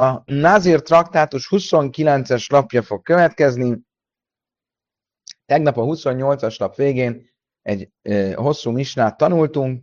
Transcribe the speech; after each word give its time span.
a 0.00 0.22
Nazir 0.24 0.82
traktátus 0.82 1.48
29-es 1.50 2.50
lapja 2.50 2.82
fog 2.82 3.02
következni. 3.02 3.80
Tegnap 5.44 5.76
a 5.76 5.82
28-as 5.82 6.58
lap 6.58 6.74
végén 6.74 7.30
egy 7.62 7.90
hosszú 8.34 8.70
misnát 8.70 9.16
tanultunk, 9.16 9.82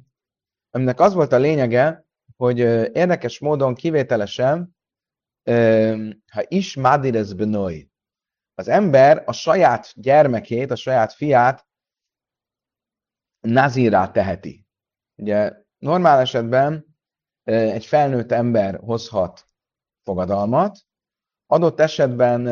aminek 0.70 1.00
az 1.00 1.14
volt 1.14 1.32
a 1.32 1.38
lényege, 1.38 2.06
hogy 2.36 2.60
érdekes 2.60 3.40
módon 3.40 3.76
kivételesen, 3.76 4.76
e, 5.44 5.96
ha 6.32 6.44
is 6.48 6.76
Madirez 6.76 7.34
Benoi, 7.34 7.90
az 8.54 8.68
ember 8.68 9.24
a 9.26 9.32
saját 9.32 9.94
gyermekét, 9.96 10.72
a 10.72 10.76
saját 10.76 11.14
fiát 11.14 11.68
nazírá 13.40 14.12
teheti. 14.12 14.68
Ugye 15.16 15.54
normál 15.78 16.20
esetben 16.20 16.98
egy 17.44 17.86
felnőtt 17.86 18.32
ember 18.32 18.80
hozhat 18.80 19.45
fogadalmat, 20.06 20.78
adott 21.46 21.80
esetben, 21.80 22.48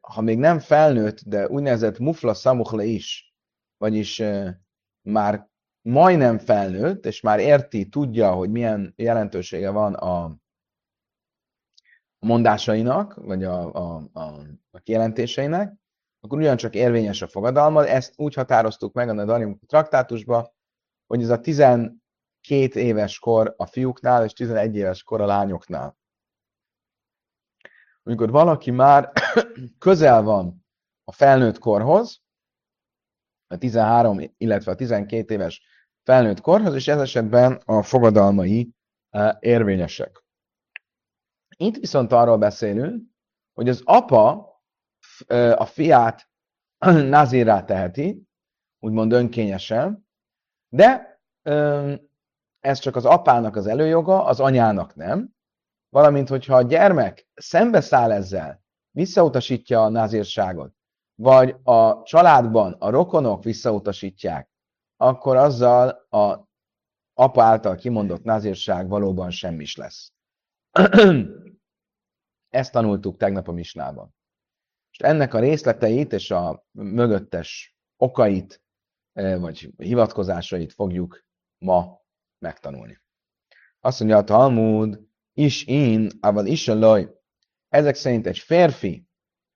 ha 0.00 0.20
még 0.20 0.38
nem 0.38 0.58
felnőtt, 0.58 1.20
de 1.20 1.48
úgynevezett 1.48 1.98
mufla 1.98 2.34
szamuchla 2.34 2.82
is, 2.82 3.34
vagyis 3.76 4.22
már 5.08 5.48
majdnem 5.82 6.38
felnőtt, 6.38 7.06
és 7.06 7.20
már 7.20 7.38
érti, 7.38 7.88
tudja, 7.88 8.32
hogy 8.32 8.50
milyen 8.50 8.92
jelentősége 8.96 9.70
van 9.70 9.94
a 9.94 10.36
mondásainak, 12.18 13.14
vagy 13.14 13.44
a, 13.44 13.74
a, 13.74 14.08
a, 14.12 14.20
a 14.70 14.78
kijelentéseinek, 14.78 15.74
akkor 16.20 16.38
ugyancsak 16.38 16.74
érvényes 16.74 17.22
a 17.22 17.28
fogadalma. 17.28 17.86
Ezt 17.86 18.12
úgy 18.16 18.34
határoztuk 18.34 18.92
meg 18.92 19.08
a 19.08 19.24
Darim 19.24 19.58
traktátusba, 19.66 20.54
hogy 21.06 21.22
ez 21.22 21.30
a 21.30 21.40
12 22.44 22.80
éves 22.80 23.18
kor 23.18 23.54
a 23.56 23.66
fiúknál, 23.66 24.24
és 24.24 24.32
11 24.32 24.76
éves 24.76 25.02
kor 25.02 25.20
a 25.20 25.26
lányoknál. 25.26 25.96
Amikor 28.02 28.30
valaki 28.30 28.70
már 28.70 29.12
közel 29.78 30.22
van 30.22 30.64
a 31.04 31.12
felnőtt 31.12 31.58
korhoz, 31.58 32.22
a 33.46 33.58
13, 33.58 34.20
illetve 34.36 34.72
a 34.72 34.74
12 34.74 35.34
éves 35.34 35.62
felnőtt 36.02 36.40
korhoz, 36.40 36.74
és 36.74 36.88
ez 36.88 37.00
esetben 37.00 37.62
a 37.64 37.82
fogadalmai 37.82 38.70
e, 39.10 39.36
érvényesek. 39.40 40.24
Itt 41.56 41.76
viszont 41.76 42.12
arról 42.12 42.38
beszélünk, 42.38 43.02
hogy 43.52 43.68
az 43.68 43.82
apa 43.84 44.52
e, 45.26 45.56
a 45.56 45.66
fiát 45.66 46.28
nazírá 47.16 47.64
teheti, 47.64 48.22
úgymond 48.78 49.12
önkényesen, 49.12 50.08
de 50.68 51.12
ez 52.64 52.78
csak 52.78 52.96
az 52.96 53.04
apának 53.04 53.56
az 53.56 53.66
előjoga, 53.66 54.24
az 54.24 54.40
anyának 54.40 54.94
nem. 54.94 55.34
Valamint, 55.88 56.28
hogyha 56.28 56.56
a 56.56 56.62
gyermek 56.62 57.28
szembeszáll 57.34 58.12
ezzel, 58.12 58.62
visszautasítja 58.90 59.82
a 59.82 59.88
názírságot, 59.88 60.74
vagy 61.14 61.56
a 61.62 62.02
családban 62.02 62.72
a 62.72 62.90
rokonok 62.90 63.44
visszautasítják, 63.44 64.50
akkor 64.96 65.36
azzal 65.36 65.88
a 66.10 66.48
apa 67.14 67.42
által 67.42 67.74
kimondott 67.74 68.22
názírság 68.22 68.88
valóban 68.88 69.30
semmis 69.30 69.76
lesz. 69.76 70.12
Ezt 72.58 72.72
tanultuk 72.72 73.16
tegnap 73.16 73.48
a 73.48 73.52
misnában. 73.52 74.14
És 74.90 74.98
ennek 74.98 75.34
a 75.34 75.38
részleteit 75.38 76.12
és 76.12 76.30
a 76.30 76.64
mögöttes 76.70 77.76
okait, 77.96 78.62
vagy 79.12 79.72
hivatkozásait 79.76 80.72
fogjuk 80.72 81.24
ma 81.58 82.02
megtanulni. 82.44 83.00
Azt 83.80 83.98
mondja 83.98 84.18
a 84.18 84.24
Talmud, 84.24 85.00
is 85.32 85.64
én, 85.66 86.10
ával 86.20 86.46
is 86.46 86.68
a 86.68 86.74
laj. 86.74 87.10
Ezek 87.68 87.94
szerint 87.94 88.26
egy 88.26 88.38
férfi, 88.38 89.08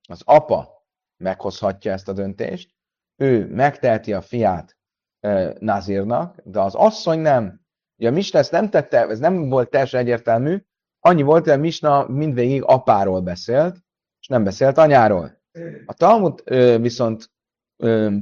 az 0.08 0.22
apa 0.25 0.86
meghozhatja 1.16 1.92
ezt 1.92 2.09
a 2.09 2.12
döntést, 2.12 2.75
ő 3.16 3.47
megteheti 3.47 4.12
a 4.12 4.21
fiát 4.21 4.76
e, 5.21 5.54
Nazírnak, 5.59 6.41
de 6.44 6.60
az 6.60 6.75
asszony 6.75 7.19
nem. 7.19 7.60
Ugye 7.97 8.09
a 8.09 8.12
Misna 8.12 8.38
ezt 8.38 8.50
nem 8.50 8.71
tette, 8.71 9.06
ez 9.06 9.19
nem 9.19 9.49
volt 9.49 9.70
teljesen 9.70 10.00
egyértelmű, 10.00 10.65
annyi 11.00 11.22
volt, 11.22 11.44
hogy 11.44 11.53
a 11.53 11.56
Misna 11.56 12.06
mindvégig 12.09 12.62
apáról 12.62 13.20
beszélt, 13.20 13.76
és 14.20 14.26
nem 14.26 14.44
beszélt 14.44 14.78
anyáról. 14.78 15.43
A 15.87 15.94
Talmud 15.94 16.43
ö, 16.44 16.78
viszont 16.81 17.31
ö, 17.76 18.16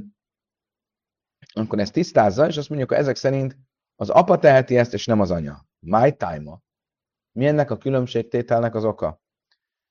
akkor 1.53 1.79
ezt 1.79 1.93
tisztázza, 1.93 2.47
és 2.47 2.57
azt 2.57 2.69
mondjuk, 2.69 2.89
hogy 2.89 2.99
ezek 2.99 3.15
szerint 3.15 3.57
az 3.99 4.09
apa 4.09 4.39
teheti 4.39 4.77
ezt, 4.77 4.93
és 4.93 5.05
nem 5.05 5.19
az 5.19 5.31
anya. 5.31 5.65
My 5.79 6.15
time 6.15 6.61
Mi 7.31 7.47
ennek 7.47 7.71
a 7.71 7.77
különbségtételnek 7.77 8.75
az 8.75 8.83
oka? 8.83 9.21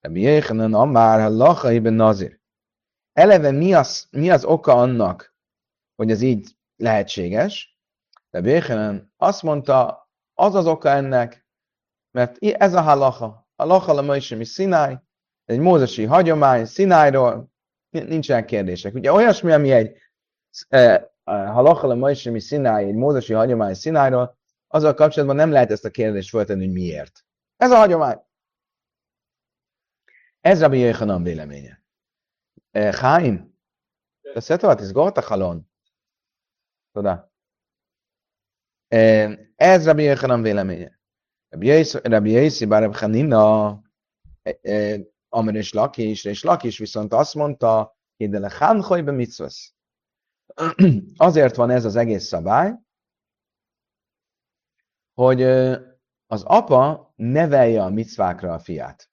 Mi 0.08 0.20
Jéhanan 0.20 0.74
Amár 0.74 1.30
Lacha 1.30 1.70
Ibn 1.70 1.92
Nazir. 1.92 2.40
Eleve 3.12 3.50
mi 3.50 3.74
az, 3.74 4.06
mi 4.10 4.30
az 4.30 4.44
oka 4.44 4.72
annak, 4.72 5.34
hogy 5.94 6.10
ez 6.10 6.22
így 6.22 6.56
lehetséges? 6.76 7.78
De 8.30 8.40
Jéhanan 8.40 9.12
azt 9.16 9.42
mondta, 9.42 10.08
az 10.34 10.54
az 10.54 10.66
oka 10.66 10.88
ennek, 10.88 11.46
mert 12.10 12.36
ez 12.38 12.74
a 12.74 12.80
halacha. 12.80 13.48
A 13.56 13.64
lacha 13.64 13.92
a 13.92 14.02
mi 14.36 14.44
Sinai, 14.44 14.98
egy 15.44 15.58
mózesi 15.58 16.04
hagyomány, 16.04 16.64
Sinairól, 16.64 17.50
nincsen 17.90 18.46
kérdések. 18.46 18.94
Ugye 18.94 19.12
olyasmi, 19.12 19.52
ami 19.52 19.72
egy 19.72 19.96
e, 20.68 21.14
halacha 21.26 21.86
le 21.86 21.94
majsemi 21.94 22.40
szináj, 22.40 22.84
egy 22.84 22.94
mózesi 22.94 23.32
hagyomány 23.32 23.74
szinájról, 23.74 24.38
azzal 24.66 24.94
kapcsolatban 24.94 25.36
nem 25.36 25.50
lehet 25.50 25.70
ezt 25.70 25.84
a 25.84 25.90
kérdést 25.90 26.28
föltenni, 26.28 26.64
hogy 26.64 26.72
miért. 26.72 27.24
Ez 27.56 27.70
a 27.70 27.76
hagyomány. 27.76 28.20
Ez 30.40 30.60
Rabbi 30.60 30.78
Jöjhanan 30.78 31.22
véleménye. 31.22 31.84
E, 32.70 32.90
Chaim, 32.90 33.58
te 34.32 34.40
szetolat 34.40 34.80
is 34.80 34.92
gota 34.92 35.20
halon. 35.20 35.70
Tudod? 36.92 37.30
E, 38.88 39.30
ez 39.56 39.84
Rabbi 39.84 40.02
Jöjhanan 40.02 40.42
véleménye. 40.42 41.00
Rabbi 41.48 42.30
Jöjszi, 42.30 42.64
bár 42.64 42.82
Rabbi 42.82 42.96
Hanina, 42.96 43.82
e, 44.62 44.98
Amir 45.28 45.54
és 45.54 45.72
Lakis, 45.72 46.24
és 46.24 46.42
Lakis 46.42 46.78
viszont 46.78 47.12
azt 47.12 47.34
mondta, 47.34 47.96
hogy 48.16 48.30
de 48.30 48.38
le 48.38 48.50
hánhoj 48.58 49.02
be 49.02 49.12
mitzvasz. 49.12 49.75
Azért 51.16 51.56
van 51.56 51.70
ez 51.70 51.84
az 51.84 51.96
egész 51.96 52.24
szabály, 52.24 52.74
hogy 55.14 55.42
az 56.26 56.42
apa 56.42 57.12
nevelje 57.16 57.82
a 57.82 57.90
micvákra 57.90 58.52
a 58.52 58.58
fiát. 58.58 59.10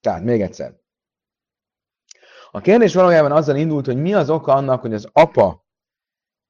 Tehát 0.00 0.22
még 0.22 0.40
egyszer. 0.40 0.80
A 2.50 2.60
kérdés 2.60 2.94
valójában 2.94 3.32
azzal 3.32 3.56
indult, 3.56 3.86
hogy 3.86 3.96
mi 3.96 4.14
az 4.14 4.30
oka 4.30 4.52
annak, 4.52 4.80
hogy 4.80 4.94
az 4.94 5.08
apa 5.12 5.66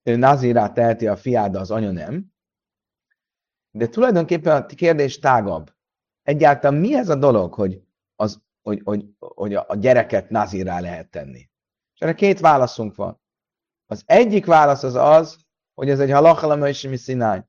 nazírát 0.02 0.74
teheti 0.74 1.06
a 1.06 1.16
fiát, 1.16 1.50
de 1.50 1.58
az 1.58 1.70
anya 1.70 1.90
nem. 1.90 2.32
De 3.70 3.88
tulajdonképpen 3.88 4.62
a 4.62 4.66
kérdés 4.66 5.18
tágabb. 5.18 5.74
Egyáltalán 6.22 6.80
mi 6.80 6.94
ez 6.94 7.08
a 7.08 7.14
dolog, 7.14 7.54
hogy, 7.54 7.82
az, 8.16 8.42
hogy, 8.62 8.80
hogy, 8.84 9.04
hogy 9.18 9.54
a 9.54 9.76
gyereket 9.76 10.30
nazírá 10.30 10.80
lehet 10.80 11.10
tenni? 11.10 11.50
És 11.94 12.00
erre 12.00 12.14
két 12.14 12.40
válaszunk 12.40 12.94
van. 12.94 13.21
Az 13.92 14.02
egyik 14.06 14.46
válasz 14.46 14.82
az 14.82 14.94
az, 14.94 15.36
hogy 15.74 15.90
ez 15.90 16.00
egy 16.00 16.10
halachalama 16.10 16.68
és 16.68 16.82
mi 16.82 16.96
színány. 16.96 17.44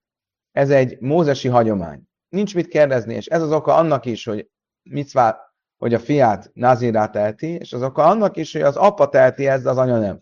Ez 0.52 0.70
egy 0.70 1.00
mózesi 1.00 1.48
hagyomány. 1.48 2.04
Nincs 2.30 2.56
mit 2.56 2.68
kérdezni, 2.68 3.14
és 3.14 3.26
ez 3.26 3.42
az 3.42 3.52
oka 3.52 3.76
annak 3.76 4.06
is, 4.06 4.26
hogy 4.26 4.50
micvá, 4.90 5.54
hogy 5.78 5.94
a 5.94 6.00
fiát 6.00 6.52
nazírá 6.54 7.08
teheti, 7.08 7.48
és 7.48 7.74
az 7.74 7.81
oka 7.81 8.04
annak 8.04 8.38
is, 8.38 8.52
hogy 8.52 8.62
az 8.62 8.76
apa 8.76 9.09
teheti 9.09 9.48
ezt, 9.48 9.66
az 9.66 9.78
anya 9.78 10.00
nem. 10.00 10.22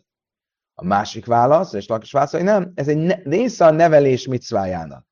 A 0.74 0.84
másik 0.84 1.26
válasz, 1.26 1.74
és 1.74 1.88
lakis 1.88 2.12
válasz, 2.12 2.32
hogy 2.32 2.44
nem, 2.44 2.72
ez 2.76 2.88
egy 2.88 2.98
ne, 2.98 3.16
része 3.16 3.66
a 3.66 3.72
nevelés 3.72 4.28
micvájának. 4.28 5.06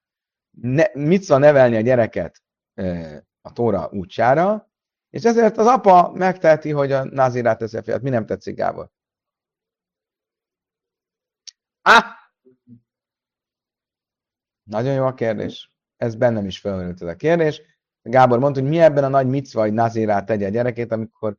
Ne, 0.62 0.84
micva 0.94 1.38
nevelni 1.38 1.76
a 1.76 1.81
gyereket 1.81 2.41
e, 2.74 3.28
a 3.41 3.52
tóra 3.52 3.90
útjára, 3.91 4.72
és 5.09 5.23
ezért 5.23 5.58
az 5.58 5.66
apa 5.66 6.12
megteheti, 6.14 6.72
hogy 6.72 6.91
a 6.91 7.03
nazírát 7.03 7.58
teszi 7.58 7.78
a 7.78 7.84
fiát. 7.84 8.02
Mi 8.02 8.09
nem 8.09 8.26
tetszik, 8.26 8.55
Gábor? 8.55 8.90
Ah! 11.81 12.03
Nagyon 14.64 14.93
jó 14.93 15.05
a 15.05 15.14
kérdés. 15.14 15.72
Ez 15.97 16.16
bennem 16.16 16.46
is 16.46 16.59
felmerült 16.59 17.02
ez 17.02 17.08
a 17.08 17.16
kérdés. 17.16 17.61
Gábor 18.02 18.40
mondta, 18.40 18.61
hogy 18.61 18.70
mi 18.70 18.79
ebben 18.79 19.03
a 19.03 19.08
nagy 19.08 19.28
micva, 19.28 19.61
hogy 19.61 19.73
nazírát 19.73 20.26
tegye 20.26 20.46
a 20.46 20.49
gyerekét, 20.49 20.91
amikor 20.91 21.37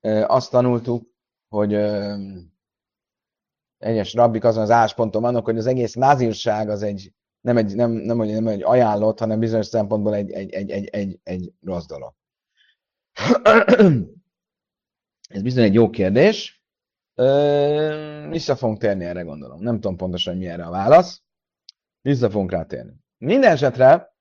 e, 0.00 0.26
azt 0.26 0.50
tanultuk, 0.50 1.10
hogy 1.48 1.74
e, 1.74 2.16
egyes 3.78 4.14
rabbik 4.14 4.44
azon 4.44 4.62
az 4.62 4.70
ásponton 4.70 5.22
vannak, 5.22 5.44
hogy 5.44 5.58
az 5.58 5.66
egész 5.66 5.94
nazírság 5.94 6.68
az 6.68 6.82
egy 6.82 7.14
nem 7.40 7.56
egy, 7.56 7.74
nem, 7.74 7.90
nem, 7.90 8.16
nem, 8.16 8.26
nem 8.26 8.46
egy 8.46 8.62
ajánlott, 8.62 9.18
hanem 9.18 9.38
bizonyos 9.38 9.66
szempontból 9.66 10.14
egy, 10.14 10.30
egy, 10.30 10.52
egy, 10.52 10.70
egy, 10.70 10.88
egy, 10.92 11.20
egy 11.22 11.52
rossz 11.60 11.86
dolog. 11.86 12.14
Ez 15.28 15.42
bizony 15.42 15.64
egy 15.64 15.74
jó 15.74 15.90
kérdés. 15.90 16.59
Vissza 18.28 18.56
fogunk 18.56 18.78
térni 18.78 19.04
erre, 19.04 19.22
gondolom. 19.22 19.62
Nem 19.62 19.74
tudom 19.74 19.96
pontosan, 19.96 20.36
mi 20.36 20.48
erre 20.48 20.64
a 20.64 20.70
válasz. 20.70 21.22
Vissza 22.00 22.30
fogunk 22.30 22.50
rá 22.50 22.62
térni. 22.62 22.92
Minden 23.18 23.52
esetre 23.52 24.14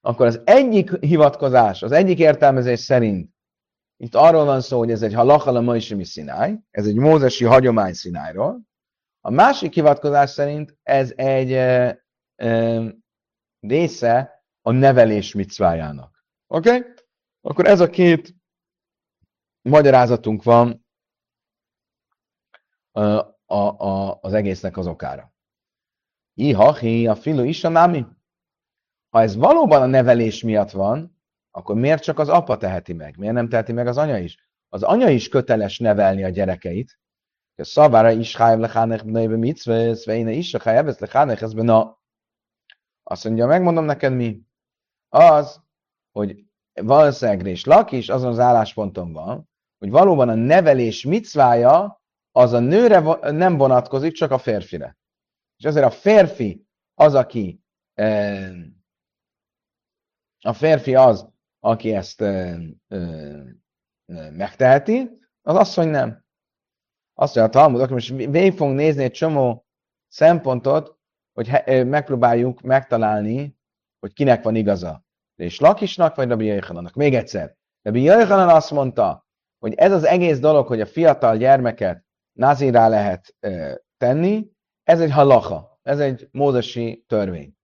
akkor 0.00 0.26
az 0.26 0.40
egyik 0.44 0.98
hivatkozás, 1.00 1.82
az 1.82 1.92
egyik 1.92 2.18
értelmezés 2.18 2.80
szerint 2.80 3.32
itt 3.96 4.14
arról 4.14 4.44
van 4.44 4.60
szó, 4.60 4.78
hogy 4.78 4.90
ez 4.90 5.02
egy 5.02 5.14
halakala 5.14 5.60
maisimi 5.60 6.04
szináj, 6.04 6.58
ez 6.70 6.86
egy 6.86 6.96
mózesi 6.96 7.44
hagyomány 7.44 7.92
szinájról. 7.92 8.60
A 9.20 9.30
másik 9.30 9.74
hivatkozás 9.74 10.30
szerint 10.30 10.78
ez 10.82 11.12
egy 11.16 11.52
e, 11.52 12.04
e, 12.36 12.80
része 13.60 14.44
a 14.62 14.70
nevelés 14.70 15.34
micvájának. 15.34 16.24
Oké? 16.46 16.76
Okay? 16.76 16.92
Akkor 17.40 17.66
ez 17.66 17.80
a 17.80 17.90
két 17.90 18.34
magyarázatunk 19.62 20.42
van 20.42 20.83
a, 22.94 23.02
a, 23.46 23.84
a, 23.86 24.18
az 24.20 24.32
egésznek 24.32 24.76
az 24.76 24.86
okára. 24.86 25.32
Ihahi, 26.34 27.06
a 27.06 27.14
filu 27.14 27.42
is 27.42 27.64
a 27.64 27.68
námi. 27.68 28.06
Ha 29.08 29.20
ez 29.20 29.36
valóban 29.36 29.82
a 29.82 29.86
nevelés 29.86 30.42
miatt 30.42 30.70
van, 30.70 31.22
akkor 31.50 31.76
miért 31.76 32.02
csak 32.02 32.18
az 32.18 32.28
apa 32.28 32.56
teheti 32.56 32.92
meg? 32.92 33.16
Miért 33.16 33.34
nem 33.34 33.48
teheti 33.48 33.72
meg 33.72 33.86
az 33.86 33.98
anya 33.98 34.18
is? 34.18 34.48
Az 34.68 34.82
anya 34.82 35.08
is 35.08 35.28
köteles 35.28 35.78
nevelni 35.78 36.24
a 36.24 36.28
gyerekeit. 36.28 36.98
Szavára 37.56 38.10
is 38.10 38.36
hájv 38.36 38.58
lechánek 38.58 39.04
bnőbe 39.04 39.36
mitzvesz, 39.36 40.04
veine 40.04 40.30
is 40.30 40.54
a 40.54 40.60
hájv 40.62 40.86
lechánek 40.98 41.40
ez 41.40 41.54
bena. 41.54 41.98
Azt 43.02 43.24
mondja, 43.24 43.46
megmondom 43.46 43.84
neked 43.84 44.12
mi? 44.12 44.40
Az, 45.08 45.62
hogy 46.12 46.44
valószínűleg 46.72 47.46
és 47.46 47.64
is 47.90 48.08
azon 48.08 48.30
az 48.30 48.38
állásponton 48.38 49.12
van, 49.12 49.48
hogy 49.78 49.90
valóban 49.90 50.28
a 50.28 50.34
nevelés 50.34 51.04
micvája 51.04 52.03
az 52.36 52.52
a 52.52 52.58
nőre 52.58 53.00
nem 53.30 53.56
vonatkozik, 53.56 54.12
csak 54.12 54.30
a 54.30 54.38
férfire. 54.38 54.96
És 55.56 55.64
ezért 55.64 55.86
a 55.86 55.90
férfi 55.90 56.66
az, 56.94 57.14
aki 57.14 57.62
a 60.40 60.52
férfi 60.52 60.94
az, 60.94 61.28
aki 61.58 61.94
ezt 61.94 62.20
megteheti, 64.30 65.18
az 65.42 65.56
asszony 65.56 65.88
nem. 65.88 66.24
Azt 67.14 67.34
mondja 67.34 67.42
a 67.42 67.62
Talmud, 67.62 67.80
akkor 67.80 67.92
most 67.92 68.08
végig 68.08 68.56
fogunk 68.56 68.76
nézni 68.76 69.02
egy 69.02 69.12
csomó 69.12 69.66
szempontot, 70.08 70.98
hogy 71.32 71.48
megpróbáljuk 71.86 72.60
megtalálni, 72.60 73.58
hogy 73.98 74.12
kinek 74.12 74.42
van 74.42 74.54
igaza. 74.54 75.04
És 75.34 75.60
Lakisnak, 75.60 76.14
vagy 76.14 76.28
Rabbi 76.28 76.44
Jöjjhanannak. 76.44 76.94
Még 76.94 77.14
egyszer. 77.14 77.56
Rabbi 77.82 78.02
Jöjjhanan 78.02 78.48
azt 78.48 78.70
mondta, 78.70 79.26
hogy 79.58 79.74
ez 79.74 79.92
az 79.92 80.04
egész 80.04 80.38
dolog, 80.38 80.66
hogy 80.66 80.80
a 80.80 80.86
fiatal 80.86 81.36
gyermeket 81.36 82.03
nazirá 82.34 82.88
lehet 82.88 83.34
tenni, 83.96 84.50
ez 84.82 85.00
egy 85.00 85.10
halacha, 85.10 85.78
ez 85.82 85.98
egy 85.98 86.28
mózesi 86.32 87.04
törvény. 87.08 87.56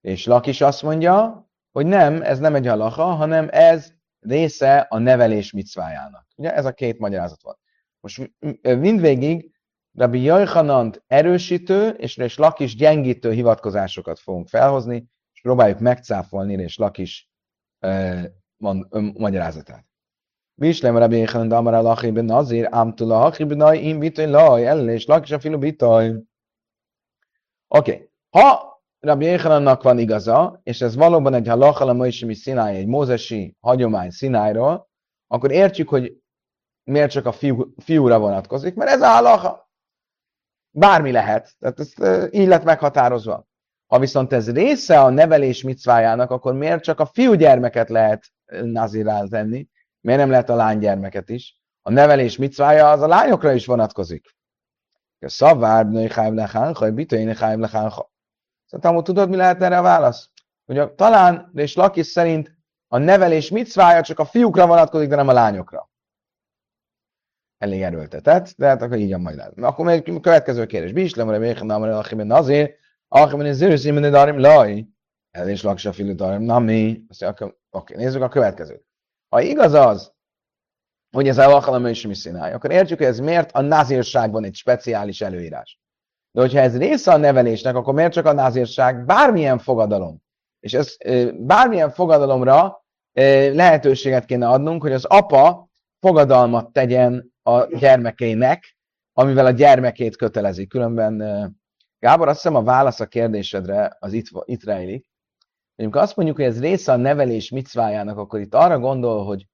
És 0.00 0.26
Lakis 0.26 0.60
azt 0.60 0.82
mondja, 0.82 1.48
hogy 1.72 1.86
nem, 1.86 2.22
ez 2.22 2.38
nem 2.38 2.54
egy 2.54 2.66
halacha, 2.66 3.04
hanem 3.04 3.48
ez 3.50 3.92
része 4.20 4.78
a 4.78 4.98
nevelés 4.98 5.52
micvájának. 5.52 6.26
Ugye 6.36 6.54
ez 6.54 6.64
a 6.64 6.72
két 6.72 6.98
magyarázat 6.98 7.42
van. 7.42 7.58
Most 8.00 8.32
mindvégig 8.62 9.52
Rabbi 9.92 10.22
Jajhanant 10.22 11.02
erősítő 11.06 11.88
és, 11.88 12.16
és 12.16 12.36
Lakis 12.36 12.76
gyengítő 12.76 13.32
hivatkozásokat 13.32 14.18
fogunk 14.18 14.48
felhozni, 14.48 15.06
és 15.32 15.40
próbáljuk 15.40 15.78
megcáfolni 15.78 16.52
és 16.52 16.76
Lakis 16.76 17.30
uh, 17.80 18.24
van, 18.56 18.88
magyarázatát. 19.16 19.84
Vislem 20.56 20.96
Rabbi 20.96 21.16
Jajhanant 21.16 21.52
Amara 21.52 21.80
Lachi 21.80 22.10
ben 22.10 22.24
Nazir, 22.24 22.68
Amtula 22.70 23.18
Hachi 23.18 23.44
ben 23.44 23.56
Naj, 23.56 23.78
Im 23.78 23.98
Bitaj 23.98 24.26
Laj, 24.26 24.66
El 24.66 24.88
és 24.88 25.06
Lakis 25.06 25.30
a 25.30 25.38
filu. 25.38 25.58
Oké, 27.68 28.10
ha 28.30 28.72
Rabbi 29.00 29.24
Jéhanannak 29.24 29.82
van 29.82 29.98
igaza, 29.98 30.60
és 30.62 30.80
ez 30.80 30.94
valóban 30.94 31.34
egy 31.34 31.48
halachal 31.48 31.88
a 31.88 31.92
Moisimi 31.92 32.34
Szinály, 32.34 32.76
egy 32.76 32.86
mózesi 32.86 33.56
hagyomány 33.60 34.10
Szinályról, 34.10 34.88
akkor 35.26 35.50
értjük, 35.50 35.88
hogy 35.88 36.22
miért 36.84 37.10
csak 37.10 37.26
a 37.26 37.32
fiú, 37.32 37.74
fiúra 37.76 38.18
vonatkozik, 38.18 38.74
mert 38.74 38.90
ez 38.90 39.02
a 39.02 39.06
halacha. 39.06 39.70
Bármi 40.70 41.10
lehet. 41.10 41.54
Tehát 41.58 41.80
ez 41.80 41.92
így 42.32 42.46
lett 42.46 42.64
meghatározva. 42.64 43.46
Ha 43.86 43.98
viszont 43.98 44.32
ez 44.32 44.52
része 44.52 45.00
a 45.00 45.10
nevelés 45.10 45.62
micvájának, 45.62 46.30
akkor 46.30 46.54
miért 46.54 46.82
csak 46.82 47.00
a 47.00 47.06
fiúgyermeket 47.06 47.88
lehet 47.88 48.24
nazirál 48.62 49.28
tenni? 49.28 49.68
Miért 50.04 50.20
nem 50.20 50.30
lehet 50.30 50.48
a 50.48 50.54
lánygyermeket 50.54 51.28
is? 51.28 51.60
A 51.82 51.90
nevelés 51.90 52.36
micvája 52.36 52.90
az 52.90 53.00
a 53.00 53.06
lányokra 53.06 53.52
is 53.52 53.66
vonatkozik. 53.66 54.36
Szavár, 55.18 55.88
női 55.88 56.10
hájv 56.10 56.34
lechán, 56.34 56.74
haj, 56.74 56.90
bitói 56.90 57.34
hájv 57.34 57.58
lechán, 57.58 57.92
Szóval 58.66 59.02
tudod, 59.02 59.28
mi 59.28 59.36
lehet 59.36 59.62
erre 59.62 59.78
a 59.78 59.82
válasz? 59.82 60.30
Hogy 60.64 60.78
a, 60.78 60.94
talán, 60.94 61.50
és 61.54 61.74
Lakis 61.74 62.06
szerint 62.06 62.56
a 62.88 62.98
nevelés 62.98 63.50
micvája 63.50 64.02
csak 64.02 64.18
a 64.18 64.24
fiúkra 64.24 64.66
vonatkozik, 64.66 65.08
de 65.08 65.16
nem 65.16 65.28
a 65.28 65.32
lányokra. 65.32 65.90
Elég 67.58 67.82
erőltetett, 67.82 68.54
de 68.56 68.66
hát 68.66 68.82
akkor 68.82 68.96
így 68.96 69.10
van 69.10 69.20
majd 69.20 69.36
lehet. 69.36 69.58
Akkor 69.58 69.84
még 69.84 70.08
a 70.08 70.20
következő 70.20 70.66
kérdés. 70.66 70.92
Bíslem, 70.92 71.26
hogy 71.26 71.56
nem 71.62 71.82
achiben 71.82 72.30
azért, 72.30 72.78
achiben 73.08 73.46
is 73.46 73.54
zősz, 73.54 73.84
imen 73.84 74.10
darim 74.10 74.38
laj. 74.38 74.86
Ez 75.30 75.48
is 75.48 75.62
laksa 75.62 75.92
filu 75.92 76.14
darim, 76.14 76.42
na 76.42 76.58
mi? 76.58 77.02
Oké, 77.70 77.96
nézzük 77.96 78.22
a 78.22 78.28
következőt. 78.28 78.83
Ha 79.34 79.40
igaz 79.40 79.72
az, 79.72 80.12
hogy 81.16 81.28
ez 81.28 81.38
alkalom 81.38 81.86
is 81.86 82.06
mi 82.06 82.14
színálj, 82.14 82.52
akkor 82.52 82.70
értjük, 82.70 82.98
hogy 82.98 83.06
ez 83.06 83.18
miért 83.18 83.52
a 83.52 83.60
nazírságban 83.60 84.44
egy 84.44 84.54
speciális 84.54 85.20
előírás. 85.20 85.80
De 86.32 86.40
hogyha 86.40 86.58
ez 86.58 86.76
része 86.78 87.12
a 87.12 87.16
nevelésnek, 87.16 87.74
akkor 87.74 87.94
miért 87.94 88.12
csak 88.12 88.26
a 88.26 88.32
názírság? 88.32 89.04
Bármilyen 89.04 89.58
fogadalom. 89.58 90.22
És 90.60 90.74
ez 90.74 90.96
bármilyen 91.38 91.90
fogadalomra 91.90 92.84
lehetőséget 93.52 94.24
kéne 94.24 94.48
adnunk, 94.48 94.82
hogy 94.82 94.92
az 94.92 95.04
apa 95.04 95.68
fogadalmat 96.00 96.72
tegyen 96.72 97.32
a 97.42 97.64
gyermekének, 97.64 98.76
amivel 99.12 99.46
a 99.46 99.50
gyermekét 99.50 100.16
kötelezi. 100.16 100.66
Különben, 100.66 101.16
Gábor, 101.98 102.28
azt 102.28 102.42
hiszem 102.42 102.56
a 102.56 102.62
válasz 102.62 103.00
a 103.00 103.06
kérdésedre 103.06 103.96
az 103.98 104.12
itt, 104.12 104.26
itt 104.44 104.64
rejlik. 104.64 105.12
Amikor 105.76 106.00
azt 106.00 106.16
mondjuk, 106.16 106.36
hogy 106.36 106.46
ez 106.46 106.60
része 106.60 106.92
a 106.92 106.96
nevelés 106.96 107.50
micvájának, 107.50 108.18
akkor 108.18 108.40
itt 108.40 108.54
arra 108.54 108.78
gondol, 108.78 109.24
hogy 109.24 109.46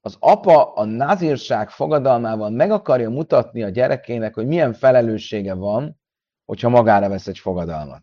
az 0.00 0.16
apa 0.18 0.72
a 0.72 0.84
názírság 0.84 1.70
fogadalmával 1.70 2.50
meg 2.50 2.70
akarja 2.70 3.10
mutatni 3.10 3.62
a 3.62 3.68
gyerekének, 3.68 4.34
hogy 4.34 4.46
milyen 4.46 4.72
felelőssége 4.72 5.54
van, 5.54 6.00
hogyha 6.44 6.68
magára 6.68 7.08
vesz 7.08 7.26
egy 7.26 7.38
fogadalmat. 7.38 8.02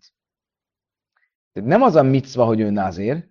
Tehát 1.51 1.69
nem 1.69 1.81
az 1.81 1.95
a 1.95 2.03
micva, 2.03 2.45
hogy 2.45 2.59
ő 2.59 2.69
názír, 2.69 3.27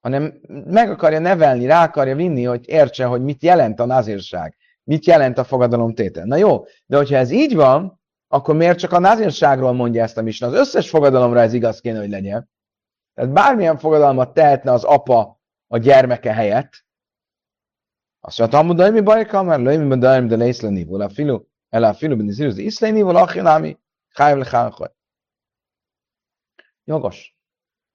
hanem 0.00 0.40
meg 0.48 0.90
akarja 0.90 1.18
nevelni, 1.18 1.66
rá 1.66 1.84
akarja 1.84 2.16
vinni, 2.16 2.44
hogy 2.44 2.68
értse, 2.68 3.04
hogy 3.04 3.22
mit 3.22 3.42
jelent 3.42 3.80
a 3.80 3.84
názírság, 3.84 4.56
mit 4.84 5.06
jelent 5.06 5.38
a 5.38 5.44
fogadalom 5.44 5.94
tétel. 5.94 6.24
Na 6.24 6.36
jó, 6.36 6.64
de 6.86 6.96
hogyha 6.96 7.16
ez 7.16 7.30
így 7.30 7.54
van, 7.54 8.00
akkor 8.28 8.56
miért 8.56 8.78
csak 8.78 8.92
a 8.92 8.98
názírságról 8.98 9.72
mondja 9.72 10.02
ezt 10.02 10.16
a 10.16 10.22
misna? 10.22 10.46
Az 10.46 10.52
összes 10.52 10.88
fogadalomra 10.88 11.40
ez 11.40 11.52
igaz 11.52 11.80
kéne, 11.80 11.98
hogy 11.98 12.08
legyen. 12.08 12.50
Tehát 13.14 13.32
bármilyen 13.32 13.78
fogadalmat 13.78 14.34
tehetne 14.34 14.72
az 14.72 14.84
apa 14.84 15.40
a 15.66 15.78
gyermeke 15.78 16.32
helyett, 16.32 16.84
azt 18.24 18.38
mondja, 18.38 18.58
Talmud 18.58 18.76
Daimi 18.76 19.00
Bajka, 19.00 19.42
mert 19.42 19.62
Laimi 19.62 19.88
Ben 19.88 19.98
Daim 19.98 20.26
de 20.26 20.36
Leiszleni, 20.36 21.02
a 21.02 21.08
filu, 21.08 21.40
el 21.68 21.84
a 21.84 21.94
filu 21.94 22.16
Ben 22.16 22.26
Iziruz 22.26 22.58
Iszleni, 22.58 23.02
vala 23.02 23.20
Achinámi, 23.20 23.78
Chájv 24.14 24.38
le 24.38 24.92
Jogos. 26.84 27.36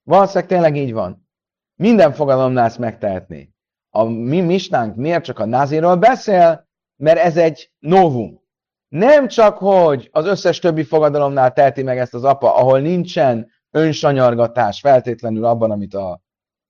Valószínűleg 0.03 0.50
tényleg 0.50 0.75
így 0.75 0.93
van. 0.93 1.29
Minden 1.75 2.13
fogalomnál 2.13 2.65
ezt 2.65 2.77
megtehetné. 2.77 3.50
A 3.89 4.03
mi 4.03 4.41
misnánk 4.41 4.95
miért 4.95 5.24
csak 5.24 5.39
a 5.39 5.45
názéről 5.45 5.95
beszél, 5.95 6.67
mert 6.95 7.19
ez 7.19 7.38
egy 7.38 7.71
novum. 7.79 8.41
Nem 8.88 9.27
csak, 9.27 9.57
hogy 9.57 10.09
az 10.12 10.25
összes 10.25 10.59
többi 10.59 10.83
fogadalomnál 10.83 11.53
teheti 11.53 11.83
meg 11.83 11.97
ezt 11.97 12.13
az 12.13 12.24
apa, 12.24 12.55
ahol 12.55 12.79
nincsen 12.79 13.51
önsanyargatás 13.71 14.79
feltétlenül 14.79 15.45
abban, 15.45 15.71
amit 15.71 15.93
a 15.93 16.21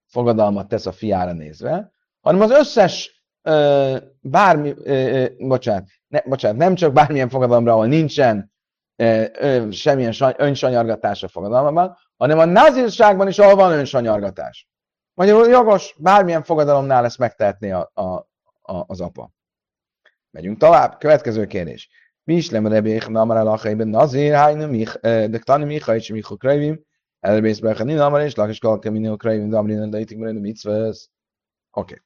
fogadalmat 0.06 0.68
tesz 0.68 0.86
a 0.86 0.92
fiára 0.92 1.32
nézve, 1.32 1.92
hanem 2.22 2.42
az 2.42 2.52
összes 2.52 3.24
bármi, 4.22 4.74
bocsánat, 5.38 5.88
ne, 6.08 6.22
bocsánat, 6.26 6.58
nem 6.58 6.76
csak 6.76 6.94
bármilyen 6.94 7.30
fogadalomra, 7.30 7.72
ahol 7.72 7.88
nincsen 7.88 8.52
semmilyen 9.72 10.14
önsanyargatás 10.38 11.24
a 11.24 11.28
fogadalomban, 11.28 11.98
hanem 12.18 12.40
a 12.40 12.46
nazírságban 12.46 13.28
is, 13.28 13.40
ahol 13.40 13.56
van 13.56 13.72
önsanyargatás. 13.72 14.68
Magyarul 15.14 15.48
jogos, 15.48 15.96
bármilyen 15.98 16.44
fogadalomnál 16.44 17.06
ezt 17.06 17.18
megtehetné 17.18 17.72
a, 17.72 17.92
a, 17.94 18.04
a, 18.62 18.84
az 18.88 19.02
apa. 19.02 19.32
Megyünk 20.32 20.58
tovább. 20.58 20.98
Következő 20.98 21.46
kérdés. 21.46 21.90
Mi 22.28 22.36
is 22.36 22.50
nem 22.50 22.68
rebék, 22.68 23.08
namar 23.08 23.38
el 23.38 23.48
achaiben 23.48 23.88
nazír, 23.88 24.34
hájna 24.34 24.68
mich, 24.68 25.00
de 25.02 25.40
tani 25.40 25.66
micha, 25.66 25.96
és 25.96 26.10
micha 26.10 26.36
krajvim, 26.36 26.82
elbész 27.20 27.60
bechanin, 27.60 27.96
namar 27.96 28.22
és 28.22 28.36
lakis 28.36 28.60
kalka 28.60 28.92
minél 28.92 29.16
krajvim, 29.16 29.50
de 29.50 29.58
amrin, 29.58 29.90
de 29.90 30.00
itik 30.00 30.18
mert 30.18 30.40
mitzvesz. 30.40 31.10
Oké. 31.72 32.02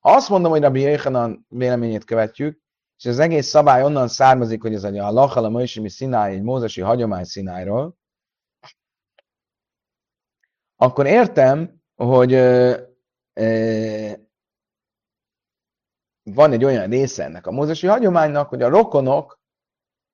Ha 0.00 0.10
azt 0.10 0.28
mondom, 0.28 0.50
hogy 0.50 0.60
Rabbi 0.60 0.80
Jéhanan 0.80 1.46
véleményét 1.48 2.04
követjük, 2.04 2.60
és 2.98 3.04
az 3.04 3.18
egész 3.18 3.46
szabály 3.46 3.82
onnan 3.82 4.08
származik, 4.08 4.62
hogy 4.62 4.74
ez 4.74 4.82
lachal 4.82 5.44
a 5.44 5.48
Moisimi 5.48 5.88
Szinály, 5.88 6.34
egy 6.34 6.42
mózesi 6.42 6.80
hagyomány 6.80 7.24
Szinályról, 7.24 7.96
akkor 10.76 11.06
értem, 11.06 11.82
hogy 11.94 12.32
van 16.22 16.52
egy 16.52 16.64
olyan 16.64 16.90
része 16.90 17.24
ennek 17.24 17.46
a 17.46 17.50
mózesi 17.50 17.86
hagyománynak, 17.86 18.48
hogy 18.48 18.62
a 18.62 18.68
rokonok 18.68 19.40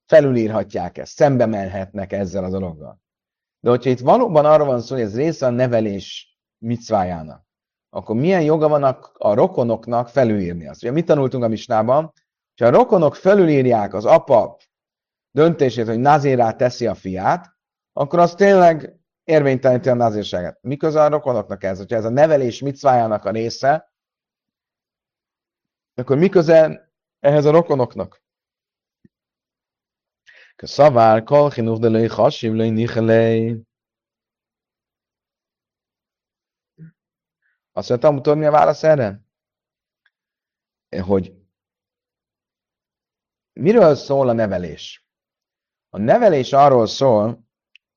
felülírhatják 0.09 0.99
ezt, 0.99 1.13
szembe 1.13 1.47
menhetnek 1.47 2.13
ezzel 2.13 2.45
a 2.45 2.51
dologgal. 2.51 3.01
De 3.61 3.71
hogyha 3.71 3.91
itt 3.91 4.01
valóban 4.01 4.45
arra 4.45 4.65
van 4.65 4.81
szó, 4.81 4.95
hogy 4.95 5.05
ez 5.05 5.17
része 5.17 5.47
a 5.47 5.51
nevelés 5.51 6.39
micvájának, 6.59 7.47
akkor 7.91 8.17
milyen 8.17 8.43
joga 8.43 8.69
van 8.69 8.83
a, 8.83 8.99
a 9.13 9.35
rokonoknak 9.35 10.09
felülírni 10.09 10.69
azt? 10.69 10.83
Ugye 10.83 10.93
mit 10.93 11.07
tanultunk 11.07 11.45
a 11.45 11.49
misnában? 11.49 12.13
Ha 12.57 12.67
a 12.67 12.71
rokonok 12.71 13.15
felülírják 13.15 13.95
az 13.95 14.05
apa 14.05 14.57
döntését, 15.31 15.87
hogy 15.87 15.99
nazírá 15.99 16.53
teszi 16.53 16.87
a 16.87 16.95
fiát, 16.95 17.57
akkor 17.93 18.19
az 18.19 18.35
tényleg 18.35 18.99
érvényteleníti 19.25 19.89
a 19.89 19.95
nazírságet. 19.95 20.59
Miközben 20.61 21.05
a 21.05 21.09
rokonoknak 21.09 21.65
ez? 21.65 21.79
Hogyha 21.79 21.97
ez 21.97 22.05
a 22.05 22.11
nevelés 22.11 22.61
micvájának 22.61 23.25
a 23.25 23.31
része, 23.31 23.93
akkor 25.95 26.19
miközben 26.19 26.93
ehhez 27.21 27.45
a 27.45 27.51
rokonoknak? 27.51 28.23
Szavár, 30.67 31.23
kol 31.23 31.51
chinuch 31.51 31.81
de 31.81 31.89
lői 31.89 32.07
hassiv 32.07 32.53
lői 32.53 32.71
nichelei. 32.71 33.63
Azt 37.73 37.89
mondtam, 37.89 38.17
tudod 38.17 38.39
mi 38.39 38.45
a 38.45 38.51
válasz 38.51 38.83
erre? 38.83 39.23
Hogy 41.01 41.35
miről 43.53 43.95
szól 43.95 44.29
a 44.29 44.33
nevelés? 44.33 45.07
A 45.89 45.99
nevelés 45.99 46.53
arról 46.53 46.87
szól, 46.87 47.47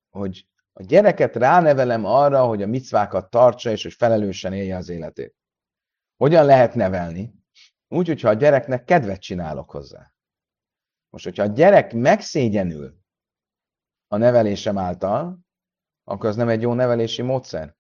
hogy 0.10 0.48
a 0.74 0.84
gyereket 0.84 1.36
ránevelem 1.36 2.06
arra, 2.06 2.46
hogy 2.46 2.62
a 2.62 2.68
micvákat 2.68 3.30
tartsa, 3.30 3.72
és 3.72 3.84
hogy 3.84 3.94
felelősen 3.94 4.54
élje 4.54 4.76
az 4.76 4.90
életét. 4.90 5.36
Hogyan 6.18 6.46
lehet 6.46 6.76
nevelni? 6.76 7.34
Úgy, 7.88 8.08
hogyha 8.08 8.30
a 8.30 8.34
gyereknek 8.34 8.84
kedvet 8.84 9.22
csinálok 9.22 9.72
hozzá. 9.72 10.14
Most, 11.12 11.24
hogyha 11.24 11.44
a 11.44 11.48
gyerek 11.48 11.94
megszégyenül 11.94 13.00
a 14.08 14.18
nevelésem 14.18 14.78
által, 14.78 15.40
akkor 16.04 16.30
az 16.30 16.36
nem 16.36 16.50
egy 16.50 16.62
jó 16.62 16.74
nevelési 16.74 17.22
módszer. 17.22 17.76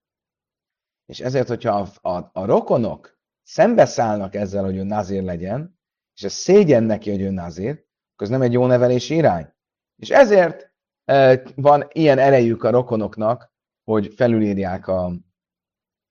És 1.06 1.20
ezért, 1.20 1.48
hogyha 1.48 1.90
a, 2.02 2.10
a, 2.10 2.30
a 2.34 2.46
rokonok 2.46 3.20
szembeszállnak 3.44 4.36
ezzel, 4.36 4.64
hogy 4.64 4.76
ő 4.76 4.84
nazír 4.84 5.24
legyen, 5.24 5.80
és 6.16 6.24
ez 6.24 6.34
szégyen 6.34 6.84
neki, 6.84 7.10
hogy 7.12 7.22
ő 7.22 7.30
nazír, 7.30 7.72
akkor 8.14 8.28
ez 8.28 8.30
nem 8.30 8.42
egy 8.42 8.54
jó 8.54 8.66
nevelési 8.66 9.16
irány. 9.16 9.54
És 9.96 10.10
ezért 10.10 10.74
e, 11.06 11.44
van 11.56 11.88
ilyen 11.92 12.18
erejük 12.18 12.64
a 12.64 12.70
rokonoknak, 12.70 13.54
hogy 13.84 14.14
felülírják 14.14 14.88
a, 14.88 15.14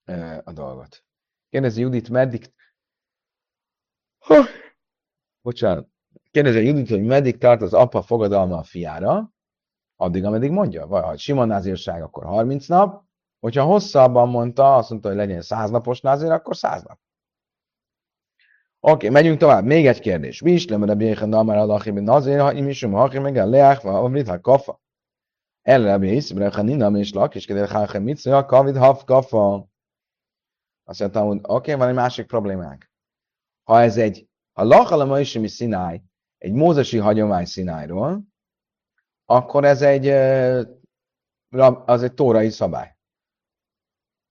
e, 0.05 0.43
a 0.45 0.53
dolgot. 0.53 1.05
Kérdezi 1.49 1.81
Judit, 1.81 2.09
meddig... 2.09 2.53
Ha, 4.19 4.45
bocsánat. 5.41 5.89
Kérdezi 6.31 6.67
Judit, 6.67 6.89
hogy 6.89 7.05
meddig 7.05 7.39
tart 7.39 7.63
az 7.63 7.75
apa 7.75 8.03
fogadalma 8.03 8.57
a 8.57 8.63
fiára, 8.63 9.33
addig, 9.97 10.25
ameddig 10.25 10.51
mondja. 10.51 10.87
Vagy 10.87 11.03
ha 11.03 11.17
sima 11.17 11.45
názírság, 11.45 12.03
akkor 12.03 12.25
30 12.25 12.67
nap, 12.67 13.05
hogyha 13.41 13.65
hosszabban 13.65 14.29
mondta, 14.29 14.77
azt 14.77 14.91
mondta, 14.91 15.09
hogy 15.09 15.17
legyen 15.17 15.43
100 15.43 15.71
napos 15.71 16.01
názír, 16.01 16.31
akkor 16.31 16.57
100 16.57 16.83
nap. 16.83 16.99
Oké, 18.83 18.93
okay, 18.93 19.09
megyünk 19.09 19.39
tovább. 19.39 19.65
Még 19.65 19.87
egy 19.87 20.01
kérdés. 20.01 20.43
Mi 20.43 20.53
is 20.53 20.69
lemre 20.69 20.95
bérhen 20.95 21.31
damar 21.31 21.57
alachi 21.57 21.91
bin 21.91 22.03
nazir, 22.03 22.41
ha 22.41 22.53
imisum 22.53 22.93
hachi 22.93 23.19
meg 23.19 23.37
a 23.37 23.47
leach, 23.47 23.83
va 23.83 23.99
avrit 23.99 24.29
ha 24.29 24.41
kafa. 24.41 24.81
El 25.63 25.83
rabbi 25.83 26.15
iszbre, 26.15 26.51
ha 26.53 26.63
ninam 26.63 26.95
és 26.95 27.13
lak, 27.13 27.35
és 27.35 27.45
kedel 27.45 27.87
ha 27.87 27.99
mitzu, 27.99 28.33
a 28.33 28.45
kavid 28.45 28.77
haf 28.77 29.05
kafa. 29.05 29.69
Azt 30.85 31.01
mondtam, 31.01 31.27
hogy 31.27 31.37
oké, 31.37 31.53
okay, 31.53 31.75
van 31.75 31.89
egy 31.89 31.95
másik 31.95 32.27
problémánk. 32.27 32.91
Ha 33.63 33.81
ez 33.81 33.97
egy, 33.97 34.29
ha 34.53 34.65
lachalama 34.65 35.21
is, 35.21 35.33
mi 35.35 35.49
szináj, 35.49 36.03
egy 36.40 36.52
mózesi 36.52 36.99
hagyomány 36.99 37.44
szinájról, 37.44 38.23
akkor 39.25 39.64
ez 39.64 39.82
egy, 39.82 40.06
az 41.87 42.02
egy 42.02 42.14
tórai 42.14 42.50
szabály 42.50 42.99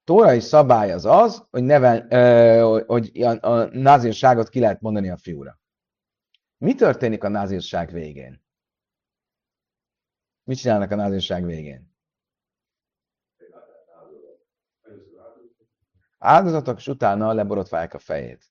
tórai 0.10 0.40
szabály 0.40 0.92
az 0.92 1.06
az, 1.06 1.48
hogy, 1.50 1.64
nevel, 1.64 2.08
hogy 2.86 3.22
a, 3.22 3.78
názírságot 3.78 4.50
ki 4.50 4.60
lehet 4.60 4.82
mondani 4.82 5.10
a 5.10 5.18
fiúra. 5.18 5.60
Mi 6.58 6.76
történik 6.76 7.24
a 7.24 7.28
názírság 7.28 7.92
végén? 7.92 8.44
Mit 10.44 10.58
csinálnak 10.58 10.92
a 10.92 10.96
názírság 10.96 11.46
végén? 11.46 11.96
Áldozatok, 16.18 16.78
és 16.78 16.88
utána 16.88 17.34
leborotválják 17.34 17.94
a 17.94 18.00
fejét. 18.00 18.46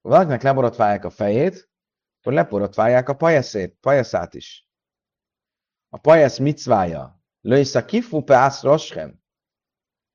Valakinek 0.00 0.42
leborotválják 0.42 1.04
a 1.04 1.10
fejét, 1.10 1.70
akkor 2.18 2.32
leborotválják 2.32 3.08
a 3.08 3.16
pajeszét, 3.16 3.76
pajeszát 3.80 4.34
is. 4.34 4.68
A 5.88 5.98
pajesz 5.98 6.38
micvája. 6.38 7.22
Lőjsz 7.40 7.84
kifu 7.84 8.20
pe 8.22 8.52
roschem 8.62 9.20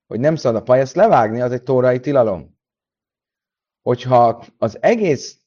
hogy 0.08 0.20
nem 0.20 0.36
szabad 0.36 0.62
a 0.62 0.64
pajaszt 0.64 0.96
levágni, 0.96 1.42
az 1.42 1.52
egy 1.52 1.64
tórai 1.64 2.00
tilalom. 2.00 2.58
Hogyha 3.82 4.46
az 4.58 4.82
egész 4.82 5.40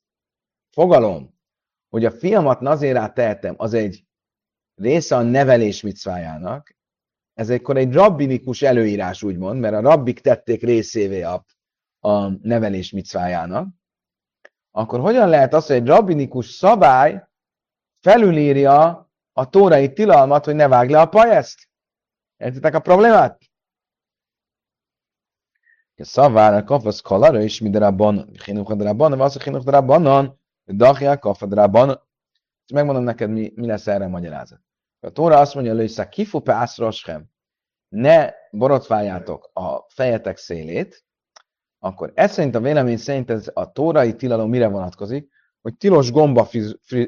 fogalom, 0.70 1.38
hogy 1.88 2.04
a 2.04 2.10
fiamat 2.10 2.60
nazérát 2.60 3.14
tehetem, 3.14 3.54
az 3.58 3.74
egy 3.74 4.06
része 4.74 5.16
a 5.16 5.22
nevelés 5.22 5.82
micvájának, 5.82 6.76
ez 7.32 7.50
egykor 7.50 7.76
egy 7.76 7.92
rabbinikus 7.92 8.62
előírás, 8.62 9.22
úgymond, 9.22 9.60
mert 9.60 9.74
a 9.74 9.80
rabbik 9.80 10.20
tették 10.20 10.62
részévé 10.62 11.22
a, 11.22 11.44
a 11.98 12.28
nevelés 12.28 12.90
micvájának, 12.90 13.68
akkor 14.76 15.00
hogyan 15.00 15.28
lehet 15.28 15.54
az, 15.54 15.66
hogy 15.66 15.76
egy 15.76 15.86
rabbinikus 15.86 16.46
szabály 16.46 17.24
felülírja 18.00 19.10
a 19.32 19.48
tórai 19.48 19.92
tilalmat, 19.92 20.44
hogy 20.44 20.54
ne 20.54 20.68
vág 20.68 20.90
le 20.90 21.00
a 21.00 21.08
pajaszt? 21.08 21.68
Értitek 22.36 22.74
a 22.74 22.80
problémát? 22.80 23.40
A 26.14 26.64
kafasz 26.64 27.00
kalara 27.00 27.42
is 27.42 27.60
mi 27.60 27.70
darabban, 27.70 28.32
chinuch 28.32 28.74
darabban, 28.74 29.10
vagy 29.10 29.20
az 29.20 29.36
a 29.36 29.38
chinuch 29.38 29.64
darabbanon, 29.64 30.40
dachja 30.64 31.18
kafa 31.18 31.46
darabban. 31.46 32.02
Megmondom 32.72 33.04
neked, 33.04 33.30
mi, 33.30 33.52
mi 33.54 33.66
lesz 33.66 33.86
erre 33.86 34.04
a 34.04 34.08
magyarázat. 34.08 34.60
A 35.00 35.10
Tóra 35.10 35.38
azt 35.38 35.54
mondja, 35.54 35.74
hogy 35.74 36.08
kifu 36.08 36.40
pászroschem, 36.40 37.30
ne 37.88 38.30
borotváljátok 38.50 39.50
a 39.52 39.86
fejetek 39.88 40.36
szélét, 40.36 41.05
akkor 41.78 42.12
ez 42.14 42.32
szerint 42.32 42.54
a 42.54 42.60
vélemény 42.60 42.96
szerint 42.96 43.30
ez 43.30 43.50
a 43.52 43.72
tórai 43.72 44.14
tilalom 44.14 44.50
mire 44.50 44.68
vonatkozik, 44.68 45.28
hogy 45.60 45.76
tilos 45.76 46.10
gomba 46.10 46.48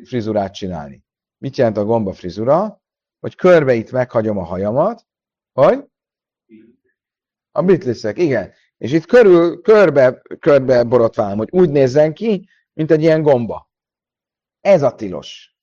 frizurát 0.04 0.54
csinálni. 0.54 1.04
Mit 1.38 1.56
jelent 1.56 1.76
a 1.76 1.84
gomba 1.84 2.12
frizura? 2.12 2.82
Hogy 3.20 3.34
körbe 3.34 3.75
itt 3.75 3.90
meghagyom 3.90 4.38
a 4.38 4.44
hajamat, 4.44 5.06
hogy? 5.52 5.84
A 7.52 7.62
bitliszek, 7.62 8.18
igen. 8.18 8.52
És 8.76 8.92
itt 8.92 9.06
körül, 9.06 9.60
körbe, 9.60 10.22
körbe 10.38 10.84
borotválom, 10.84 11.38
hogy 11.38 11.48
úgy 11.50 11.70
nézzen 11.70 12.14
ki, 12.14 12.48
mint 12.72 12.90
egy 12.90 13.02
ilyen 13.02 13.22
gomba. 13.22 13.70
Ez 14.60 14.82
a 14.82 14.94
tilos. 14.94 15.56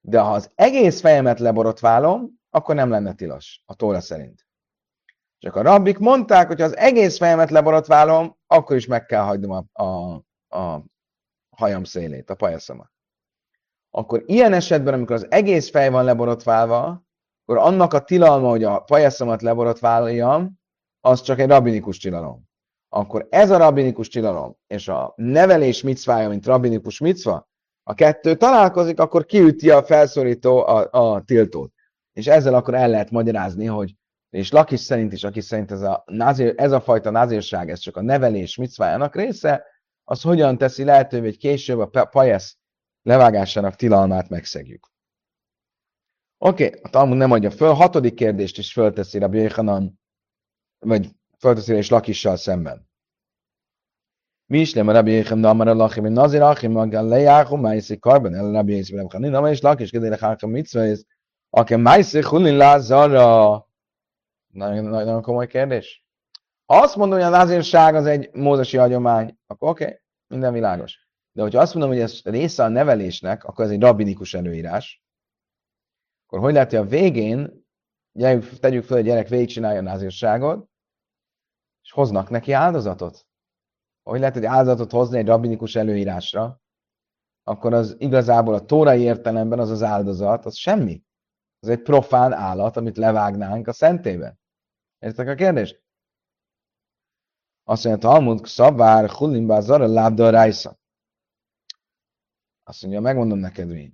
De 0.00 0.20
ha 0.20 0.32
az 0.32 0.50
egész 0.54 1.00
fejemet 1.00 1.38
leborotválom, 1.38 2.40
akkor 2.50 2.74
nem 2.74 2.90
lenne 2.90 3.14
tilos, 3.14 3.62
a 3.66 3.74
tóra 3.74 4.00
szerint. 4.00 4.46
Csak 5.42 5.56
a 5.56 5.62
rabbik 5.62 5.98
mondták, 5.98 6.46
hogy 6.46 6.58
ha 6.58 6.64
az 6.64 6.76
egész 6.76 7.16
fejemet 7.16 7.50
leborotválom, 7.50 8.36
akkor 8.46 8.76
is 8.76 8.86
meg 8.86 9.06
kell 9.06 9.22
hagynom 9.22 9.50
a, 9.50 9.82
a, 9.82 10.14
a 10.58 10.84
hajam 11.56 11.84
szélét, 11.84 12.30
a 12.30 12.34
pajaszomat. 12.34 12.90
Akkor 13.90 14.22
ilyen 14.26 14.52
esetben, 14.52 14.94
amikor 14.94 15.16
az 15.16 15.30
egész 15.30 15.70
fej 15.70 15.90
van 15.90 16.04
leborotválva, 16.04 17.02
akkor 17.44 17.56
annak 17.56 17.92
a 17.92 18.04
tilalma, 18.04 18.48
hogy 18.48 18.64
a 18.64 18.78
pajaszomat 18.78 19.42
leborotváljam, 19.42 20.60
az 21.00 21.20
csak 21.20 21.38
egy 21.38 21.48
rabinikus 21.48 21.98
tilalom 21.98 22.50
akkor 22.94 23.26
ez 23.30 23.50
a 23.50 23.56
rabinikus 23.56 24.08
tilalom 24.08 24.56
és 24.66 24.88
a 24.88 25.12
nevelés 25.16 25.82
micvája, 25.82 26.28
mint 26.28 26.46
rabinikus 26.46 26.98
micva, 26.98 27.48
a 27.82 27.94
kettő 27.94 28.36
találkozik, 28.36 29.00
akkor 29.00 29.24
kiüti 29.24 29.70
a 29.70 29.82
felszólító 29.82 30.66
a, 30.66 30.88
a 30.90 31.22
tiltót. 31.22 31.72
És 32.12 32.26
ezzel 32.26 32.54
akkor 32.54 32.74
el 32.74 32.88
lehet 32.88 33.10
magyarázni, 33.10 33.66
hogy 33.66 33.94
és 34.32 34.50
Lakis 34.50 34.80
szerint 34.80 35.12
is, 35.12 35.24
aki 35.24 35.40
szerint 35.40 35.70
ez 35.70 35.82
a, 35.82 36.02
nazir, 36.06 36.54
ez 36.56 36.72
a 36.72 36.80
fajta 36.80 37.10
nazírság, 37.10 37.70
ez 37.70 37.78
csak 37.78 37.96
a 37.96 38.02
nevelés 38.02 38.56
micvájának 38.56 39.14
része, 39.14 39.64
az 40.04 40.22
hogyan 40.22 40.58
teszi 40.58 40.84
lehetővé, 40.84 41.24
hogy 41.24 41.38
később 41.38 41.78
a 41.78 42.04
pajesz 42.04 42.56
levágásának 43.02 43.74
tilalmát 43.74 44.28
megszegjük. 44.28 44.90
Oké, 46.38 46.66
okay, 46.66 46.80
a 46.82 46.88
Talmud 46.88 47.16
nem 47.16 47.30
adja 47.30 47.50
föl, 47.50 47.72
hatodik 47.72 48.14
kérdést 48.14 48.58
is 48.58 48.72
fölteszi 48.72 49.18
a 49.18 49.28
Bjöjhanan, 49.28 50.00
vagy 50.78 51.10
fölteszi 51.38 51.74
és 51.74 51.88
Lakissal 51.88 52.36
szemben. 52.36 52.90
Mi 54.46 54.60
is 54.60 54.72
nem 54.72 54.88
a 54.88 54.92
Rabbi 54.92 55.10
Yechem 55.10 55.40
Damar 55.40 55.68
Alachim 55.68 56.04
in 56.04 56.12
Nazir 56.12 56.42
Achim 56.42 56.76
a 56.76 56.86
Galeachum 56.86 57.60
Maisi 57.60 57.98
Karban 57.98 58.34
el 58.34 58.52
Rabbi 58.52 58.72
Yechem 58.72 58.96
Rabbi 58.96 59.10
Chanin 59.10 59.34
Amar 59.34 59.50
is 59.50 59.60
Lakish 59.60 59.92
Kedei 59.92 60.08
Lechacham 60.08 60.50
Mitzvahs 60.50 61.04
Akem 61.50 61.80
Maisi 61.80 62.20
Chulin 62.20 62.56
Lazara 62.56 63.70
Nagyon 64.52 65.22
komoly 65.22 65.46
kérdés. 65.46 66.04
Azt 66.66 66.96
mondom, 66.96 67.18
hogy 67.18 67.26
a 67.26 67.30
názírság 67.30 67.94
az 67.94 68.06
egy 68.06 68.30
mózesi 68.32 68.76
hagyomány, 68.76 69.38
akkor 69.46 69.70
oké, 69.70 69.84
okay, 69.84 69.96
minden 70.26 70.52
világos. 70.52 71.08
De 71.32 71.42
hogyha 71.42 71.60
azt 71.60 71.74
mondom, 71.74 71.92
hogy 71.92 72.00
ez 72.00 72.22
része 72.24 72.64
a 72.64 72.68
nevelésnek, 72.68 73.44
akkor 73.44 73.64
ez 73.64 73.70
egy 73.70 73.80
rabbinikus 73.80 74.34
előírás, 74.34 75.02
akkor 76.26 76.40
hogy 76.40 76.52
lehet, 76.52 76.70
hogy 76.70 76.78
a 76.78 76.84
végén 76.84 77.64
tegyük 78.60 78.84
fel, 78.84 78.96
hogy 78.96 79.06
a 79.06 79.10
gyerek 79.10 79.28
végigcsinálja 79.28 79.78
a 79.78 79.82
názírságot, 79.82 80.68
és 81.82 81.92
hoznak 81.92 82.30
neki 82.30 82.52
áldozatot? 82.52 83.26
Hogy 84.02 84.18
lehet, 84.18 84.34
hogy 84.34 84.44
áldozatot 84.44 84.90
hozni 84.90 85.18
egy 85.18 85.26
rabbinikus 85.26 85.74
előírásra, 85.74 86.60
akkor 87.42 87.72
az 87.72 87.96
igazából 87.98 88.54
a 88.54 88.64
tórai 88.64 89.00
értelemben 89.00 89.58
az 89.58 89.70
az 89.70 89.82
áldozat, 89.82 90.46
az 90.46 90.56
semmi. 90.56 91.02
Az 91.58 91.68
egy 91.68 91.82
profán 91.82 92.32
állat, 92.32 92.76
amit 92.76 92.96
levágnánk 92.96 93.68
a 93.68 93.72
szentébe. 93.72 94.40
Értek 95.02 95.28
a 95.28 95.34
kérdést? 95.34 95.82
Azt 97.64 97.84
mondja, 97.84 98.08
Talmud, 98.08 98.46
szabár, 98.46 99.10
hulimba, 99.10 99.60
zara, 99.60 99.86
lábda, 99.86 100.30
rájsza. 100.30 100.78
Azt 102.62 102.82
mondja, 102.82 103.00
megmondom 103.00 103.38
neked 103.38 103.68
mi. 103.68 103.92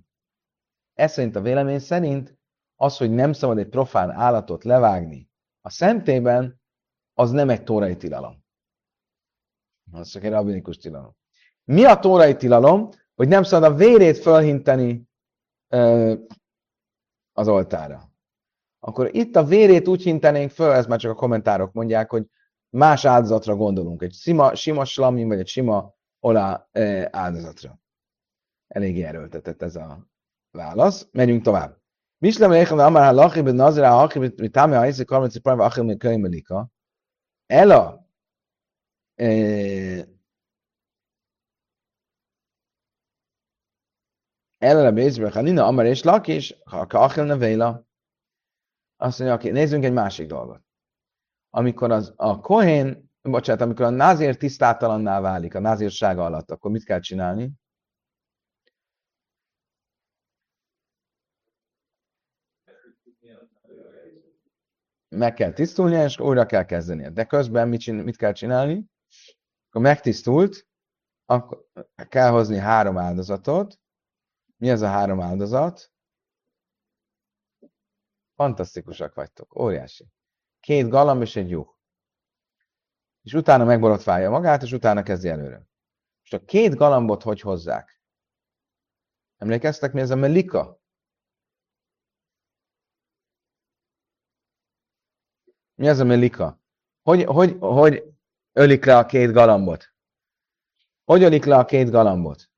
Ez 0.93 1.11
szerint 1.11 1.35
a 1.35 1.41
vélemény 1.41 1.79
szerint 1.79 2.37
az, 2.75 2.97
hogy 2.97 3.11
nem 3.11 3.33
szabad 3.33 3.57
egy 3.57 3.69
profán 3.69 4.11
állatot 4.11 4.63
levágni 4.63 5.29
a 5.61 5.69
szentében, 5.69 6.61
az 7.13 7.31
nem 7.31 7.49
egy 7.49 7.63
tórai 7.63 7.97
tilalom. 7.97 8.43
Az 9.91 10.09
csak 10.09 10.23
egy 10.23 10.31
rabinikus 10.31 10.77
tilalom. 10.77 11.15
Mi 11.63 11.85
a 11.85 11.99
tórai 11.99 12.35
tilalom? 12.35 12.89
Hogy 13.15 13.27
nem 13.27 13.43
szabad 13.43 13.71
a 13.71 13.75
vérét 13.75 14.17
fölhinteni 14.17 15.09
ö, 15.67 16.13
az 17.31 17.47
oltára. 17.47 18.08
Akkor 18.79 19.15
itt 19.15 19.35
a 19.35 19.43
vérét 19.43 19.87
úgy 19.87 20.03
hintenénk 20.03 20.51
föl, 20.51 20.71
ez 20.71 20.85
már 20.85 20.99
csak 20.99 21.11
a 21.11 21.15
kommentárok 21.15 21.73
mondják, 21.73 22.09
hogy 22.09 22.25
más 22.69 23.05
áldozatra 23.05 23.55
gondolunk. 23.55 24.01
Egy 24.01 24.13
sima, 24.13 24.55
sima 24.55 24.85
slamin, 24.85 25.27
vagy 25.27 25.39
egy 25.39 25.47
sima 25.47 25.93
olá 26.19 26.67
áldozatra. 27.11 27.79
Eléggé 28.67 29.03
erőltetett 29.03 29.61
ez 29.61 29.75
a 29.75 30.07
válasz. 30.51 31.07
Menjünk 31.11 31.43
tovább. 31.43 31.77
Mislem 32.17 32.51
Lechem 32.51 32.79
Amar 32.79 33.01
Halachi 33.01 33.41
ben 33.41 33.55
Nazira 33.55 33.89
Halachi 33.89 34.19
ben 34.19 34.51
Tami 34.51 34.75
Haisi 34.75 35.05
Karmet 35.05 35.31
Cipar 35.31 35.57
Vachim 35.57 35.87
ben 35.87 35.97
Könyv 35.97 36.21
Melika. 36.21 36.71
Ela 37.45 38.07
Ela 44.57 44.91
Bézbe 44.91 45.31
Hanina 45.31 45.65
Amar 45.65 45.85
és 45.85 46.03
Lakis 46.03 46.55
ha 46.65 46.87
Kachel 46.87 47.25
Nevéla. 47.25 47.87
Azt 49.01 49.19
mondja, 49.19 49.37
oké, 49.37 49.49
nézzünk 49.49 49.83
egy 49.83 49.93
másik 49.93 50.27
dolgot. 50.27 50.61
Amikor 51.49 51.91
az, 51.91 52.13
a 52.15 52.39
Kohén, 52.39 53.11
bocsánat, 53.21 53.61
amikor 53.61 53.85
a 53.85 53.89
názér 53.89 54.37
tisztátalanná 54.37 55.19
válik 55.19 55.55
a 55.55 55.59
názírsága 55.59 56.25
alatt, 56.25 56.51
akkor 56.51 56.71
mit 56.71 56.83
kell 56.83 56.99
csinálni? 56.99 57.51
meg 65.09 65.33
kell 65.33 65.53
tisztulnia, 65.53 66.03
és 66.03 66.19
újra 66.19 66.45
kell 66.45 66.65
kezdenie. 66.65 67.09
De 67.09 67.25
közben 67.25 67.67
mit, 67.67 67.79
csin- 67.79 68.03
mit 68.03 68.17
kell 68.17 68.31
csinálni? 68.31 68.85
Akkor 69.69 69.81
megtisztult, 69.81 70.67
akkor 71.25 71.65
kell 72.09 72.29
hozni 72.29 72.57
három 72.57 72.97
áldozatot. 72.97 73.79
Mi 74.57 74.69
ez 74.69 74.81
a 74.81 74.87
három 74.87 75.21
áldozat? 75.21 75.91
Fantasztikusak 78.39 79.13
vagytok, 79.13 79.59
óriási. 79.59 80.07
Két 80.59 80.89
galamb 80.89 81.21
és 81.21 81.35
egy 81.35 81.49
juh. 81.49 81.67
És 83.21 83.33
utána 83.33 83.63
megborotválja 83.63 84.29
magát, 84.29 84.61
és 84.61 84.71
utána 84.71 85.03
kezdi 85.03 85.29
előre. 85.29 85.67
És 86.23 86.33
a 86.33 86.45
két 86.45 86.75
galambot 86.75 87.23
hogy 87.23 87.41
hozzák? 87.41 88.01
Emlékeztek, 89.37 89.93
mi 89.93 89.99
ez 89.99 90.09
a 90.09 90.15
melika? 90.15 90.81
Mi 95.75 95.89
az 95.89 95.99
a 95.99 96.03
melika? 96.03 96.61
Hogy, 97.01 97.23
hogy, 97.23 97.57
hogy 97.59 98.03
ölik 98.51 98.85
le 98.85 98.97
a 98.97 99.05
két 99.05 99.31
galambot? 99.31 99.93
Hogy 101.03 101.23
ölik 101.23 101.45
le 101.45 101.57
a 101.57 101.65
két 101.65 101.89
galambot? 101.89 102.49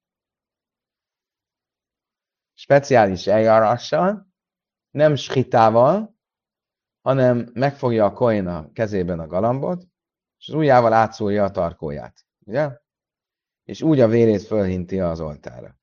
Speciális 2.53 3.27
eljárással, 3.27 4.30
nem 4.91 5.15
skitával, 5.15 6.15
hanem 7.01 7.49
megfogja 7.53 8.05
a 8.05 8.13
koin 8.13 8.47
a 8.47 8.71
kezében 8.71 9.19
a 9.19 9.27
galambot, 9.27 9.87
és 10.39 10.47
az 10.47 10.53
ujjával 10.53 10.93
átszúrja 10.93 11.43
a 11.43 11.51
tarkóját. 11.51 12.25
Ugye? 12.45 12.77
És 13.63 13.81
úgy 13.81 13.99
a 13.99 14.07
vérét 14.07 14.41
fölhinti 14.41 14.99
az 14.99 15.19
oltára. 15.19 15.79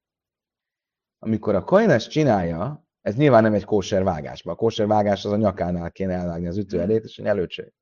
Amikor 1.19 1.55
a 1.55 1.65
koin 1.65 1.91
ezt 1.91 2.11
csinálja, 2.11 2.87
ez 3.01 3.17
nyilván 3.17 3.43
nem 3.43 3.55
egy 3.55 3.65
kóser 3.65 4.03
vágásba. 4.03 4.53
A 4.53 4.55
kóser 4.55 4.87
vágás 4.87 5.25
az 5.25 5.33
a 5.33 5.37
nyakánál 5.37 5.93
kéne 5.93 6.15
elvágni 6.15 6.47
az 6.47 6.57
ütőerét, 6.57 7.05
és 7.05 7.19
egy 7.19 7.27
előcség. 7.27 7.73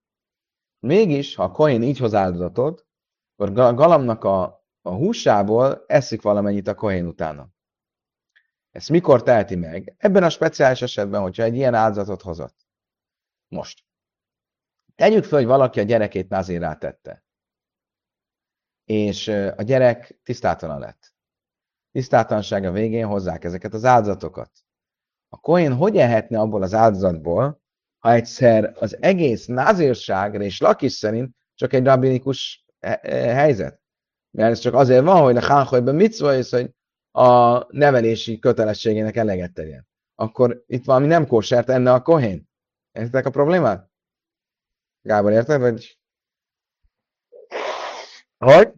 Mégis, 0.79 1.35
ha 1.35 1.43
a 1.43 1.51
koin 1.51 1.83
így 1.83 1.99
hoz 1.99 2.15
áldozatot, 2.15 2.87
akkor 3.37 3.59
a 3.59 3.75
galamnak 3.75 4.25
a, 4.25 4.65
a 4.83 4.91
húsából 4.91 5.85
eszik 5.87 6.23
valamennyit 6.23 6.69
a 6.69 6.75
kohén 6.75 7.07
utána. 7.07 7.49
Ezt 8.77 8.89
mikor 8.89 9.23
teheti 9.23 9.55
meg? 9.55 9.95
Ebben 9.99 10.23
a 10.23 10.29
speciális 10.29 10.83
esetben, 10.83 11.21
hogyha 11.21 11.43
egy 11.43 11.55
ilyen 11.55 11.75
áldozatot 11.75 12.23
hozott. 12.23 12.67
Most. 13.49 13.85
Tegyük 14.95 15.25
fel, 15.25 15.39
hogy 15.39 15.47
valaki 15.47 15.81
a 15.81 15.83
gyerekét 15.83 16.29
nazírá 16.29 16.75
tette. 16.75 17.25
És 18.85 19.29
a 19.29 19.63
gyerek 19.63 20.21
tisztátalan 20.23 20.79
lett. 20.79 21.15
Tisztátalansága 21.91 22.71
végén 22.71 23.07
hozzák 23.07 23.45
ezeket 23.45 23.75
az 23.75 23.85
áldozatokat. 23.85 24.51
A 25.29 25.37
Kohen 25.37 25.75
hogy 25.75 25.97
ehetne 25.97 26.41
abból 26.41 26.63
az 26.63 26.75
áldozatból, 26.75 27.63
ha 27.99 28.13
egyszer 28.13 28.73
az 28.79 29.03
egész 29.03 29.47
názírság 29.47 30.35
és 30.35 30.61
lakis 30.61 30.93
szerint 30.93 31.37
csak 31.55 31.73
egy 31.73 31.85
rabinikus 31.85 32.67
helyzet? 33.11 33.81
Mert 34.31 34.51
ez 34.51 34.59
csak 34.59 34.75
azért 34.75 35.05
van, 35.05 35.23
hogy 35.23 35.37
a 35.37 35.47
Hánhojban 35.47 35.95
mit 35.95 36.13
szól, 36.13 36.35
hogy 36.35 36.75
a 37.17 37.67
nevelési 37.71 38.39
kötelességének 38.39 39.17
eleget 39.17 39.53
tegyen. 39.53 39.89
Akkor 40.15 40.65
itt 40.67 40.85
valami 40.85 41.07
nem 41.07 41.27
kósert 41.27 41.69
enne 41.69 41.93
a 41.93 42.03
kohén. 42.03 42.49
Értek 42.93 43.27
a 43.27 43.31
problémát? 43.31 43.91
Gábor, 45.01 45.33
érted? 45.33 45.61
Vagy... 45.61 45.99
Hogy? 48.37 48.73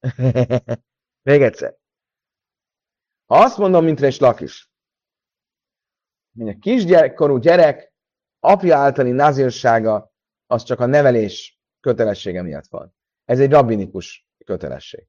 Még 1.28 1.42
egyszer. 1.42 1.76
Ha 3.26 3.38
azt 3.38 3.58
mondom, 3.58 3.84
mint 3.84 4.00
Rés 4.00 4.18
Lakis, 4.18 4.70
hogy 6.38 6.48
a 6.48 6.58
kisgyerekkorú 6.60 7.36
gyerek 7.36 7.92
apja 8.40 8.76
általi 8.76 9.10
nazírsága 9.10 10.12
az 10.46 10.62
csak 10.62 10.80
a 10.80 10.86
nevelés 10.86 11.60
kötelessége 11.80 12.42
miatt 12.42 12.66
van. 12.66 12.94
Ez 13.24 13.40
egy 13.40 13.50
rabbinikus 13.50 14.26
kötelesség. 14.44 15.08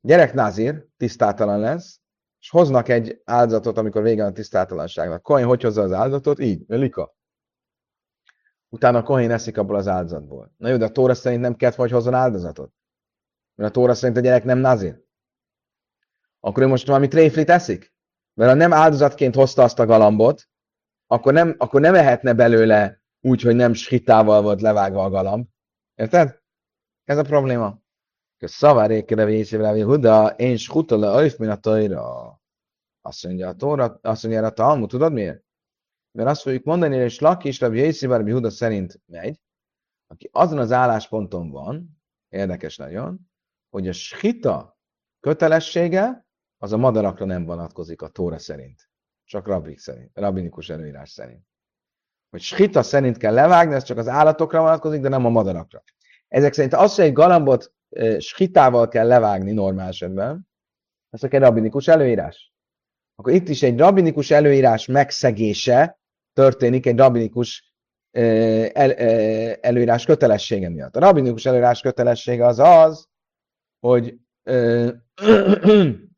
Gyerek 0.00 0.34
nazír, 0.34 0.86
tisztátalan 0.96 1.60
lesz, 1.60 2.00
és 2.40 2.50
hoznak 2.50 2.88
egy 2.88 3.20
áldozatot, 3.24 3.78
amikor 3.78 4.02
vége 4.02 4.24
a 4.24 4.32
tisztátalanságnak. 4.32 5.22
Kohen 5.22 5.46
hogy 5.46 5.62
hozza 5.62 5.82
az 5.82 5.92
áldozatot? 5.92 6.38
Így, 6.38 6.64
lika. 6.66 7.16
Utána 8.68 8.98
a 8.98 9.02
Kohen 9.02 9.30
eszik 9.30 9.58
abból 9.58 9.76
az 9.76 9.88
áldozatból. 9.88 10.52
Na 10.56 10.68
jó, 10.68 10.76
de 10.76 10.84
a 10.84 10.90
Tóra 10.90 11.14
szerint 11.14 11.40
nem 11.40 11.56
kellett, 11.56 11.74
hogy 11.74 11.90
hozzon 11.90 12.14
áldozatot. 12.14 12.72
Mert 13.54 13.70
a 13.70 13.72
Tóra 13.72 13.94
szerint 13.94 14.18
a 14.18 14.20
gyerek 14.20 14.44
nem 14.44 14.58
nazír. 14.58 15.02
Akkor 16.40 16.62
ő 16.62 16.66
most 16.66 16.86
valami 16.86 17.08
tréflit 17.08 17.50
eszik? 17.50 17.90
mert 18.34 18.52
ha 18.52 18.56
nem 18.56 18.72
áldozatként 18.72 19.34
hozta 19.34 19.62
azt 19.62 19.78
a 19.78 19.86
galambot, 19.86 20.48
akkor 21.06 21.32
nem, 21.32 21.54
akkor 21.58 21.80
nem 21.80 21.94
ehetne 21.94 22.32
belőle 22.32 23.02
úgy, 23.20 23.42
hogy 23.42 23.56
nem 23.56 23.72
skitával 23.72 24.42
volt 24.42 24.60
levágva 24.60 25.04
a 25.04 25.10
galamb. 25.10 25.46
Érted? 25.94 26.40
Ez 27.04 27.18
a 27.18 27.22
probléma. 27.22 27.79
Szavárékre 28.48 29.24
vésével, 29.24 29.84
Huda, 29.84 30.28
én 30.28 30.56
skutola 30.56 31.12
ajf 31.12 31.36
min 31.36 31.48
a 31.48 31.56
tojra. 31.56 32.40
Azt 33.00 33.24
mondja 33.24 33.48
a 33.48 33.54
Tóra, 33.54 33.98
azt 34.02 34.22
mondja 34.22 34.46
a 34.46 34.50
Talmud, 34.50 34.88
tudod 34.88 35.12
miért? 35.12 35.44
Mert 36.10 36.28
azt 36.28 36.42
fogjuk 36.42 36.64
mondani, 36.64 37.00
hogy 37.00 37.16
Laki 37.18 37.48
és 37.48 37.60
Rabbi 37.60 37.78
Jészibár 37.78 38.20
Huda 38.30 38.50
szerint 38.50 39.00
megy, 39.06 39.40
aki 40.06 40.28
azon 40.32 40.58
az 40.58 40.72
állásponton 40.72 41.50
van, 41.50 42.02
érdekes 42.28 42.76
nagyon, 42.76 43.30
hogy 43.70 43.88
a 43.88 43.92
skita 43.92 44.78
kötelessége 45.20 46.26
az 46.58 46.72
a 46.72 46.76
madarakra 46.76 47.24
nem 47.24 47.44
vonatkozik 47.44 48.02
a 48.02 48.08
Tóra 48.08 48.38
szerint. 48.38 48.90
Csak 49.24 49.46
rabbik 49.46 49.78
szerint, 49.78 50.10
rabbinikus 50.14 50.68
előírás 50.68 51.10
szerint. 51.10 51.46
Hogy 52.30 52.40
skita 52.40 52.82
szerint 52.82 53.16
kell 53.16 53.34
levágni, 53.34 53.74
ez 53.74 53.82
csak 53.82 53.98
az 53.98 54.08
állatokra 54.08 54.60
vonatkozik, 54.60 55.00
de 55.00 55.08
nem 55.08 55.24
a 55.24 55.28
madarakra. 55.28 55.82
Ezek 56.28 56.52
szerint 56.52 56.74
az, 56.74 56.94
hogy 56.94 57.04
egy 57.04 57.12
galambot 57.12 57.72
skitával 58.18 58.88
kell 58.88 59.06
levágni 59.06 59.52
normál 59.52 59.88
esetben, 59.88 60.48
ez 61.10 61.24
egy 61.24 61.32
rabbinikus 61.32 61.88
előírás. 61.88 62.52
Akkor 63.14 63.32
itt 63.32 63.48
is 63.48 63.62
egy 63.62 63.78
rabbinikus 63.78 64.30
előírás 64.30 64.86
megszegése 64.86 65.98
történik 66.32 66.86
egy 66.86 66.96
rabbinikus 66.96 67.74
el, 68.10 68.92
előírás 69.60 70.04
kötelessége 70.04 70.68
miatt. 70.68 70.96
A 70.96 71.00
rabinikus 71.00 71.46
előírás 71.46 71.80
kötelessége 71.80 72.46
az 72.46 72.58
az, 72.58 73.08
hogy 73.80 74.18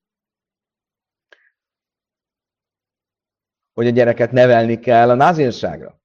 hogy 3.72 3.87
a 3.87 3.90
gyereket 3.90 4.32
nevelni 4.32 4.78
kell 4.78 5.11
a 5.11 5.14
názírságra. 5.14 6.00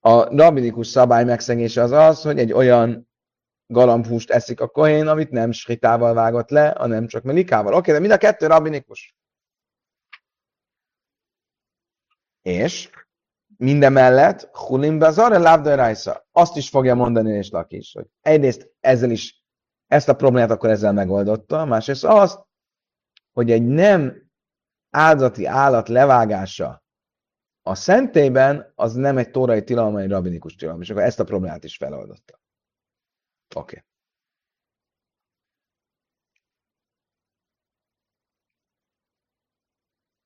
A 0.00 0.36
rabinikus 0.36 0.86
szabály 0.86 1.24
megszegése 1.24 1.82
az 1.82 1.90
az, 1.90 2.22
hogy 2.22 2.38
egy 2.38 2.52
olyan 2.52 3.07
galambhúst 3.68 4.30
eszik 4.30 4.60
a 4.60 4.68
kohén, 4.68 5.06
amit 5.06 5.30
nem 5.30 5.52
skritával 5.52 6.14
vágott 6.14 6.50
le, 6.50 6.74
hanem 6.78 7.06
csak 7.06 7.22
melikával. 7.22 7.74
Oké, 7.74 7.92
de 7.92 7.98
mind 7.98 8.12
a 8.12 8.16
kettő 8.16 8.46
rabinikus. 8.46 9.16
És 12.42 12.90
mindemellett 13.56 14.48
Hulim 14.52 14.98
Bazar 14.98 15.40
Lábda 15.40 15.74
Rajsa 15.74 16.26
azt 16.32 16.56
is 16.56 16.68
fogja 16.68 16.94
mondani 16.94 17.32
és 17.32 17.50
Lakis, 17.50 17.92
hogy 17.92 18.06
egyrészt 18.20 18.72
ezzel 18.80 19.10
is 19.10 19.42
ezt 19.86 20.08
a 20.08 20.16
problémát 20.16 20.50
akkor 20.50 20.70
ezzel 20.70 20.92
megoldotta, 20.92 21.64
másrészt 21.64 22.04
azt, 22.04 22.46
hogy 23.32 23.50
egy 23.50 23.66
nem 23.66 24.30
áldati 24.90 25.46
állat 25.46 25.88
levágása 25.88 26.82
a 27.62 27.74
szentében 27.74 28.72
az 28.74 28.94
nem 28.94 29.18
egy 29.18 29.30
tórai 29.30 29.64
tilalom, 29.64 29.90
hanem 29.90 30.04
egy 30.04 30.12
rabinikus 30.12 30.54
tilalom, 30.54 30.80
és 30.80 30.90
akkor 30.90 31.02
ezt 31.02 31.20
a 31.20 31.24
problémát 31.24 31.64
is 31.64 31.76
feloldotta. 31.76 32.37
Okay. 33.54 33.82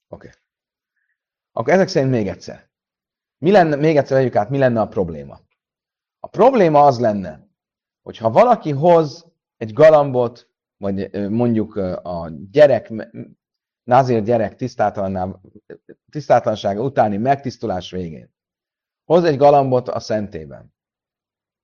Oké. 0.09 0.29
Okay. 0.29 0.41
Akkor 1.53 1.73
ezek 1.73 1.89
szerint 1.89 2.11
még 2.11 2.29
egyszer. 2.29 2.71
Mi 3.39 3.51
lenne, 3.51 3.77
még 3.77 3.97
egyszer 3.97 4.17
vegyük 4.17 4.37
át, 4.37 4.51
mi 4.51 4.59
lenne 4.59 4.81
a 4.81 4.89
probléma? 4.89 5.41
A 6.21 6.27
probléma 6.27 6.85
az 6.85 7.01
lenne, 7.01 7.49
hogy 8.03 8.17
ha 8.17 8.31
valaki 8.31 8.71
hoz 8.71 9.33
egy 9.57 9.73
galambot, 9.73 10.51
vagy 10.77 11.29
mondjuk 11.31 11.77
a 12.03 12.31
gyerek, 12.51 12.93
názér 13.83 14.23
gyerek 14.23 14.57
tisztátlansága 16.11 16.83
utáni 16.83 17.17
megtisztulás 17.17 17.91
végén, 17.91 18.35
hoz 19.05 19.25
egy 19.25 19.37
galambot 19.37 19.89
a 19.89 20.01
szentében, 20.01 20.72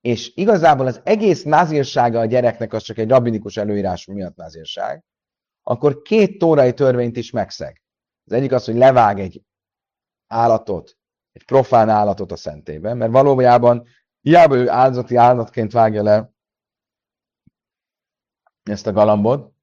és 0.01 0.31
igazából 0.35 0.85
az 0.85 1.01
egész 1.03 1.43
názírsága 1.43 2.19
a 2.19 2.25
gyereknek 2.25 2.73
az 2.73 2.83
csak 2.83 2.97
egy 2.97 3.09
rabinikus 3.09 3.57
előírás 3.57 4.05
miatt 4.05 4.35
názírság, 4.35 5.03
akkor 5.63 6.01
két 6.01 6.37
tórai 6.37 6.73
törvényt 6.73 7.17
is 7.17 7.31
megszeg. 7.31 7.81
Az 8.25 8.31
egyik 8.31 8.51
az, 8.51 8.65
hogy 8.65 8.75
levág 8.75 9.19
egy 9.19 9.43
állatot, 10.27 10.97
egy 11.31 11.45
profán 11.45 11.89
állatot 11.89 12.31
a 12.31 12.35
szentében, 12.35 12.97
mert 12.97 13.11
valójában 13.11 13.87
hiába 14.21 14.55
ő 14.55 14.69
áldozati 14.69 15.15
állatként 15.15 15.71
vágja 15.71 16.03
le 16.03 16.33
ezt 18.63 18.87
a 18.87 18.91
galambot, 18.91 19.53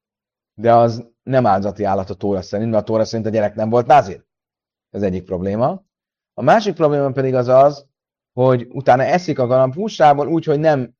de 0.53 0.73
az 0.73 1.05
nem 1.23 1.45
áldozati 1.45 1.83
állat 1.83 2.09
a 2.09 2.13
tóra 2.13 2.41
szerint, 2.41 2.71
mert 2.71 2.83
a 2.83 2.85
tóra 2.85 3.05
szerint 3.05 3.27
a 3.27 3.31
gyerek 3.31 3.55
nem 3.55 3.69
volt 3.69 3.85
názir. 3.85 4.25
Ez 4.89 5.01
egyik 5.01 5.23
probléma. 5.23 5.85
A 6.33 6.41
másik 6.41 6.75
probléma 6.75 7.11
pedig 7.11 7.33
az 7.33 7.47
az, 7.47 7.87
hogy 8.37 8.67
utána 8.69 9.03
eszik 9.03 9.39
a 9.39 9.47
galamb 9.47 9.73
húsából 9.73 10.27
úgy, 10.27 10.45
hogy 10.45 10.59
nem 10.59 10.93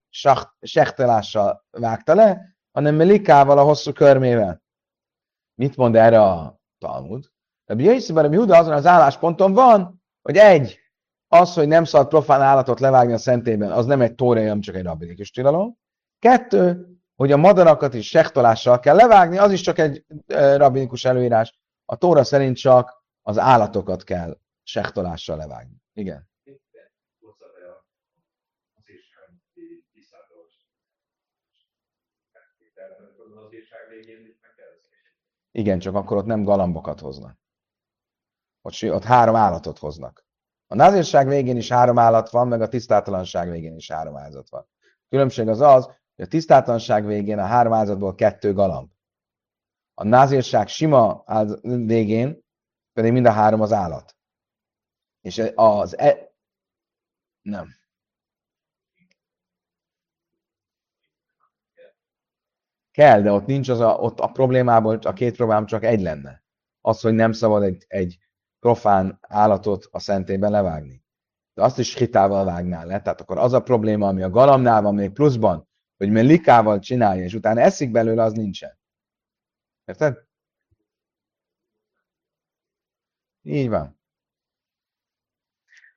sektelással 0.61 1.65
vágta 1.71 2.15
le, 2.15 2.57
hanem 2.71 2.95
melikával 2.95 3.57
a 3.57 3.63
hosszú 3.63 3.91
körmével. 3.91 4.63
Mit 5.55 5.75
mond 5.75 5.95
erre 5.95 6.21
a 6.21 6.59
Talmud? 6.77 7.25
Rabbi 7.65 7.83
Jöjszibben, 7.83 8.23
Rabbi 8.23 8.37
Huda 8.37 8.57
azon 8.57 8.73
az 8.73 8.85
állásponton 8.85 9.53
van, 9.53 10.03
hogy 10.21 10.37
egy, 10.37 10.79
az, 11.27 11.53
hogy 11.53 11.67
nem 11.67 11.83
szabad 11.83 12.07
profán 12.07 12.41
állatot 12.41 12.79
levágni 12.79 13.13
a 13.13 13.17
szentében, 13.17 13.71
az 13.71 13.85
nem 13.85 14.01
egy 14.01 14.15
tórai, 14.15 14.43
hanem 14.43 14.61
csak 14.61 14.75
egy 14.75 14.83
rabbinikus 14.83 15.31
tilalom. 15.31 15.77
Kettő, 16.19 16.87
hogy 17.15 17.31
a 17.31 17.37
madarakat 17.37 17.93
is 17.93 18.07
sektolással 18.07 18.79
kell 18.79 18.95
levágni, 18.95 19.37
az 19.37 19.51
is 19.51 19.61
csak 19.61 19.77
egy 19.77 20.05
rabbinikus 20.55 21.05
előírás. 21.05 21.59
A 21.85 21.95
tóra 21.95 22.23
szerint 22.23 22.57
csak 22.57 23.03
az 23.21 23.37
állatokat 23.37 24.03
kell 24.03 24.37
sektolással 24.63 25.37
levágni. 25.37 25.75
Igen. 25.93 26.29
Igen, 35.57 35.79
csak 35.79 35.95
akkor 35.95 36.17
ott 36.17 36.25
nem 36.25 36.43
galambokat 36.43 36.99
hoznak. 36.99 37.39
Ott, 38.61 38.73
ott 38.83 39.03
három 39.03 39.35
állatot 39.35 39.77
hoznak. 39.77 40.25
A 40.67 40.75
názírság 40.75 41.27
végén 41.27 41.57
is 41.57 41.69
három 41.69 41.99
állat 41.99 42.29
van, 42.29 42.47
meg 42.47 42.61
a 42.61 42.67
tisztátalanság 42.67 43.49
végén 43.49 43.75
is 43.75 43.91
három 43.91 44.17
áldozat 44.17 44.49
van. 44.49 44.67
A 44.81 45.05
különbség 45.09 45.47
az 45.47 45.61
az, 45.61 45.85
hogy 45.85 46.25
a 46.25 46.27
tisztátalanság 46.27 47.05
végén 47.05 47.39
a 47.39 47.45
három 47.45 47.73
áldozatból 47.73 48.15
kettő 48.15 48.53
galamb. 48.53 48.89
A 49.93 50.03
názírság 50.03 50.67
sima 50.67 51.23
végén 51.61 52.45
pedig 52.93 53.11
mind 53.11 53.25
a 53.25 53.31
három 53.31 53.61
az 53.61 53.71
állat. 53.71 54.15
És 55.21 55.43
az 55.55 55.97
e... 55.97 56.33
Nem. 57.41 57.67
Kell, 62.97 63.21
de 63.21 63.31
ott 63.31 63.45
nincs 63.45 63.69
az 63.69 63.79
a, 63.79 63.95
ott 63.95 64.19
a 64.19 64.27
problémából, 64.27 64.95
a 64.95 65.13
két 65.13 65.35
problémám 65.35 65.65
csak 65.65 65.83
egy 65.83 66.01
lenne. 66.01 66.43
Az, 66.81 67.01
hogy 67.01 67.13
nem 67.13 67.31
szabad 67.31 67.63
egy, 67.63 67.85
egy 67.87 68.17
profán 68.59 69.17
állatot 69.21 69.87
a 69.91 69.99
szentében 69.99 70.51
levágni. 70.51 71.03
De 71.53 71.63
azt 71.63 71.79
is 71.79 71.95
hitával 71.95 72.45
vágnál 72.45 72.85
le. 72.85 73.01
Tehát 73.01 73.21
akkor 73.21 73.37
az 73.37 73.53
a 73.53 73.61
probléma, 73.61 74.07
ami 74.07 74.21
a 74.21 74.29
galamnál 74.29 74.81
van 74.81 74.95
még 74.95 75.11
pluszban, 75.11 75.67
hogy 75.97 76.09
melikával 76.09 76.79
csinálja, 76.79 77.23
és 77.23 77.33
utána 77.33 77.61
eszik 77.61 77.91
belőle, 77.91 78.23
az 78.23 78.33
nincsen. 78.33 78.79
Érted? 79.85 80.17
Így 83.41 83.69
van. 83.69 83.99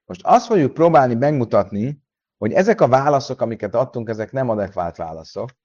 Most 0.04 0.20
azt 0.24 0.46
fogjuk 0.46 0.74
próbálni 0.74 1.14
megmutatni, 1.14 2.02
hogy 2.38 2.52
ezek 2.52 2.80
a 2.80 2.88
válaszok, 2.88 3.40
amiket 3.40 3.74
adtunk, 3.74 4.08
ezek 4.08 4.32
nem 4.32 4.48
adekvált 4.48 4.96
válaszok. 4.96 5.59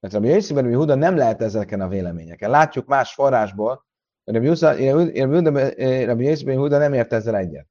Mert 0.00 0.14
Rabbi 0.14 0.28
Yossi 0.28 0.54
Huda 0.54 0.94
nem 0.94 1.16
lehet 1.16 1.42
ezeken 1.42 1.80
a 1.80 1.88
véleményeken. 1.88 2.50
Látjuk 2.50 2.86
más 2.86 3.14
forrásból, 3.14 3.84
Rabbi 4.24 4.46
Yossi 6.24 6.54
Huda 6.54 6.78
nem 6.78 6.92
ért 6.92 7.12
ezzel 7.12 7.36
egyet. 7.36 7.66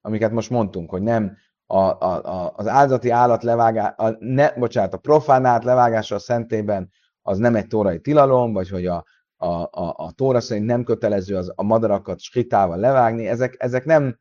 Amiket 0.00 0.30
most 0.30 0.50
mondtunk, 0.50 0.90
hogy 0.90 1.02
nem 1.02 1.36
a, 1.66 1.76
a, 1.78 2.24
a, 2.24 2.52
az 2.56 2.66
áldati 2.66 3.10
állat 3.10 3.42
levágá, 3.42 3.88
a, 3.88 4.16
ne, 4.18 4.52
bocsánat, 4.52 4.94
a 4.94 4.98
profán 4.98 5.44
állat 5.44 5.64
levágása 5.64 6.14
a 6.14 6.18
szentében 6.18 6.90
az 7.22 7.38
nem 7.38 7.54
egy 7.54 7.66
tórai 7.66 8.00
tilalom, 8.00 8.52
vagy 8.52 8.68
hogy 8.68 8.86
a, 8.86 9.04
a, 9.36 9.46
a, 9.46 9.94
a 9.96 10.12
tóra 10.12 10.40
szerint 10.40 10.66
nem 10.66 10.84
kötelező 10.84 11.36
az, 11.36 11.52
a 11.54 11.62
madarakat 11.62 12.20
skritával 12.20 12.78
levágni, 12.78 13.28
ezek, 13.28 13.54
ezek 13.58 13.84
nem, 13.84 14.18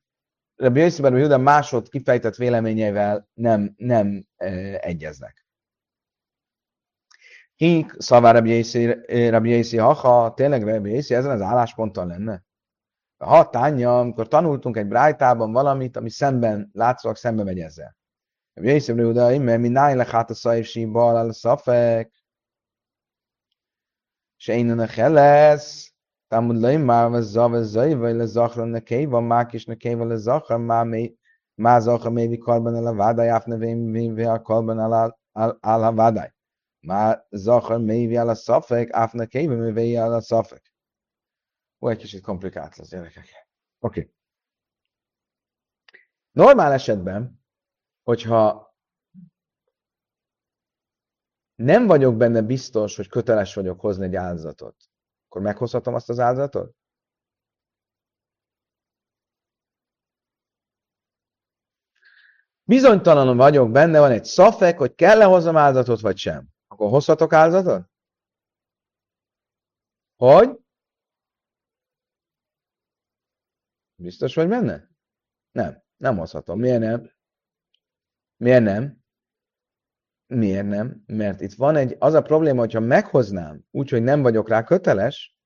Rabbi 0.55 0.79
Yossi 0.79 1.01
Huda 1.01 1.37
másod 1.37 1.89
kifejtett 1.89 2.35
véleményeivel 2.35 3.29
nem, 3.33 3.73
nem 3.77 4.25
e, 4.35 4.47
egyeznek. 4.81 5.44
Hink, 7.55 7.95
szavá 7.97 8.31
Rabbi 8.31 8.63
ha 9.77 10.33
tényleg 10.33 10.63
Rabbi 10.63 10.97
ezen 10.97 11.31
az 11.31 11.41
állásponton 11.41 12.07
lenne? 12.07 12.43
Ha 13.17 13.49
tánya, 13.49 13.99
amikor 13.99 14.27
tanultunk 14.27 14.77
egy 14.77 14.87
brájtában 14.87 15.51
valamit, 15.51 15.97
ami 15.97 16.09
szemben, 16.09 16.69
látszólag 16.73 17.17
szembe 17.17 17.43
megy 17.43 17.59
ezzel. 17.59 17.97
Rabbi 18.53 18.69
Jézsi 18.69 18.91
Rabbi 18.91 19.37
mert 19.37 19.61
mi 19.61 19.67
nájlek 19.67 20.09
hát 20.09 20.29
a 20.29 20.33
szajvsi 20.33 20.85
bal 20.85 21.15
al 21.15 21.31
szafek, 21.31 22.23
se 24.37 24.53
innen 24.53 24.79
a 24.79 24.85
helesz, 24.85 25.93
tamud 26.27 26.59
lai 26.59 26.77
már 26.77 27.11
a 27.11 27.21
zav 27.21 27.53
a 27.53 27.59
le 27.95 28.25
zahra 28.25 28.65
ne 28.65 28.79
kéva, 28.79 29.19
mák 29.19 29.53
is 29.53 29.65
ne 29.65 29.75
kéva 29.75 30.05
le 30.05 30.15
zahra, 30.15 30.57
má 30.57 30.83
mé, 30.83 31.15
má 31.55 31.79
mévi 32.09 32.37
karban 32.37 32.75
el 32.75 32.85
a 32.85 32.93
vádájáf 32.93 33.45
nevén, 33.45 34.19
a 34.27 34.41
karban 34.41 34.79
el 34.79 35.17
a 35.61 35.93
vádáj. 35.93 36.34
Már 36.85 37.25
Zachar 37.29 37.79
mévi 37.79 38.15
el 38.15 38.29
a 38.29 38.35
szafek, 38.35 38.93
Áfna 38.93 39.25
kéve 39.25 39.55
mévi 39.55 39.95
el 39.95 40.13
a 40.13 40.21
szafek. 40.21 40.73
Ó, 41.81 41.89
egy 41.89 41.97
kicsit 41.97 42.23
komplikált 42.23 42.77
az 42.77 42.89
gyerekek. 42.89 43.49
Oké. 43.79 43.99
Okay. 43.99 44.13
Normál 46.31 46.71
esetben, 46.71 47.45
hogyha 48.03 48.73
nem 51.55 51.87
vagyok 51.87 52.17
benne 52.17 52.41
biztos, 52.41 52.95
hogy 52.95 53.07
köteles 53.07 53.53
vagyok 53.53 53.79
hozni 53.79 54.05
egy 54.05 54.15
áldozatot, 54.15 54.75
akkor 55.25 55.41
meghozhatom 55.41 55.93
azt 55.93 56.09
az 56.09 56.19
áldozatot? 56.19 56.75
Bizonytalanon 62.63 63.37
vagyok 63.37 63.71
benne, 63.71 63.99
van 63.99 64.11
egy 64.11 64.25
szafek, 64.25 64.77
hogy 64.77 64.95
kell-e 64.95 65.25
hozzam 65.25 65.57
áldozatot, 65.57 65.99
vagy 65.99 66.17
sem. 66.17 66.54
Akkor 66.75 66.89
hozhatok 66.89 67.33
áldozatot? 67.33 67.89
Hogy? 70.15 70.59
Biztos 73.95 74.35
vagy 74.35 74.47
benne? 74.47 74.89
Nem, 75.51 75.83
nem 75.97 76.17
hozhatom. 76.17 76.59
Miért 76.59 76.79
nem? 76.79 77.11
Miért 78.37 78.63
nem? 78.63 79.03
Miért 80.27 80.67
nem? 80.67 81.03
Mert 81.05 81.41
itt 81.41 81.53
van 81.53 81.75
egy, 81.75 81.95
az 81.99 82.13
a 82.13 82.21
probléma, 82.21 82.59
hogyha 82.59 82.79
meghoznám, 82.79 83.65
úgyhogy 83.71 84.03
nem 84.03 84.21
vagyok 84.21 84.49
rá 84.49 84.63
köteles, 84.63 85.37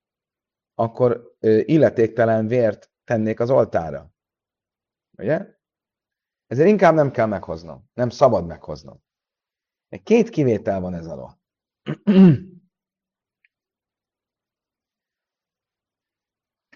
akkor 0.74 1.36
illetéktelen 1.64 2.46
vért 2.46 2.92
tennék 3.04 3.40
az 3.40 3.50
oltára. 3.50 4.12
Ugye? 5.18 5.58
Ezért 6.46 6.68
inkább 6.68 6.94
nem 6.94 7.10
kell 7.10 7.26
meghoznom. 7.26 7.90
Nem 7.94 8.08
szabad 8.08 8.46
meghoznom. 8.46 9.02
Két 9.98 10.28
kivétel 10.28 10.80
van 10.80 10.94
ez 10.94 11.06
alól. 11.06 11.40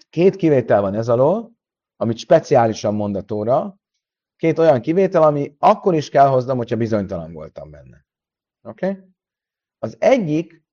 Két 0.09 0.35
kivétel 0.35 0.81
van 0.81 0.93
ez 0.93 1.09
alól, 1.09 1.51
amit 1.95 2.17
speciálisan 2.17 2.95
mond 2.95 3.15
a 3.15 3.21
tóra, 3.21 3.79
két 4.35 4.59
olyan 4.59 4.81
kivétel, 4.81 5.23
ami 5.23 5.55
akkor 5.59 5.95
is 5.95 6.09
kell 6.09 6.27
hoznom, 6.27 6.57
hogyha 6.57 6.77
bizonytalan 6.77 7.33
voltam 7.33 7.71
benne. 7.71 8.05
Oké? 8.61 8.89
Okay? 8.89 9.03
Az 9.77 9.95
egyik 9.99 10.63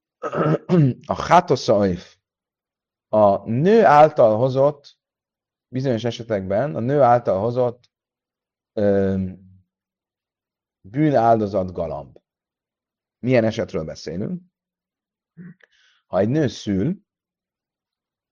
a 1.06 1.14
hátoszaif, 1.14 2.16
a 3.08 3.50
nő 3.50 3.84
által 3.84 4.36
hozott, 4.36 4.98
bizonyos 5.68 6.04
esetekben 6.04 6.74
a 6.74 6.80
nő 6.80 7.00
által 7.00 7.40
hozott 7.40 7.90
ö, 8.72 9.30
bűnáldozat 10.88 11.72
galamb. 11.72 12.21
Milyen 13.22 13.44
esetről 13.44 13.84
beszélünk? 13.84 14.42
Ha 16.06 16.18
egy 16.18 16.28
nő 16.28 16.46
szül, 16.46 16.96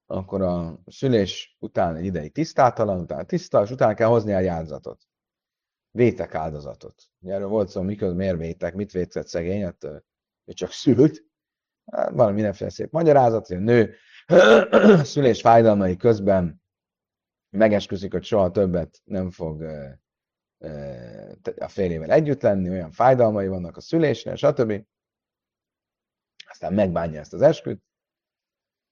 akkor 0.07 0.43
a 0.43 0.81
szülés 0.87 1.57
után 1.61 1.97
egy 1.97 2.05
ideig 2.05 2.33
tisztátalan, 2.33 3.01
utána 3.01 3.25
tiszta, 3.25 3.63
és 3.63 3.71
utána 3.71 3.95
kell 3.95 4.09
hozni 4.09 4.33
a 4.33 4.53
áldozatot. 4.53 5.03
Vétek 5.91 6.35
áldozatot. 6.35 7.03
Erről 7.21 7.49
volt 7.49 7.69
szó, 7.69 7.83
mikor 7.83 8.15
miért 8.15 8.39
vétek, 8.39 8.75
mit 8.75 8.93
vétett 8.93 9.27
szegény, 9.27 9.65
hát 9.65 9.85
ő 10.45 10.53
csak 10.53 10.71
szült. 10.71 11.25
Hát, 11.85 12.11
van 12.11 12.35
mindenféle 12.35 12.71
szép 12.71 12.91
magyarázat, 12.91 13.47
hogy 13.47 13.57
a 13.57 13.61
nő 13.61 13.95
szülés 15.13 15.41
fájdalmai 15.41 15.97
közben 15.97 16.63
megesküszik, 17.57 18.13
hogy 18.13 18.25
soha 18.25 18.51
többet 18.51 19.01
nem 19.05 19.31
fog 19.31 19.63
a 21.59 21.69
férjével 21.69 22.11
együtt 22.11 22.43
lenni, 22.43 22.69
olyan 22.69 22.91
fájdalmai 22.91 23.49
vannak 23.49 23.77
a 23.77 23.81
szülésnél, 23.81 24.35
stb. 24.35 24.85
Aztán 26.49 26.73
megbánja 26.73 27.21
ezt 27.21 27.33
az 27.33 27.43
esküt, 27.43 27.83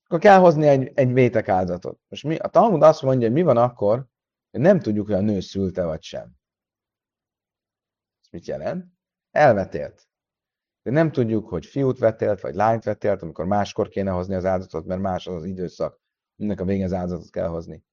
akkor 0.04 0.18
kell 0.18 0.38
hozni 0.38 0.66
egy, 0.66 0.90
egy 0.94 1.12
vétek. 1.12 1.46
Most 2.08 2.24
mi, 2.24 2.36
a 2.36 2.48
Talmud 2.48 2.82
azt 2.82 3.02
mondja, 3.02 3.26
hogy 3.26 3.36
mi 3.36 3.42
van 3.42 3.56
akkor, 3.56 4.06
hogy 4.50 4.60
nem 4.60 4.80
tudjuk, 4.80 5.06
hogy 5.06 5.14
a 5.14 5.20
nő 5.20 5.40
szülte 5.40 5.84
vagy 5.84 6.02
sem. 6.02 6.36
Ez 8.22 8.28
mit 8.30 8.46
jelent? 8.46 8.86
Elvetélt. 9.30 10.08
De 10.82 10.90
nem 10.90 11.12
tudjuk, 11.12 11.48
hogy 11.48 11.66
fiút 11.66 11.98
vetélt, 11.98 12.40
vagy 12.40 12.54
lányt 12.54 12.84
vetélt, 12.84 13.22
amikor 13.22 13.46
máskor 13.46 13.88
kéne 13.88 14.10
hozni 14.10 14.34
az 14.34 14.44
áldozatot, 14.44 14.86
mert 14.86 15.00
más 15.00 15.26
az 15.26 15.34
az 15.34 15.44
időszak, 15.44 16.00
mindenek 16.34 16.64
a 16.64 16.66
végén 16.66 16.84
az 16.84 16.92
áldozatot 16.92 17.30
kell 17.30 17.48
hozni. 17.48 17.84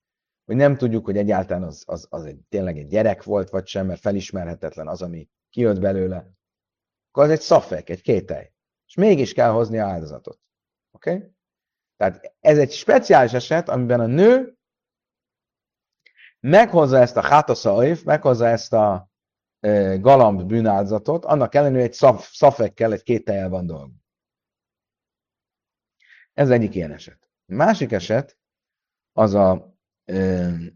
Hogy 0.45 0.55
nem 0.55 0.77
tudjuk, 0.77 1.05
hogy 1.05 1.17
egyáltalán 1.17 1.63
az, 1.63 1.83
az, 1.87 2.07
az 2.09 2.25
egy, 2.25 2.39
tényleg 2.49 2.77
egy 2.77 2.87
gyerek 2.87 3.23
volt, 3.23 3.49
vagy 3.49 3.67
sem, 3.67 3.85
mert 3.85 4.01
felismerhetetlen 4.01 4.87
az, 4.87 5.01
ami 5.01 5.29
kijött 5.49 5.79
belőle. 5.79 6.29
Akkor 7.07 7.23
az 7.23 7.29
egy 7.29 7.41
szafek, 7.41 7.89
egy 7.89 8.01
kételj. 8.01 8.51
És 8.87 8.95
mégis 8.95 9.33
kell 9.33 9.49
hozni 9.49 9.79
a 9.79 9.85
áldozatot. 9.85 10.39
Oké? 10.91 11.15
Okay? 11.15 11.33
Tehát 11.97 12.35
ez 12.39 12.57
egy 12.57 12.71
speciális 12.71 13.33
eset, 13.33 13.69
amiben 13.69 13.99
a 13.99 14.05
nő 14.05 14.57
meghozza 16.39 16.97
ezt 16.97 17.17
a 17.17 17.21
hátaszaiv, 17.21 18.03
meghozza 18.03 18.47
ezt 18.47 18.73
a 18.73 19.09
e, 19.59 19.97
galamb 19.97 20.43
bűnáldozatot, 20.43 21.25
annak 21.25 21.55
ellenére 21.55 21.83
egy 21.83 21.93
szaf, 21.93 22.31
szafekkel, 22.31 22.93
egy 22.93 23.03
két 23.03 23.25
tejel 23.25 23.49
van 23.49 23.65
dolg. 23.65 23.91
Ez 26.33 26.49
egyik 26.49 26.75
ilyen 26.75 26.91
eset. 26.91 27.29
Másik 27.45 27.91
eset 27.91 28.37
az 29.11 29.33
a 29.33 29.74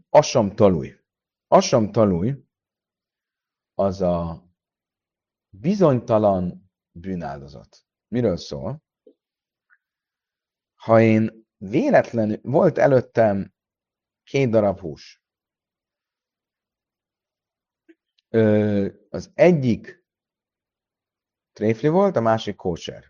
assam 0.08 0.54
talúj. 0.54 0.94
Assam 1.46 1.92
talúj 1.92 2.34
az 3.74 4.00
a 4.00 4.44
bizonytalan 5.48 6.70
bűnáldozat. 6.92 7.84
Miről 8.08 8.36
szól? 8.36 8.82
ha 10.80 11.00
én 11.00 11.46
véletlenül, 11.56 12.38
volt 12.42 12.78
előttem 12.78 13.54
két 14.22 14.50
darab 14.50 14.78
hús, 14.78 15.22
az 19.08 19.30
egyik 19.34 20.04
tréfli 21.52 21.88
volt, 21.88 22.16
a 22.16 22.20
másik 22.20 22.56
kóser. 22.56 23.09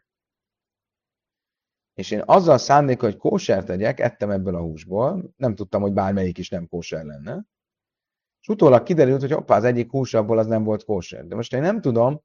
És 2.00 2.10
én 2.10 2.22
azzal 2.24 2.58
szándék, 2.58 3.00
hogy 3.00 3.16
kóser 3.16 3.64
tegyek, 3.64 4.00
ettem 4.00 4.30
ebből 4.30 4.54
a 4.54 4.60
húsból, 4.60 5.32
nem 5.36 5.54
tudtam, 5.54 5.80
hogy 5.80 5.92
bármelyik 5.92 6.38
is 6.38 6.48
nem 6.48 6.68
kóser 6.68 7.04
lenne. 7.04 7.44
És 8.40 8.48
utólag 8.48 8.82
kiderült, 8.82 9.20
hogy 9.20 9.32
hoppá, 9.32 9.56
az 9.56 9.64
egyik 9.64 9.90
hús 9.90 10.14
abból 10.14 10.38
az 10.38 10.46
nem 10.46 10.64
volt 10.64 10.84
kóser. 10.84 11.26
De 11.26 11.34
most 11.34 11.54
én 11.54 11.60
nem 11.60 11.80
tudom, 11.80 12.22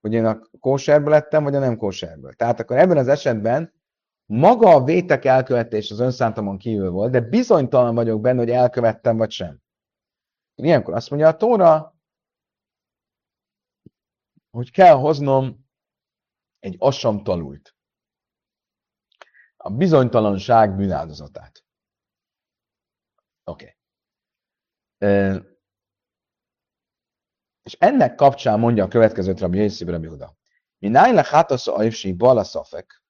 hogy 0.00 0.12
én 0.12 0.24
a 0.24 0.40
kóserből 0.60 1.14
ettem, 1.14 1.44
vagy 1.44 1.54
a 1.54 1.58
nem 1.58 1.76
kóserből. 1.76 2.32
Tehát 2.32 2.60
akkor 2.60 2.76
ebben 2.76 2.96
az 2.96 3.08
esetben 3.08 3.72
maga 4.26 4.74
a 4.74 4.84
vétek 4.84 5.24
elkövetés 5.24 5.90
az 5.90 6.00
önszántamon 6.00 6.58
kívül 6.58 6.90
volt, 6.90 7.10
de 7.10 7.20
bizonytalan 7.20 7.94
vagyok 7.94 8.20
benne, 8.20 8.38
hogy 8.38 8.50
elkövettem 8.50 9.16
vagy 9.16 9.30
sem. 9.30 9.60
Ilyenkor 10.54 10.94
azt 10.94 11.10
mondja 11.10 11.28
a 11.28 11.36
Tóra, 11.36 11.94
hogy 14.50 14.70
kell 14.70 14.94
hoznom 14.94 15.66
egy 16.58 16.76
assam 16.78 17.22
talult. 17.22 17.73
A 19.66 19.70
bizonytalanság 19.70 20.76
bűnáldozatát. 20.76 21.64
Oké. 23.44 23.76
Okay. 24.98 25.40
És 27.62 27.72
ennek 27.78 28.14
kapcsán 28.14 28.58
mondja 28.58 28.84
a 28.84 28.88
következőt 28.88 29.40
Rabbi 29.40 29.58
Yossi 29.58 29.84
Rabbi 29.84 30.06
Huda. 30.06 30.36
Mináj 30.78 31.12
le 31.12 31.24
hátasz 31.30 31.66
a 31.66 31.82
bala 32.16 32.44
szafek, 32.44 33.02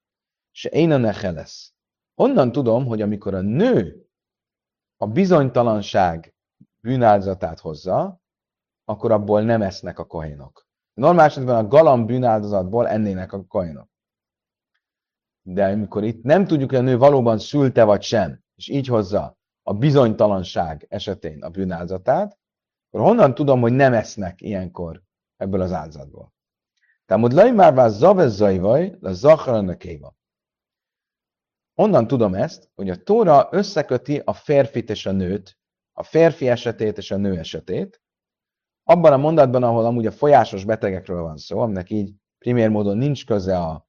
se 0.50 0.68
én 0.68 0.90
a 0.90 0.96
neche 0.96 1.30
lesz. 1.30 1.72
Honnan 2.14 2.52
tudom, 2.52 2.86
hogy 2.86 3.02
amikor 3.02 3.34
a 3.34 3.40
nő 3.40 4.08
a 4.96 5.06
bizonytalanság 5.06 6.34
bűnáldozatát 6.80 7.60
hozza, 7.60 8.20
akkor 8.84 9.12
abból 9.12 9.42
nem 9.42 9.62
esznek 9.62 9.98
a 9.98 10.04
kohénok. 10.04 10.66
Normál 10.92 11.26
esetben 11.26 11.64
a 11.64 11.68
galam 11.68 12.06
bűnáldozatból 12.06 12.88
ennének 12.88 13.32
a 13.32 13.44
kohénok. 13.44 13.93
De 15.46 15.64
amikor 15.64 16.04
itt 16.04 16.22
nem 16.22 16.46
tudjuk, 16.46 16.70
hogy 16.70 16.78
a 16.78 16.83
nő 16.83 16.98
valóban 16.98 17.38
szülte 17.38 17.85
vagy 17.85 18.02
sem, 18.02 18.40
és 18.54 18.68
így 18.68 18.87
hozza 18.87 19.38
a 19.62 19.72
bizonytalanság 19.72 20.87
esetén 20.88 21.42
a 21.42 21.48
bűnáldozatát, 21.48 22.38
akkor 22.90 23.07
honnan 23.07 23.35
tudom, 23.35 23.61
hogy 23.61 23.72
nem 23.72 23.92
esznek 23.92 24.40
ilyenkor 24.40 25.02
ebből 25.37 25.61
az 25.61 25.72
áldozatból? 25.72 26.33
Tehát, 27.07 27.33
hogy 27.33 27.54
már 27.54 27.74
vár 27.74 27.90
zavez 27.90 28.35
zajvaj, 28.35 28.96
la 29.00 29.12
zachar 29.12 29.76
kéva. 29.76 30.16
Onnan 31.74 32.07
tudom 32.07 32.35
ezt, 32.35 32.70
hogy 32.74 32.90
a 32.90 33.02
Tóra 33.02 33.48
összeköti 33.50 34.22
a 34.24 34.33
férfit 34.33 34.90
és 34.90 35.07
a 35.07 35.12
nőt, 35.12 35.59
a 35.92 36.02
férfi 36.02 36.48
esetét 36.48 36.98
és 36.98 37.11
a 37.11 37.16
nő 37.16 37.38
esetét, 37.38 38.02
abban 38.83 39.12
a 39.12 39.16
mondatban, 39.16 39.62
ahol 39.62 39.85
amúgy 39.85 40.07
a 40.07 40.12
folyásos 40.12 40.64
betegekről 40.64 41.22
van 41.22 41.37
szó, 41.37 41.59
aminek 41.59 41.90
így 41.90 42.14
primér 42.38 42.68
módon 42.68 42.96
nincs 42.96 43.26
köze 43.26 43.59
a 43.59 43.87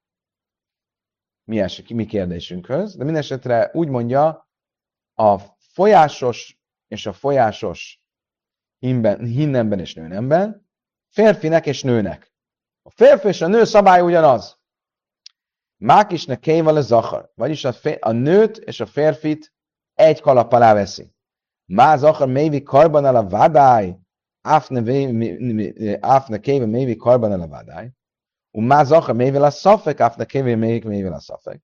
mi, 1.46 1.60
es, 1.60 1.84
mi 1.88 2.06
kérdésünkhöz, 2.06 2.96
de 2.96 3.04
minden 3.04 3.70
úgy 3.72 3.88
mondja, 3.88 4.50
a 5.14 5.38
folyásos 5.58 6.60
és 6.88 7.06
a 7.06 7.14
folyásos 7.14 8.02
hinben, 8.80 9.26
hinnemben 9.26 9.80
és 9.80 9.94
nőnemben, 9.94 10.68
férfinek 11.10 11.66
és 11.66 11.84
nőnek. 11.84 12.34
A 12.82 12.90
férfi 12.90 13.28
és 13.28 13.42
a 13.42 13.48
nő 13.48 13.64
szabály 13.64 14.02
ugyanaz. 14.02 14.60
Mák 15.78 16.12
is 16.12 16.26
ne 16.26 16.36
kéval 16.36 16.76
a 16.76 16.82
zachar, 16.82 17.32
vagyis 17.36 17.66
a, 17.66 17.74
fér, 17.74 17.98
a 18.02 18.12
nőt 18.12 18.58
és 18.58 18.80
a 18.80 18.86
férfit 18.86 19.54
egy 19.94 20.22
kalap 20.22 20.54
alá 20.54 20.74
veszi. 20.74 21.14
Má 21.66 21.98
zachar 21.98 22.28
mévi 22.28 22.64
karban 22.64 23.06
a 23.06 23.28
vadály, 23.28 23.98
áfne 26.00 26.40
kéve 26.40 26.66
mévi 26.66 26.96
karban 26.96 27.42
a 27.42 27.48
vadály, 27.48 27.92
um 28.56 28.66
má 28.66 28.84
zachar 28.84 29.16
mévi 29.16 29.38
a 29.38 29.50
szafek, 29.50 30.00
áfne 30.00 30.26
kéve 30.26 30.56
mévi 30.56 31.04
a 31.04 31.20
szafek. 31.20 31.62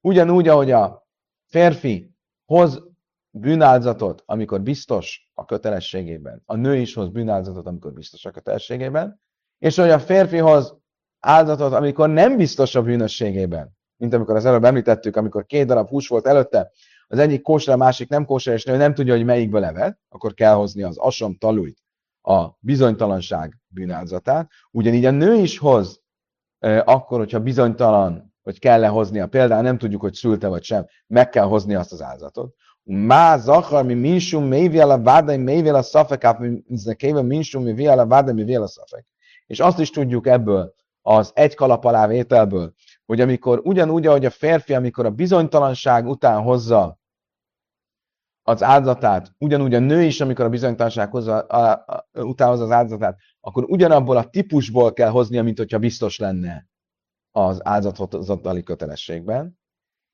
Ugyanúgy, 0.00 0.48
ahogy 0.48 0.70
a 0.70 1.06
férfi 1.46 2.14
hoz 2.44 2.82
bűnáldozatot, 3.30 4.22
amikor 4.26 4.60
biztos 4.60 5.30
a 5.34 5.44
kötelességében, 5.44 6.42
a 6.44 6.56
nő 6.56 6.76
is 6.76 6.94
hoz 6.94 7.08
bűnáldozatot, 7.08 7.66
amikor 7.66 7.92
biztos 7.92 8.24
a 8.24 8.30
kötelességében, 8.30 9.20
és 9.58 9.76
hogy 9.76 9.90
a 9.90 9.98
férfi 9.98 10.38
hoz 10.38 10.76
áldozatot, 11.20 11.72
amikor 11.72 12.08
nem 12.08 12.36
biztos 12.36 12.74
a 12.74 12.82
bűnösségében, 12.82 13.76
mint 13.96 14.14
amikor 14.14 14.36
az 14.36 14.44
előbb 14.44 14.64
említettük, 14.64 15.16
amikor 15.16 15.46
két 15.46 15.66
darab 15.66 15.88
hús 15.88 16.08
volt 16.08 16.26
előtte, 16.26 16.70
az 17.06 17.18
egyik 17.18 17.42
kóser, 17.42 17.74
a 17.74 17.76
másik 17.76 18.08
nem 18.08 18.24
kóser, 18.24 18.54
és 18.54 18.66
ő 18.66 18.76
nem 18.76 18.94
tudja, 18.94 19.14
hogy 19.14 19.24
melyikből 19.24 19.64
evett, 19.64 19.98
akkor 20.08 20.34
kell 20.34 20.54
hozni 20.54 20.82
az 20.82 20.96
asom 20.98 21.36
talújt, 21.36 21.78
a 22.22 22.48
bizonytalanság 22.58 23.58
bűnáldozatát, 23.66 24.50
ugyanígy 24.70 25.04
a 25.04 25.10
nő 25.10 25.34
is 25.34 25.58
hoz, 25.58 26.03
akkor, 26.84 27.18
hogyha 27.18 27.40
bizonytalan, 27.40 28.34
hogy 28.42 28.58
kell-e 28.58 28.88
hoznia, 28.88 29.26
például 29.26 29.62
nem 29.62 29.78
tudjuk, 29.78 30.00
hogy 30.00 30.14
szülte 30.14 30.48
vagy 30.48 30.62
sem, 30.62 30.86
meg 31.06 31.28
kell 31.28 31.44
hozni 31.44 31.74
azt 31.74 31.92
az 31.92 32.02
áldozatot. 32.02 32.54
Má 32.82 33.36
zachar, 33.36 33.84
mi 33.84 33.94
minsum, 33.94 34.44
mi 34.44 34.78
a 34.78 35.02
vádai, 35.02 35.36
mi 35.36 35.68
a 35.68 35.82
szafek, 35.82 36.38
mi 36.38 37.22
minsum, 37.22 37.62
mi 37.62 37.86
a 37.86 38.06
vádai, 38.06 38.44
mi 38.44 38.56
a 38.56 38.66
szafek. 38.66 39.06
És 39.46 39.60
azt 39.60 39.78
is 39.78 39.90
tudjuk 39.90 40.26
ebből, 40.26 40.74
az 41.02 41.30
egy 41.34 41.54
kalap 41.54 41.84
alá 41.84 42.06
vételből, 42.06 42.72
hogy 43.06 43.20
amikor 43.20 43.60
ugyanúgy, 43.64 44.06
ahogy 44.06 44.24
a 44.24 44.30
férfi, 44.30 44.74
amikor 44.74 45.06
a 45.06 45.10
bizonytalanság 45.10 46.06
után 46.06 46.42
hozza 46.42 46.98
az 48.46 48.62
áldozatát, 48.62 49.32
ugyanúgy 49.38 49.74
a 49.74 49.78
nő 49.78 50.02
is, 50.02 50.20
amikor 50.20 50.44
a 50.44 50.48
bizonytalanság 50.48 51.10
hozza, 51.10 51.38
a, 51.38 51.84
az 52.12 52.70
áldozatát, 52.70 53.18
akkor 53.40 53.64
ugyanabból 53.64 54.16
a 54.16 54.30
típusból 54.30 54.92
kell 54.92 55.08
hoznia, 55.08 55.42
mint 55.42 55.58
hogyha 55.58 55.78
biztos 55.78 56.18
lenne 56.18 56.68
az 57.30 57.66
áldozatali 57.66 58.62
kötelességben. 58.62 59.58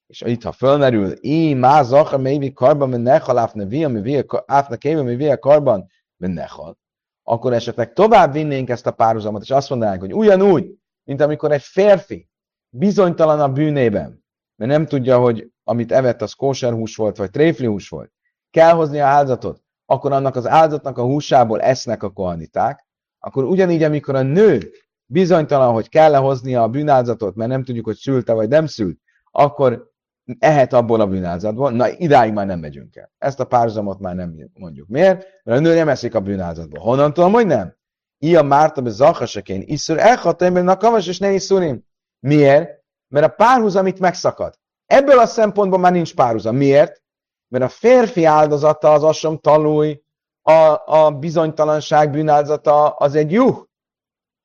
És 0.06 0.20
itt, 0.20 0.42
ha 0.42 0.52
fölmerül, 0.52 1.12
í, 1.20 1.54
má, 1.54 1.82
zacha, 1.82 2.18
mévi, 2.18 2.52
karban, 2.52 2.88
men 2.88 3.00
nechal, 3.00 3.38
áfne, 3.38 3.64
via, 3.64 3.88
mi 3.88 4.00
via, 4.00 4.24
áfne, 4.46 4.76
kéve, 4.76 5.02
mi 5.02 5.16
via, 5.16 5.38
karban, 5.38 5.86
men 6.16 6.30
nechal. 6.30 6.78
Akkor 7.22 7.52
esetleg 7.52 7.92
tovább 7.92 8.32
vinnénk 8.32 8.68
ezt 8.68 8.86
a 8.86 8.90
párhuzamot, 8.90 9.42
és 9.42 9.50
azt 9.50 9.70
mondanánk, 9.70 10.00
hogy 10.00 10.14
ugyanúgy, 10.14 10.74
mint 11.04 11.20
amikor 11.20 11.52
egy 11.52 11.62
férfi 11.62 12.28
bizonytalan 12.68 13.40
a 13.40 13.52
bűnében, 13.52 14.24
mert 14.56 14.70
nem 14.70 14.86
tudja, 14.86 15.18
hogy 15.18 15.50
amit 15.64 15.92
evett, 15.92 16.22
az 16.22 16.32
kóserhús 16.32 16.96
volt, 16.96 17.16
vagy 17.16 17.30
tréflihús 17.30 17.88
volt, 17.88 18.12
kell 18.50 18.72
hozni 18.72 19.00
a 19.00 19.06
áldozatot, 19.06 19.62
akkor 19.86 20.12
annak 20.12 20.36
az 20.36 20.46
áldozatnak 20.46 20.98
a 20.98 21.02
húsából 21.02 21.60
esznek 21.60 22.02
a 22.02 22.10
kohaniták, 22.10 22.86
akkor 23.18 23.44
ugyanígy, 23.44 23.82
amikor 23.82 24.14
a 24.14 24.22
nő 24.22 24.70
bizonytalan, 25.06 25.72
hogy 25.72 25.88
kell-e 25.88 26.16
hoznia 26.16 26.62
a 26.62 26.68
bűnáldozatot, 26.68 27.34
mert 27.34 27.50
nem 27.50 27.64
tudjuk, 27.64 27.84
hogy 27.84 27.96
szülte 27.96 28.32
vagy 28.32 28.48
nem 28.48 28.66
szült, 28.66 28.98
akkor 29.30 29.90
ehet 30.38 30.72
abból 30.72 31.00
a 31.00 31.06
bűnáldozatból, 31.06 31.70
na 31.70 31.88
idáig 31.88 32.32
már 32.32 32.46
nem 32.46 32.58
megyünk 32.58 32.96
el. 32.96 33.12
Ezt 33.18 33.40
a 33.40 33.44
párhuzamot 33.44 33.98
már 33.98 34.14
nem 34.14 34.34
mondjuk. 34.54 34.88
Miért? 34.88 35.26
Mert 35.44 35.58
a 35.58 35.62
nő 35.62 35.74
nem 35.74 35.88
eszik 35.88 36.14
a 36.14 36.20
bűnáldozatból. 36.20 36.80
Honnan 36.80 37.12
tudom, 37.12 37.32
hogy 37.32 37.46
nem? 37.46 37.76
Ia 38.18 38.42
márta 38.42 38.82
be 38.82 38.90
zachasekén 38.90 39.62
iszur, 39.66 39.98
elhatajben 39.98 40.68
a 40.68 40.76
kavas 40.76 41.06
és 41.06 41.18
ne 41.18 41.30
iszurim. 41.32 41.84
Miért? 42.18 42.84
Mert 43.08 43.26
a 43.26 43.28
párhuzam 43.28 43.86
itt 43.86 43.98
megszakad. 43.98 44.54
Ebből 44.86 45.18
a 45.18 45.26
szempontból 45.26 45.78
már 45.78 45.92
nincs 45.92 46.14
párhuzam. 46.14 46.56
Miért? 46.56 47.02
Mert 47.50 47.64
a 47.64 47.68
férfi 47.68 48.24
áldozata 48.24 48.92
az 48.92 49.02
asom 49.02 49.38
talúj, 49.38 50.02
a, 50.42 50.82
a 50.84 51.10
bizonytalanság 51.10 52.10
bűnáldozata 52.10 52.88
az 52.88 53.14
egy 53.14 53.32
juh, 53.32 53.58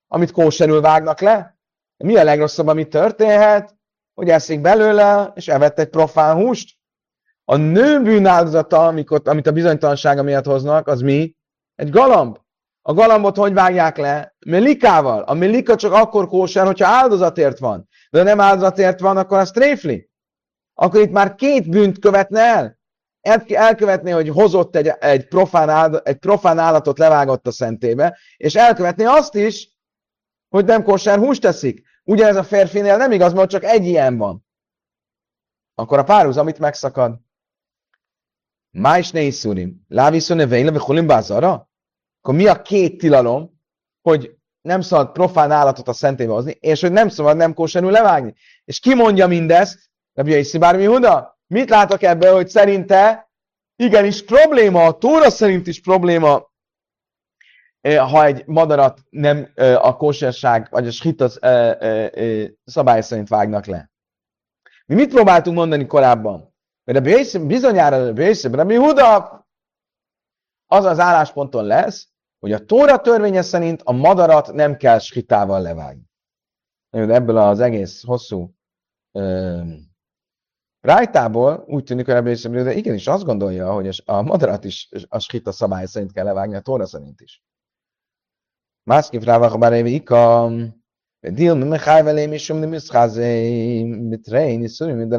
amit 0.08 0.32
kóserül 0.32 0.82
vágnak 0.82 1.20
le. 1.20 1.58
Mi 1.98 2.16
a 2.16 2.24
legrosszabb, 2.24 2.68
ami 2.68 2.88
történhet? 2.88 3.76
Hogy 4.14 4.30
eszik 4.30 4.62
belőle, 4.62 5.32
és 5.36 5.48
evett 5.48 5.80
egy 5.80 5.90
profán 5.90 6.36
húst. 6.36 6.78
A 7.44 7.56
nő 7.56 8.02
bűnáldozata, 8.02 8.86
amikor, 8.86 9.22
amit 9.26 9.48
a 9.48 9.52
bizonytalansága 9.52 10.24
miatt 10.24 10.46
hoznak, 10.46 10.88
az 10.88 11.02
mi? 11.02 11.36
Egy 11.76 11.90
galamb. 11.90 12.38
A 12.82 12.94
galambot 12.94 13.36
hogy 13.36 13.54
vágják 13.54 13.98
le? 13.98 14.36
Melikával. 14.46 15.22
A 15.22 15.34
melika 15.34 15.76
csak 15.76 15.94
akkor 15.94 16.28
kóser, 16.28 16.66
hogyha 16.66 16.88
áldozatért 16.88 17.60
van. 17.60 17.88
De 18.10 18.18
ha 18.18 18.24
nem 18.24 18.40
áldozatért 18.40 19.00
van, 19.00 19.18
akkor 19.18 19.38
az 19.38 19.52
tréfli. 19.52 20.10
Akkor 20.74 21.02
itt 21.02 21.12
már 21.12 21.36
két 21.36 21.70
bűnt 21.70 22.00
követne 22.00 22.40
el. 22.40 22.75
Elkövetné, 23.48 24.12
hogy 24.12 24.30
hozott 24.30 24.76
egy, 24.76 24.88
egy, 24.88 25.28
profán, 25.28 26.02
egy 26.04 26.18
profán 26.18 26.60
állatot, 26.60 26.98
levágott 26.98 27.48
a 27.48 27.52
szentébe, 27.52 28.18
és 28.38 28.56
elkövetné 28.56 29.04
azt 29.04 29.36
is, 29.36 29.70
hogy 30.50 30.66
nem 30.66 30.84
kóser 30.84 31.18
húst 31.18 31.42
teszik. 31.42 31.84
Ugyanez 32.04 32.36
a 32.36 32.44
férfinél 32.44 32.98
nem 32.98 33.12
igaz, 33.12 33.34
mert 33.34 33.50
csak 33.50 33.64
egy 33.64 33.86
ilyen 33.86 34.18
van. 34.18 34.46
Akkor 35.76 36.00
a 36.00 36.04
párhuzam 36.04 36.48
itt 36.48 36.60
megszakad. 36.60 37.20
Májs 38.72 39.12
ne 39.12 39.22
iszurim. 39.22 39.86
Láviszone 39.88 40.48
vejle, 40.48 40.72
ve 40.72 41.02
bázara? 41.02 41.70
akkor 42.22 42.38
mi 42.38 42.48
a 42.48 42.62
két 42.62 42.98
tilalom, 42.98 43.62
hogy 44.02 44.36
nem 44.62 44.82
szabad 44.82 45.12
profán 45.12 45.52
állatot 45.52 45.88
a 45.88 45.94
szentébe 45.94 46.32
hozni, 46.32 46.58
és 46.60 46.82
hogy 46.82 46.92
nem 46.92 47.10
szabad 47.10 47.38
nem 47.38 47.54
kósenül 47.54 47.92
levágni. 47.92 48.34
És 48.64 48.80
ki 48.80 48.94
mondja 48.94 49.28
mindezt? 49.28 49.90
Rabbi 50.14 50.58
bármi 50.60 50.86
Huda? 50.86 51.35
Mit 51.48 51.70
látok 51.70 52.02
ebből, 52.02 52.34
hogy 52.34 52.48
szerinte 52.48 53.30
igenis 53.76 54.24
probléma, 54.24 54.86
a 54.86 54.98
Tóra 54.98 55.30
szerint 55.30 55.68
is 55.68 55.82
probléma, 55.82 56.54
ha 57.82 58.26
egy 58.26 58.46
madarat 58.46 59.02
nem 59.10 59.52
a 59.82 59.96
kóserság, 59.98 60.68
vagy 60.70 60.88
a 60.88 60.92
schita 60.92 61.30
eh, 61.40 62.50
szabály 62.64 63.02
szerint 63.02 63.28
vágnak 63.28 63.66
le. 63.66 63.92
Mi 64.86 64.96
mit 64.96 65.14
próbáltunk 65.14 65.58
mondani 65.58 65.86
korábban? 65.86 66.54
Mert 66.84 67.00
a 67.00 67.40
bizonyára 67.46 67.96
a 67.96 68.14
Rabbi 68.52 68.76
Huda 68.76 69.46
az 70.66 70.86
az 70.86 71.00
állásponton 71.00 71.66
lesz, 71.66 72.08
hogy 72.40 72.52
a 72.52 72.66
Tóra 72.66 72.98
törvénye 72.98 73.42
szerint 73.42 73.82
a 73.82 73.92
madarat 73.92 74.54
nem 74.54 74.78
kell 74.78 75.00
skitával 75.00 75.62
levágni. 75.62 76.10
Ebből 76.90 77.38
az 77.38 77.60
egész 77.60 78.04
hosszú 78.04 78.54
rájtából 80.86 81.64
úgy 81.68 81.84
tűnik, 81.84 82.06
hogy 82.06 82.16
ebből 82.16 82.64
de 82.64 82.74
igenis 82.74 83.08
azt 83.08 83.24
gondolja, 83.24 83.74
hogy 83.74 84.02
a 84.06 84.22
madarat 84.22 84.64
is 84.64 84.90
a 85.08 85.20
skita 85.20 85.52
szabály 85.52 85.86
szerint 85.86 86.12
kell 86.12 86.26
levágni, 86.26 86.56
a 86.56 86.62
Tóra 86.62 86.86
szerint 86.86 87.22
is. 87.22 87.44
Másképp 88.84 89.22
rávak 89.22 89.54
a 89.54 89.76
évi 89.76 89.94
ika, 89.94 90.52
Dil 91.20 91.56
mi 91.56 91.64
mechaj 91.64 92.04
velém 92.04 92.34
is, 92.34 92.52
mi 92.52 92.66
miszkázé, 92.66 93.84
mit 93.84 94.28
rein, 94.28 94.64
is 94.64 94.72
szüli, 94.72 94.94
mi. 94.94 95.16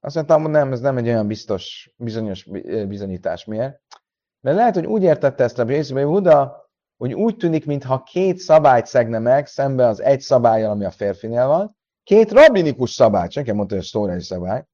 Azt 0.00 0.14
mondtam, 0.14 0.42
hogy 0.42 0.50
nem, 0.50 0.72
ez 0.72 0.80
nem 0.80 0.96
egy 0.96 1.06
olyan 1.06 1.26
biztos, 1.26 1.92
bizonyos 1.96 2.44
bizonyítás. 2.88 3.44
Miért? 3.44 3.80
Mert 4.40 4.56
lehet, 4.56 4.74
hogy 4.74 4.86
úgy 4.86 5.02
értette 5.02 5.44
ezt 5.44 5.58
a 5.58 5.68
Jézus 5.68 6.02
Huda, 6.02 6.70
hogy 6.96 7.12
úgy 7.12 7.36
tűnik, 7.36 7.66
mintha 7.66 8.02
két 8.02 8.38
szabályt 8.38 8.86
szegne 8.86 9.18
meg 9.18 9.46
szembe 9.46 9.86
az 9.86 10.00
egy 10.00 10.20
szabályjal, 10.20 10.70
ami 10.70 10.84
a 10.84 10.90
férfinél 10.90 11.46
van, 11.46 11.76
két 12.06 12.30
rabinikus 12.30 12.90
szabályt, 12.90 13.30
senki 13.30 13.52
mondta, 13.52 13.74
hogy 13.74 13.84
sztórai 13.84 14.20
szabály, 14.20 14.66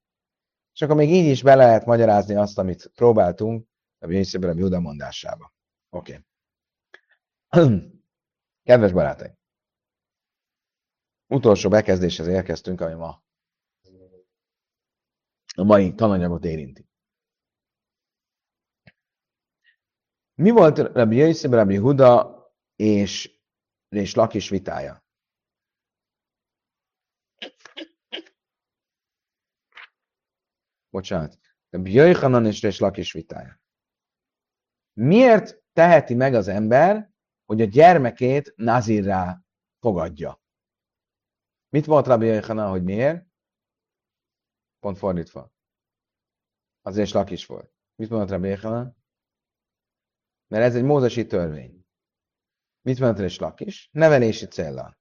és 0.74 0.82
akkor 0.82 0.96
még 0.96 1.10
így 1.10 1.30
is 1.30 1.42
be 1.42 1.54
lehet 1.54 1.84
magyarázni 1.84 2.34
azt, 2.34 2.58
amit 2.58 2.90
próbáltunk 2.94 3.66
a 3.98 4.10
Jézus 4.10 4.44
Huda 4.44 4.80
mondásába. 4.80 5.52
Oké. 5.90 6.24
Okay. 7.48 7.68
Kedves 8.68 8.92
barátaim! 8.92 9.32
Utolsó 11.26 11.68
bekezdéshez 11.68 12.26
érkeztünk, 12.26 12.80
ami 12.80 12.94
ma 12.94 13.22
a 15.54 15.62
mai 15.62 15.94
tananyagot 15.94 16.44
érinti. 16.44 16.86
Mi 20.34 20.50
volt 20.50 20.78
Rabbi 20.78 21.16
Jöjszim, 21.16 21.54
Rabbi 21.54 21.76
Huda 21.76 22.42
és, 22.76 23.40
és 23.88 24.14
Lakis 24.14 24.48
vitája? 24.48 25.04
Bocsánat. 30.92 31.38
Rabbi 31.70 31.92
Jöjhanan 31.92 32.46
és 32.46 32.62
Rés 32.62 32.78
Lakis 32.78 33.12
vitája. 33.12 33.60
Miért 34.92 35.62
teheti 35.72 36.14
meg 36.14 36.34
az 36.34 36.48
ember, 36.48 37.10
hogy 37.44 37.60
a 37.60 37.64
gyermekét 37.64 38.52
Nazirrá 38.56 39.42
fogadja? 39.78 40.42
Mit 41.68 41.84
volt 41.84 42.06
Rabbi 42.06 42.26
Jöjhanan, 42.26 42.70
hogy 42.70 42.82
miért? 42.82 43.26
Pont 44.78 44.98
fordítva. 44.98 45.52
Azért 46.80 47.10
Lakis 47.10 47.46
volt. 47.46 47.74
Mit 47.94 48.10
mondott 48.10 48.30
Rabbi 48.30 48.48
Jöjhanan? 48.48 48.96
Mert 50.46 50.64
ez 50.64 50.74
egy 50.74 50.84
mózesi 50.84 51.26
törvény. 51.26 51.86
Mit 52.80 52.98
mondta 52.98 53.22
és 53.22 53.38
Lakis? 53.38 53.88
Nevelési 53.92 54.46
célra. 54.46 54.98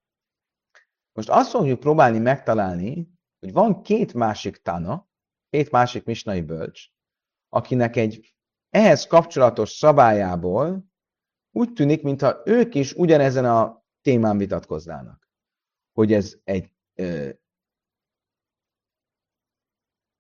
Most 1.12 1.30
azt 1.30 1.50
fogjuk 1.50 1.80
próbálni 1.80 2.20
megtalálni, 2.20 3.12
hogy 3.40 3.52
van 3.52 3.82
két 3.82 4.14
másik 4.14 4.58
tana, 4.58 5.10
két 5.52 5.72
másik 5.72 6.04
misnai 6.04 6.42
bölcs, 6.42 6.86
akinek 7.50 7.96
egy 7.96 8.36
ehhez 8.70 9.08
kapcsolatos 9.08 9.70
szabályából 9.70 10.86
úgy 11.52 11.74
tűnik, 11.74 12.04
mintha 12.04 12.42
ők 12.46 12.76
is 12.76 12.94
ugyanezen 12.94 13.46
a 13.46 13.86
témán 14.02 14.38
vitatkoznának. 14.38 15.30
Hogy 15.94 16.14
ez 16.14 16.36
egy 16.44 16.72
ö, 16.96 17.30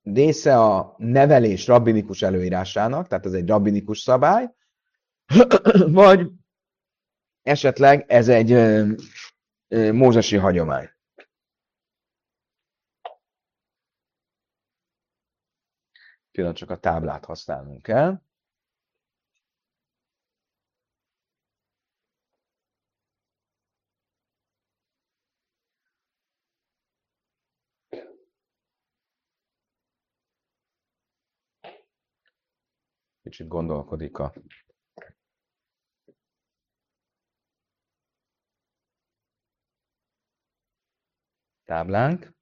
része 0.03 0.59
a 0.59 0.95
nevelés 0.97 1.67
rabbinikus 1.67 2.21
előírásának, 2.21 3.07
tehát 3.07 3.25
ez 3.25 3.33
egy 3.33 3.47
rabbinikus 3.47 3.99
szabály, 3.99 4.49
vagy 5.87 6.31
esetleg 7.41 8.05
ez 8.07 8.27
egy 8.27 8.51
ö, 8.51 8.91
ö, 9.67 9.91
mózesi 9.91 10.37
hagyomány. 10.37 10.90
Pillanat 16.31 16.55
csak 16.57 16.69
a 16.69 16.79
táblát 16.79 17.25
használnunk 17.25 17.81
kell. 17.81 18.21
Kicsit 33.23 33.47
gondolkodik 33.47 34.17
a 34.17 34.33
táblánk. 41.63 42.40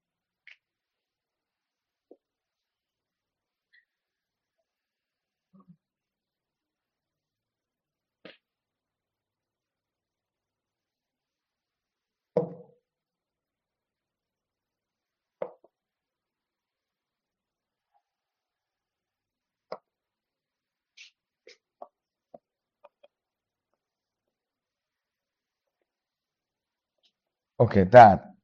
Oké, 27.61 27.77
okay, 27.79 27.89
tehát 27.89 28.35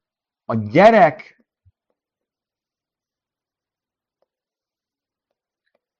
a 0.45 0.55
gyerek 0.55 1.43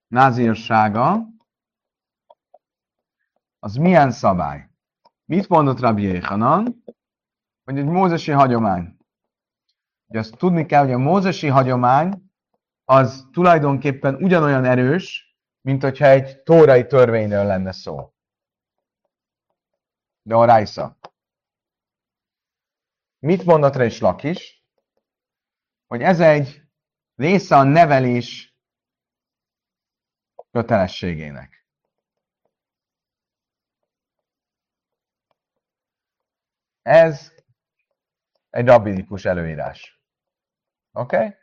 názírsága 0.08 1.28
az 3.60 3.76
milyen 3.76 4.12
szabály? 4.12 4.70
Mit 5.26 5.48
mondott 5.48 5.80
Rabbi 5.80 6.02
Jéhanan? 6.02 6.84
Hogy 7.64 7.78
egy 7.78 7.86
mózesi 7.86 8.32
hagyomány. 8.32 8.98
Ugye 10.08 10.20
azt 10.20 10.38
tudni 10.38 10.66
kell, 10.66 10.84
hogy 10.84 10.94
a 10.94 10.98
mózesi 10.98 11.48
hagyomány 11.48 12.32
az 12.84 13.28
tulajdonképpen 13.32 14.16
ugyanolyan 14.16 14.66
erős, 14.66 15.36
mint 15.62 15.82
hogyha 15.82 16.06
egy 16.06 16.42
tórai 16.44 16.88
törvényről 16.88 17.46
lenne 17.46 17.72
szó. 17.72 18.14
De 20.22 20.36
a 20.36 20.46
rájsza. 20.46 20.98
Mit 23.26 23.46
mondott 23.46 23.76
rá 23.76 23.86
is 23.86 24.00
Lakis? 24.00 24.66
Hogy 25.88 26.02
ez 26.02 26.20
egy 26.20 26.62
része 27.16 27.56
a 27.56 27.64
nevelés 27.64 28.58
kötelességének. 30.52 31.68
Ez 36.82 37.32
egy 38.50 38.66
rabbinikus 38.66 39.26
előírás. 39.26 40.02
Oké? 40.92 41.16
Okay? 41.16 41.36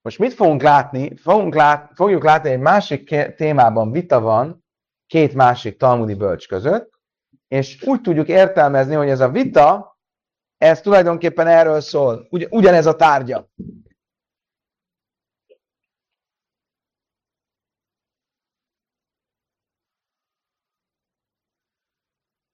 Most 0.00 0.18
mit 0.18 0.34
fogunk 0.34 0.62
látni? 0.62 1.16
Fogunk 1.16 1.54
lát, 1.54 1.92
fogjuk 1.94 2.24
látni, 2.24 2.50
egy 2.50 2.60
másik 2.60 3.34
témában 3.34 3.90
vita 3.90 4.20
van 4.20 4.64
két 5.06 5.34
másik 5.34 5.76
talmudi 5.76 6.14
bölcs 6.14 6.48
között, 6.48 7.00
és 7.48 7.82
úgy 7.82 8.00
tudjuk 8.00 8.28
értelmezni, 8.28 8.94
hogy 8.94 9.08
ez 9.08 9.20
a 9.20 9.30
vita 9.30 9.96
ez 10.58 10.80
tulajdonképpen 10.80 11.46
erről 11.46 11.80
szól. 11.80 12.26
Ugy, 12.30 12.46
ugyanez 12.50 12.86
a 12.86 12.96
tárgya. 12.96 13.48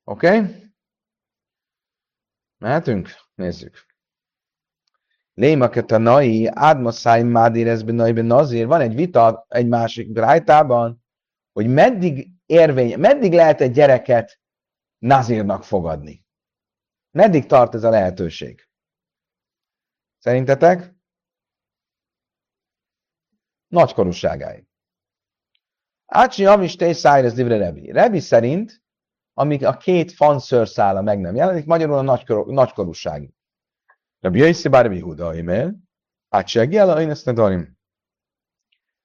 Oké? 0.04 0.26
Okay? 0.26 0.62
Mehetünk? 2.58 3.08
Nézzük. 3.34 3.86
Lémaket 5.34 5.90
a 5.90 5.98
nai, 5.98 6.46
ádmaszáj 6.46 7.22
mádérezben 7.22 7.94
naiben 7.94 8.24
nazír. 8.24 8.66
Van 8.66 8.80
egy 8.80 8.94
vita 8.94 9.44
egy 9.48 9.68
másik 9.68 10.12
brájtában, 10.12 11.04
hogy 11.52 11.66
meddig 11.66 12.30
érvény, 12.46 12.98
meddig 12.98 13.32
lehet 13.32 13.60
egy 13.60 13.72
gyereket 13.72 14.40
nazírnak 14.98 15.64
fogadni. 15.64 16.23
Meddig 17.14 17.46
tart 17.46 17.74
ez 17.74 17.84
a 17.84 17.90
lehetőség? 17.90 18.68
Szerintetek? 20.18 20.94
Nagykorúságáig. 23.66 24.66
Ácsi 26.06 26.46
Amis 26.46 26.76
Tész 26.76 26.98
Szájrez 26.98 27.36
Livre 27.36 27.56
Rebi. 27.56 27.90
Rebi 27.90 28.20
szerint, 28.20 28.82
amíg 29.32 29.64
a 29.64 29.76
két 29.76 30.12
fanszőrszála 30.12 31.02
meg 31.02 31.20
nem 31.20 31.34
jelenik, 31.34 31.64
magyarul 31.64 31.96
a 31.96 32.02
nagykor, 32.02 32.46
nagykorúsági. 32.46 33.34
Rabbi 34.20 34.38
Jaiszi 34.38 34.68
Bárbi 34.68 35.00
Huda 35.00 35.34
Imel, 35.34 35.76
Ácsi 36.28 36.58
Agiela 36.58 37.00
Inesz 37.00 37.24
Nedarim. 37.24 37.78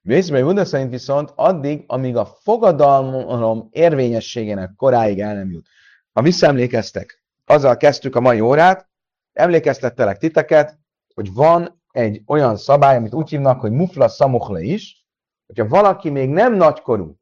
Vészbe 0.02 0.42
Huda 0.42 0.66
szerint 0.66 0.92
viszont 0.92 1.32
addig, 1.36 1.84
amíg 1.88 2.16
a 2.16 2.26
fogadalom 2.26 3.68
érvényességének 3.72 4.76
koráig 4.76 5.20
el 5.20 5.34
nem 5.34 5.52
jut. 5.52 5.68
Ha 6.12 6.22
visszaemlékeztek, 6.22 7.19
azzal 7.50 7.78
kezdtük 7.78 8.16
a 8.16 8.20
mai 8.20 8.40
órát, 8.40 8.90
emlékeztettelek 9.34 10.18
titeket, 10.18 10.80
hogy 11.14 11.34
van 11.34 11.82
egy 11.92 12.22
olyan 12.26 12.58
szabály, 12.58 12.96
amit 12.96 13.14
úgy 13.14 13.30
hívnak, 13.30 13.60
hogy 13.60 13.72
mufla 13.72 14.08
szamuhle 14.08 14.62
is, 14.62 15.06
hogyha 15.46 15.68
valaki 15.68 16.10
még 16.10 16.30
nem 16.30 16.54
nagykorú, 16.54 17.16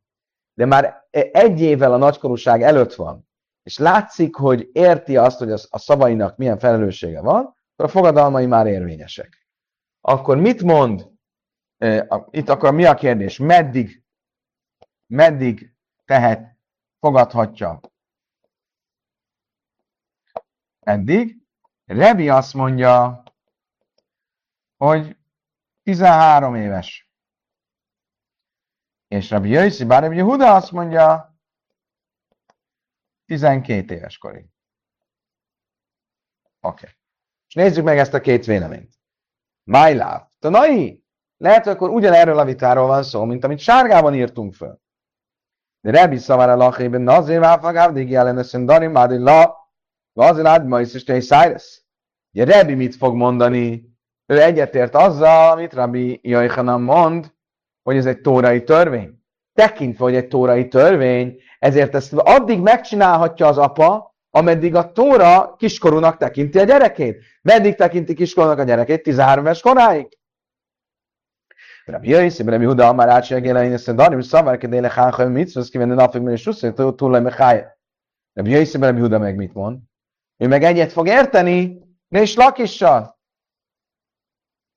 de 0.54 0.66
már 0.66 1.08
egy 1.32 1.62
évvel 1.62 1.94
a 1.94 1.98
nagykorúság 1.98 2.62
előtt 2.62 2.94
van, 2.94 3.28
és 3.64 3.78
látszik, 3.78 4.36
hogy 4.36 4.70
érti 4.72 5.18
azt, 5.18 5.40
hogy 5.40 5.52
a 5.52 5.78
szavainak 5.78 6.38
milyen 6.38 6.60
felelőssége 6.60 7.22
van, 7.22 7.56
akkor 7.76 7.86
a 7.86 7.88
fogadalmai 7.88 8.46
már 8.46 8.68
érvényesek. 8.68 9.48
Akkor 10.02 10.38
mit 10.38 10.62
mond, 10.62 11.10
itt 12.30 12.50
akkor 12.50 12.74
mi 12.74 12.86
a 12.86 12.94
kérdés, 12.94 13.38
meddig, 13.38 14.04
meddig 15.08 15.76
tehet, 16.06 16.58
fogadhatja 17.00 17.80
eddig. 20.88 21.38
Revi 21.86 22.30
azt 22.30 22.54
mondja, 22.54 23.24
hogy 24.78 25.18
13 25.84 26.56
éves. 26.56 27.12
És 29.08 29.30
Rabbi 29.30 29.50
Jöjszi, 29.50 29.86
bár 29.86 30.02
Rabbi 30.02 30.20
Huda 30.20 30.56
azt 30.56 30.72
mondja, 30.72 31.36
12 33.26 33.96
éves 33.96 34.18
korig. 34.18 34.46
Oké. 36.60 36.86
Okay. 36.86 36.96
És 37.48 37.54
nézzük 37.54 37.84
meg 37.84 37.98
ezt 37.98 38.14
a 38.14 38.22
két 38.22 38.46
véleményt. 38.46 38.94
My 39.64 39.94
love. 39.94 40.32
Tanai, 40.40 41.04
lehet, 41.38 41.64
hogy 41.64 41.74
akkor 41.74 41.90
ugyanerről 41.90 42.40
a 42.40 42.46
vitáról 42.46 42.88
van 42.88 43.04
szó, 43.04 43.24
mint 43.24 43.44
amit 43.44 43.60
sárgában 43.60 44.14
írtunk 44.14 44.54
föl. 44.54 44.82
De 45.80 45.92
Rebi 45.92 46.18
szavára 46.18 46.56
lachében 46.56 47.02
nazir 47.02 47.40
váfagáv, 47.40 47.94
digi 47.94 48.16
ellen 48.16 48.38
eszendari, 48.38 48.88
mádi 48.88 49.18
la, 49.18 49.67
Vazilád, 50.18 50.68
ma 50.68 50.82
is 50.82 50.94
és 50.94 51.04
Cyrus. 51.04 51.82
Ugye 52.34 52.44
Rebi 52.44 52.74
mit 52.74 52.96
fog 52.96 53.16
mondani? 53.16 53.96
Ő 54.26 54.42
egyetért 54.42 54.96
azzal, 54.96 55.52
amit 55.52 55.74
Rabbi 55.74 56.20
Jaichanan 56.24 56.82
mond, 56.82 57.34
hogy 57.84 57.98
ez 57.98 58.06
egy 58.06 58.22
tórai 58.22 58.64
törvény. 58.64 59.22
Tekintve, 59.54 60.04
hogy 60.04 60.16
egy 60.16 60.28
tórai 60.28 60.68
törvény, 60.68 61.40
ezért 61.60 61.96
ezt 61.96 62.14
addig 62.14 62.60
megcsinálhatja 62.60 63.48
az 63.48 63.58
apa, 63.58 64.16
ameddig 64.30 64.76
a 64.76 64.92
tóra 64.92 65.56
kiskorúnak 65.56 66.18
tekinti 66.18 66.60
a 66.60 66.64
gyerekét. 66.64 67.24
Meddig 67.42 67.76
tekinti 67.76 68.14
kiskorúnak 68.14 68.60
a 68.60 68.64
gyerekét? 68.64 69.04
13 69.04 69.46
éves 69.46 69.62
koráig? 69.62 70.18
Rabbi 71.86 72.10
Jöjsz, 72.10 72.40
Rabbi 72.40 72.66
Huda, 72.66 72.88
Amar 72.88 73.10
Ácsi, 73.10 73.34
Agéla, 73.34 73.64
én 73.64 73.78
a 73.86 73.92
Darim, 73.92 74.22
Szavár, 74.22 74.58
Kedéle, 74.58 74.90
Hánha, 74.90 75.28
Mitzvah, 75.28 75.66
Kivenni, 75.66 75.94
Napig, 75.94 76.22
Meri, 76.22 76.38
Susszai, 76.38 76.74
Túlaj, 76.96 77.22
Mechája. 77.22 77.78
Rabbi 78.34 78.50
Jöjsz, 78.50 78.76
Rabbi 78.76 79.00
Huda 79.00 79.20
meg 79.20 79.36
mit 79.36 79.54
mond? 79.54 79.80
Ő 80.38 80.48
meg 80.48 80.64
egyet 80.64 80.92
fog 80.92 81.08
érteni, 81.08 81.82
és 82.10 82.36
lakissal. 82.36 83.20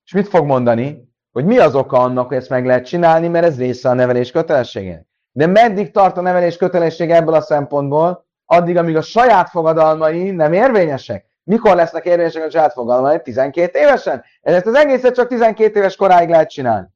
És 0.05 0.13
mit 0.13 0.29
fog 0.29 0.47
mondani? 0.47 1.09
Hogy 1.31 1.45
mi 1.45 1.59
az 1.59 1.75
oka 1.75 1.99
annak, 1.99 2.29
hogy 2.29 2.37
ezt 2.37 2.49
meg 2.49 2.67
lehet 2.67 2.87
csinálni, 2.87 3.29
mert 3.29 3.47
ez 3.47 3.59
része 3.59 3.89
a 3.89 3.95
nevelés 3.95 4.31
kötelessége. 4.31 5.07
De 5.33 5.47
meddig 5.47 5.91
tart 5.91 6.17
a 6.17 6.21
nevelés 6.21 6.57
kötelessége 6.57 7.15
ebből 7.15 7.35
a 7.35 7.41
szempontból? 7.41 8.27
Addig, 8.45 8.77
amíg 8.77 8.97
a 8.97 9.03
saját 9.03 9.49
fogadalmai 9.49 10.31
nem 10.31 10.53
érvényesek. 10.53 11.27
Mikor 11.43 11.75
lesznek 11.75 12.05
érvényesek 12.05 12.45
a 12.45 12.51
saját 12.51 12.73
fogadalmai? 12.73 13.23
12 13.23 13.79
évesen? 13.79 14.25
Ezt 14.41 14.67
az 14.67 14.75
egészet 14.75 15.15
csak 15.15 15.29
12 15.29 15.79
éves 15.79 15.97
koráig 15.97 16.29
lehet 16.29 16.51
csinálni. 16.51 16.89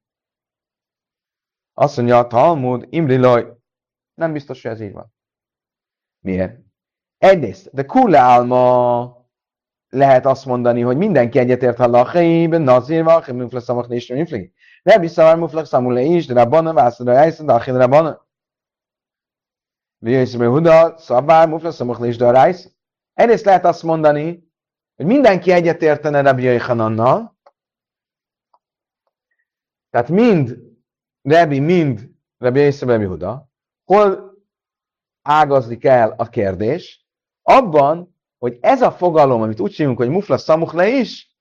Azt 1.73 1.97
mondja 1.97 2.19
a 2.19 2.27
Talmud, 2.27 2.87
Imri 2.91 3.17
Loj, 3.17 3.57
nem 4.15 4.33
biztos, 4.33 4.63
hogy 4.63 4.71
ez 4.71 4.81
így 4.81 4.93
van. 4.93 5.13
Miért? 6.21 6.64
Egyrészt, 7.25 7.71
de 7.73 7.85
kule 7.85 8.19
álma 8.19 9.27
lehet 9.89 10.27
azt 10.27 10.45
mondani, 10.45 10.81
hogy 10.81 10.97
mindenki 10.97 11.39
egyetért 11.39 11.77
halachaiben, 11.77 12.63
nazir 12.63 13.05
vachim, 13.05 13.37
muflak 13.37 13.63
szamach 13.63 13.91
és 13.91 14.09
muflak. 14.09 14.51
Nem 14.83 15.01
visszavár 15.01 15.37
muflak 15.37 15.67
szamule 15.67 16.01
is, 16.01 16.27
de 16.27 16.35
rabbana, 16.35 16.73
vászra, 16.73 17.13
rájszad, 17.13 17.49
achil 17.49 17.77
rabbana. 17.77 18.27
Vjöjsz 19.99 20.35
be 20.35 20.47
Huda, 20.47 20.99
szabvár, 20.99 21.49
muflak 21.49 21.73
szamach 21.73 22.07
és 22.07 22.17
de 22.17 22.31
rájsz. 22.31 22.73
Egyrészt 23.15 23.45
lehet 23.45 23.65
azt 23.65 23.83
mondani, 23.83 24.51
hogy 24.97 25.07
mindenki 25.07 25.51
egyetértene 25.51 26.21
Rabbi 26.21 26.43
Jöjhanannal, 26.43 27.39
tehát 29.91 30.09
mind 30.09 30.59
Rabbi, 31.23 31.59
mind 31.59 32.11
Rabbi 32.39 32.61
Jöjszbe 32.61 32.93
Rabbi 32.93 33.05
Huda, 33.05 33.51
hol 33.85 34.33
ágazik 35.23 35.85
el 35.85 36.15
a 36.17 36.29
kérdés? 36.29 37.04
Abban, 37.47 38.17
hogy 38.39 38.59
ez 38.61 38.83
a 38.83 38.93
fogalom, 38.93 39.43
amit 39.43 39.61
úgy 39.61 39.75
hívunk, 39.75 39.99
hogy 39.99 40.09
mufla 40.09 40.39
szamuchla 40.39 40.85
is, 40.85 41.37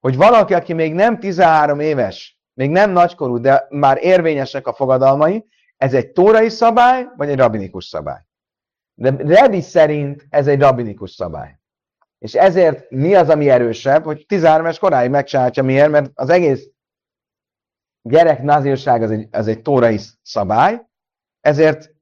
hogy 0.00 0.16
valaki, 0.16 0.54
aki 0.54 0.72
még 0.72 0.94
nem 0.94 1.18
13 1.18 1.80
éves, 1.80 2.40
még 2.54 2.70
nem 2.70 2.90
nagykorú, 2.90 3.38
de 3.38 3.66
már 3.70 3.98
érvényesek 4.00 4.66
a 4.66 4.72
fogadalmai, 4.72 5.46
ez 5.76 5.94
egy 5.94 6.12
tórai 6.12 6.48
szabály, 6.48 7.06
vagy 7.16 7.28
egy 7.28 7.36
rabinikus 7.36 7.84
szabály? 7.84 8.20
De 8.94 9.10
Rebi 9.10 9.60
szerint 9.60 10.26
ez 10.30 10.46
egy 10.46 10.60
rabinikus 10.60 11.10
szabály. 11.10 11.58
És 12.18 12.34
ezért 12.34 12.90
mi 12.90 13.14
az, 13.14 13.28
ami 13.28 13.50
erősebb, 13.50 14.04
hogy 14.04 14.24
13 14.26 14.64
éves 14.64 14.78
koráig 14.78 15.10
megcsinálja 15.10 15.62
miért, 15.62 15.90
mert 15.90 16.10
az 16.14 16.28
egész 16.28 16.70
gyerek 18.02 18.42
nazírság 18.42 19.02
az 19.02 19.10
egy, 19.10 19.28
az 19.30 19.46
egy 19.46 19.62
tórai 19.62 19.98
szabály, 20.22 20.86
ezért 21.40 21.94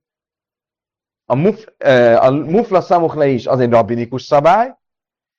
a, 1.27 1.35
muf, 1.35 1.67
a 2.17 2.31
mufla 2.31 2.81
szamukhla 2.81 3.25
is 3.25 3.47
az 3.47 3.61
egy 3.61 3.71
rabinikus 3.71 4.23
szabály, 4.23 4.75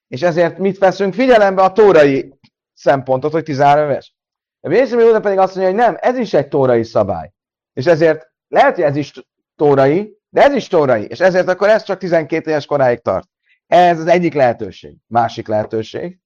és 0.07 0.21
ezért 0.21 0.57
mit 0.57 0.77
veszünk 0.77 1.13
figyelembe 1.13 1.61
a 1.61 1.71
tórai 1.71 2.39
szempontot, 2.73 3.31
hogy 3.31 3.43
13 3.43 3.89
éves. 3.89 4.15
A 4.59 4.69
Bészemi 4.69 5.19
pedig 5.21 5.37
azt 5.37 5.55
mondja, 5.55 5.73
hogy 5.73 5.83
nem, 5.83 5.97
ez 5.99 6.17
is 6.17 6.33
egy 6.33 6.47
tórai 6.47 6.83
szabály. 6.83 7.31
És 7.73 7.85
ezért 7.85 8.31
lehet, 8.47 8.75
hogy 8.75 8.83
ez 8.83 8.95
is 8.95 9.13
tórai, 9.55 10.17
de 10.29 10.43
ez 10.43 10.53
is 10.53 10.67
tórai, 10.67 11.05
és 11.05 11.19
ezért 11.19 11.47
akkor 11.47 11.69
ez 11.69 11.83
csak 11.83 11.97
12 11.97 12.49
éves 12.49 12.65
koráig 12.65 12.99
tart. 12.99 13.29
Ez 13.67 13.99
az 13.99 14.07
egyik 14.07 14.33
lehetőség. 14.33 14.95
Másik 15.07 15.47
lehetőség, 15.47 16.19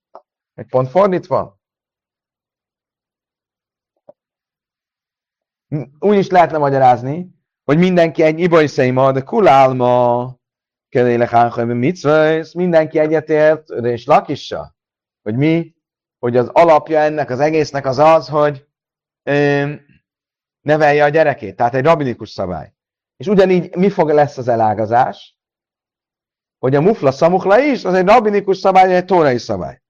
egy 0.53 0.67
pont 0.67 0.89
fordítva. 0.89 1.59
Úgy 5.99 6.17
is 6.17 6.29
lehetne 6.29 6.57
magyarázni, 6.57 7.40
hogy 7.71 7.79
mindenki 7.79 8.23
egy 8.23 8.39
ibajszeima, 8.39 9.11
de 9.11 9.21
kulálma, 9.21 10.35
kelélek 10.89 11.55
mit 11.65 12.03
mindenki 12.53 12.99
egyetért, 12.99 13.69
és 13.69 14.05
lakissa. 14.05 14.75
Hogy 15.21 15.35
mi? 15.35 15.75
Hogy 16.19 16.37
az 16.37 16.47
alapja 16.47 16.99
ennek 16.99 17.29
az 17.29 17.39
egésznek 17.39 17.85
az 17.85 17.99
az, 17.99 18.27
hogy 18.27 18.67
nevelje 20.61 21.03
a 21.03 21.09
gyerekét. 21.09 21.55
Tehát 21.55 21.75
egy 21.75 21.83
rabinikus 21.83 22.29
szabály. 22.29 22.73
És 23.17 23.27
ugyanígy 23.27 23.75
mi 23.75 23.89
fog 23.89 24.09
lesz 24.09 24.37
az 24.37 24.47
elágazás? 24.47 25.37
Hogy 26.59 26.75
a 26.75 26.81
mufla 26.81 27.11
szamukhla 27.11 27.59
is, 27.59 27.85
az 27.85 27.93
egy 27.93 28.05
rabinikus 28.05 28.57
szabály, 28.57 28.95
egy 28.95 29.05
tórai 29.05 29.37
szabály. 29.37 29.80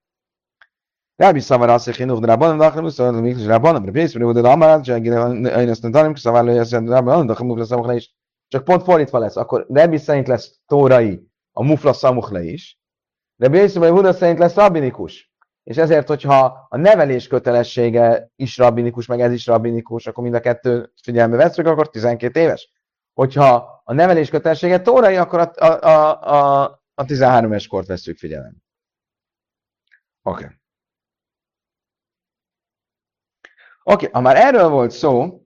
Rabbi 1.22 1.40
Szavar 1.40 1.70
azt, 1.70 1.86
hogy 1.86 1.94
Chinuch 1.94 2.22
Rabbanim, 2.22 2.58
de 2.58 2.66
Achim 2.66 2.84
Uszor, 2.84 3.14
hogy 3.14 3.22
Miklis 3.22 3.46
Rabbanim, 3.46 3.86
Rabbi 3.86 4.00
Yisrael, 4.00 4.32
de 4.34 4.50
Amarat, 4.50 4.88
hogy 4.88 5.06
én 5.06 5.70
azt 5.70 5.82
mondtam, 5.82 6.06
hogy 6.06 6.16
Szavar 6.16 6.44
hogy 6.44 6.58
azt 6.58 6.72
Rabbanim, 6.72 7.26
de 7.26 7.34
Achim 7.34 7.50
Uszor, 7.50 7.94
is. 7.94 8.16
Csak 8.48 8.64
pont 8.64 8.84
fordítva 8.84 9.20
lesz, 9.20 9.36
akkor 9.36 9.66
Rabbi 9.70 9.98
szerint 9.98 10.28
lesz 10.28 10.60
tórai 10.66 11.28
a 11.52 11.64
mufla 11.64 11.94
szamukhla 11.94 12.40
is, 12.40 12.80
Rabbi 13.38 13.58
Yisrael, 13.58 13.92
Huda 13.92 14.14
szerint 14.14 14.40
lesz 14.40 14.56
rabbinikus. 14.56 15.32
És 15.64 15.78
ezért, 15.78 16.08
hogyha 16.08 16.68
a 16.70 16.78
nevelés 16.78 17.28
kötelessége 17.28 18.32
is 18.36 18.58
rabbinikus, 18.58 19.06
meg 19.06 19.22
ez 19.22 19.32
is 19.32 19.46
rabbinikus, 19.46 20.08
akkor 20.08 20.24
mind 20.24 20.36
a 20.36 20.40
kettő 20.40 20.92
figyelme 21.04 21.36
veszünk, 21.36 21.68
akkor 21.68 21.90
12 21.90 22.40
éves. 22.40 22.72
Hogyha 23.14 23.82
a 23.84 23.94
nevelés 23.94 24.30
kötelessége 24.30 24.82
tórai, 24.82 25.16
akkor 25.16 25.40
a, 25.40 25.66
a, 25.66 26.22
a, 26.22 26.82
a 26.94 27.06
13 27.06 27.52
éves 27.52 27.68
kort 27.68 27.88
veszük 27.88 28.18
figyelembe. 28.18 28.60
Oké. 30.22 30.44
Okay. 30.44 30.60
Oké, 33.84 34.06
okay, 34.06 34.10
ha 34.12 34.22
már 34.22 34.36
erről 34.36 34.70
volt 34.70 34.92
szó, 34.92 35.46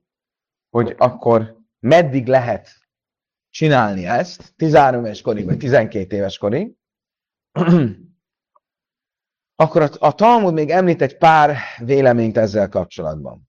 hogy 0.70 0.94
akkor 0.98 1.56
meddig 1.78 2.26
lehet 2.26 2.68
csinálni 3.50 4.06
ezt, 4.06 4.54
13 4.56 5.04
éves 5.04 5.20
korig, 5.20 5.44
vagy 5.44 5.58
12 5.58 6.16
éves 6.16 6.38
korig, 6.38 6.76
akkor 9.62 9.82
a, 9.82 9.88
a 9.98 10.14
Talmud 10.14 10.52
még 10.52 10.70
említ 10.70 11.02
egy 11.02 11.16
pár 11.16 11.56
véleményt 11.78 12.36
ezzel 12.36 12.68
kapcsolatban. 12.68 13.48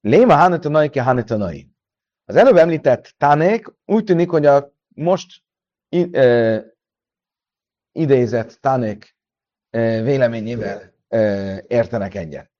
Léma 0.00 0.36
Hanitanai 0.36 0.90
ki 0.90 0.98
Hanitanai. 0.98 1.70
Az 2.24 2.36
előbb 2.36 2.56
említett 2.56 3.14
Tanék 3.18 3.72
úgy 3.84 4.04
tűnik, 4.04 4.30
hogy 4.30 4.46
a 4.46 4.72
most 4.88 5.42
i, 5.88 6.16
e, 6.16 6.64
idézett 7.92 8.58
Tanék 8.60 9.16
e, 9.70 10.02
véleményével 10.02 10.95
értenek 11.66 12.14
egyet. 12.14 12.50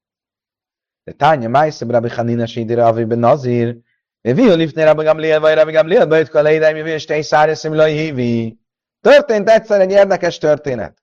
De 1.05 1.13
tánya 1.13 1.49
májszem 1.49 1.91
Rabbi 1.91 2.09
Hanina 2.09 2.47
Sidira 2.47 2.87
Avi 2.87 3.05
ben 3.05 3.19
Nazir, 3.19 3.79
vi 4.21 4.55
lifne 4.55 4.85
Rabbi 4.85 5.05
Gamliel, 5.05 5.41
vagy 5.41 5.55
Rabbi 5.55 5.73
Gamliel, 5.73 6.07
bejött 6.07 6.35
a 6.35 6.43
leidei, 6.43 6.73
mi 6.73 6.83
vés 6.83 7.05
tei 7.05 7.23
szárjeszem 7.23 7.75
lai 7.75 7.97
hívi. 7.97 8.61
Történt 9.01 9.49
egyszer 9.49 9.81
egy 9.81 9.91
érdekes 9.91 10.39
történet. 10.39 11.03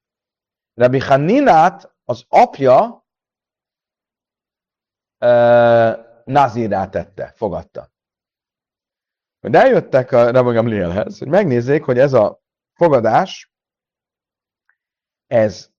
Rabbi 0.74 1.00
Haninát 1.00 1.94
az 2.04 2.26
apja 2.28 3.06
uh, 5.20 6.12
Nazirá 6.26 6.89
tette, 6.89 7.34
fogadta. 7.36 7.91
Hogy 9.39 9.56
eljöttek 9.56 10.12
a 10.12 10.32
Rabbi 10.32 10.54
Gamlielhez, 10.54 11.20
hogy 11.20 11.28
megnézzék, 11.28 11.84
hogy 11.84 12.00
ez 12.00 12.14
a 12.14 12.41
fogadás, 12.74 13.52
ez 15.28 15.72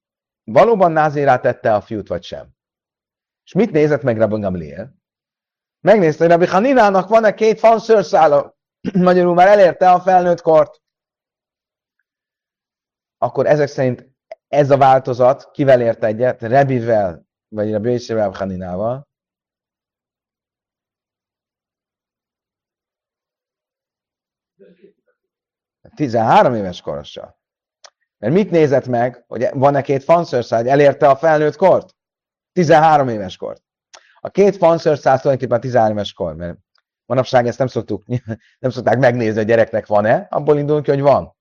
valóban 0.45 0.93
Názérá 0.93 1.39
tette 1.39 1.75
a 1.75 1.81
fiút, 1.81 2.09
vagy 2.09 2.23
sem. 2.23 2.49
És 3.45 3.53
mit 3.53 3.71
nézett 3.71 4.03
meg 4.03 4.19
Rabbi 4.19 4.41
Gamliel? 4.41 4.95
Megnézte, 5.81 6.23
hogy 6.23 6.33
Rabbi 6.33 6.47
Haninának 6.47 7.09
van-e 7.09 7.35
két 7.35 7.59
fanszőrszála, 7.59 8.57
magyarul 9.09 9.35
már 9.35 9.49
elérte 9.49 9.91
a 9.91 10.01
felnőtt 10.01 10.41
kort. 10.41 10.83
Akkor 13.19 13.47
ezek 13.47 13.69
szerint 13.69 14.13
ez 14.49 14.71
a 14.71 14.77
változat 14.77 15.51
kivel 15.51 15.81
ért 15.81 16.05
egyet? 16.05 16.43
Rebivel, 16.43 17.27
vagy 17.49 17.73
Rabbi 17.73 17.91
Yisrael 17.91 18.31
Haninával? 18.31 19.09
Tizenhárom 25.95 26.55
éves 26.55 26.81
korossal. 26.81 27.34
Mert 28.19 28.35
mit 28.35 28.51
nézett 28.51 28.87
meg, 28.87 29.25
hogy 29.27 29.49
van-e 29.53 29.83
két 29.83 30.05
fanszörszáj, 30.05 30.71
elérte 30.71 31.09
a 31.09 31.17
felnőtt 31.17 31.57
kort? 31.57 31.95
13 32.53 33.09
éves 33.09 33.37
kort. 33.37 33.63
A 34.21 34.31
két 34.31 34.57
fanszörszáj 34.57 35.19
tulajdonképpen 35.19 35.61
13 35.61 35.97
éves 35.97 36.13
kor, 36.13 36.35
mert 36.35 36.59
manapság 37.07 37.47
ezt 37.47 37.59
nem, 37.59 37.67
szoktuk, 37.67 38.05
nem 38.59 38.71
szokták 38.71 38.99
megnézni, 38.99 39.41
a 39.41 39.45
gyereknek 39.45 39.87
van-e, 39.87 40.27
abból 40.31 40.59
indulunk 40.59 40.85
ki, 40.85 40.91
hogy 40.91 41.01
van. 41.01 41.37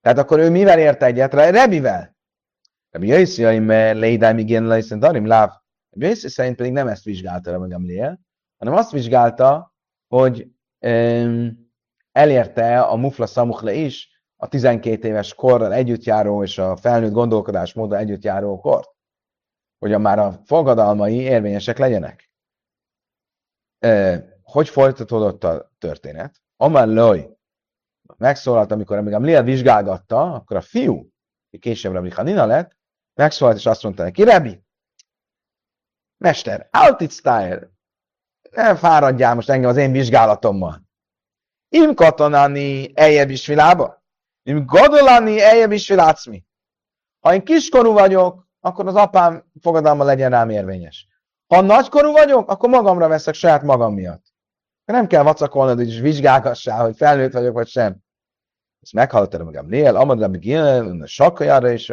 Tehát 0.00 0.18
akkor 0.18 0.38
ő 0.38 0.50
mivel 0.50 0.78
ért 0.78 1.02
egyet? 1.02 1.34
Rebivel. 1.34 2.16
Rabbi 2.90 3.06
Jöjszjaim 3.06 3.68
leidám 3.68 4.38
igen 4.38 4.64
lejszent 4.64 5.00
darim 5.00 5.26
láv. 5.26 5.50
Rabbi 5.90 6.14
szerint 6.14 6.56
pedig 6.56 6.72
nem 6.72 6.88
ezt 6.88 7.04
vizsgálta 7.04 7.50
Rabbi 7.50 7.68
Gamliel, 7.68 8.20
hanem 8.58 8.74
azt 8.74 8.90
vizsgálta, 8.90 9.74
hogy 10.08 10.48
elérte 12.12 12.80
a 12.80 12.96
mufla 12.96 13.26
szamukhla 13.26 13.70
is, 13.70 14.17
a 14.40 14.48
12 14.48 15.08
éves 15.08 15.34
korral 15.34 15.72
együtt 15.72 16.04
járó 16.04 16.42
és 16.42 16.58
a 16.58 16.76
felnőtt 16.76 17.12
gondolkodásmóddal 17.12 17.98
együtt 17.98 18.22
járó 18.22 18.60
kort, 18.60 18.90
hogy 19.78 19.92
a 19.92 19.98
már 19.98 20.18
a 20.18 20.40
fogadalmai 20.44 21.14
érvényesek 21.14 21.78
legyenek. 21.78 22.30
Hogy 24.42 24.68
folytatódott 24.68 25.44
a 25.44 25.72
történet? 25.78 26.42
Amár 26.56 26.88
Loj 26.88 27.36
megszólalt, 28.16 28.70
amikor 28.70 28.96
a 28.96 29.18
Liel 29.18 29.42
vizsgálgatta, 29.42 30.34
akkor 30.34 30.56
a 30.56 30.60
fiú, 30.60 31.08
aki 31.46 31.58
később 31.58 31.92
Rabbi 31.92 32.10
Hanina 32.10 32.46
lett, 32.46 32.76
megszólalt 33.14 33.56
és 33.56 33.66
azt 33.66 33.82
mondta 33.82 34.02
neki, 34.02 34.24
Rebi, 34.24 34.62
Mester, 36.16 36.68
out 36.72 37.00
it 37.00 37.10
style, 37.10 37.70
ne 38.50 38.76
fáradjál 38.76 39.34
most 39.34 39.50
engem 39.50 39.70
az 39.70 39.76
én 39.76 39.92
vizsgálatommal. 39.92 40.82
Im 41.68 41.94
katonani 41.94 42.92
eljebb 42.94 43.30
is 43.30 43.46
vilába? 43.46 43.97
Im 44.48 44.66
gadolani 44.66 45.40
eljebb 45.40 45.72
is 45.72 45.88
mi. 46.26 46.44
Ha 47.20 47.34
én 47.34 47.44
kiskorú 47.44 47.92
vagyok, 47.92 48.48
akkor 48.60 48.86
az 48.86 48.94
apám 48.94 49.44
fogadalma 49.60 50.04
legyen 50.04 50.30
rám 50.30 50.50
érvényes. 50.50 51.08
Ha 51.46 51.60
nagykorú 51.60 52.12
vagyok, 52.12 52.50
akkor 52.50 52.68
magamra 52.68 53.08
veszek 53.08 53.34
saját 53.34 53.62
magam 53.62 53.94
miatt. 53.94 54.24
Nem 54.84 55.06
kell 55.06 55.22
vacakolnod, 55.22 55.80
és 55.80 56.00
vizsgálgassál, 56.00 56.84
hogy 56.84 56.96
felnőtt 56.96 57.32
vagyok, 57.32 57.54
vagy 57.54 57.66
sem. 57.66 57.96
Ezt 58.80 58.92
meghallottam 58.92 59.44
magam 59.44 59.68
Lél, 59.68 59.96
Amad 59.96 60.22
a 60.22 61.06
sakkajára 61.06 61.70
is, 61.70 61.92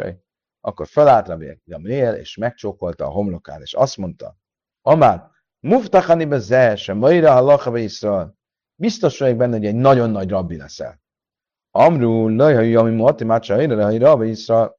akkor 0.60 0.86
felállt 0.86 1.28
Rabbi 1.28 1.60
Gamliel, 1.64 2.16
és 2.16 2.36
megcsókolta 2.36 3.04
a 3.04 3.10
homlokát, 3.10 3.60
és 3.60 3.74
azt 3.74 3.96
mondta, 3.96 4.36
Amár, 4.82 5.30
muftachani 5.60 6.24
be 6.24 6.76
sem, 6.76 6.96
maira 6.96 7.32
halacha 7.32 7.70
be. 7.70 8.34
Biztos 8.74 9.18
vagyok 9.18 9.36
benne, 9.36 9.56
hogy 9.56 9.66
egy 9.66 9.74
nagyon 9.74 10.10
nagy 10.10 10.30
rabbi 10.30 10.56
leszel. 10.56 11.04
Amru, 11.76 12.28
lajhai, 12.28 12.74
ami 12.74 12.94
mati, 12.94 13.24
mácsa, 13.24 13.66
rabbi 13.98 14.28
Iszra. 14.28 14.78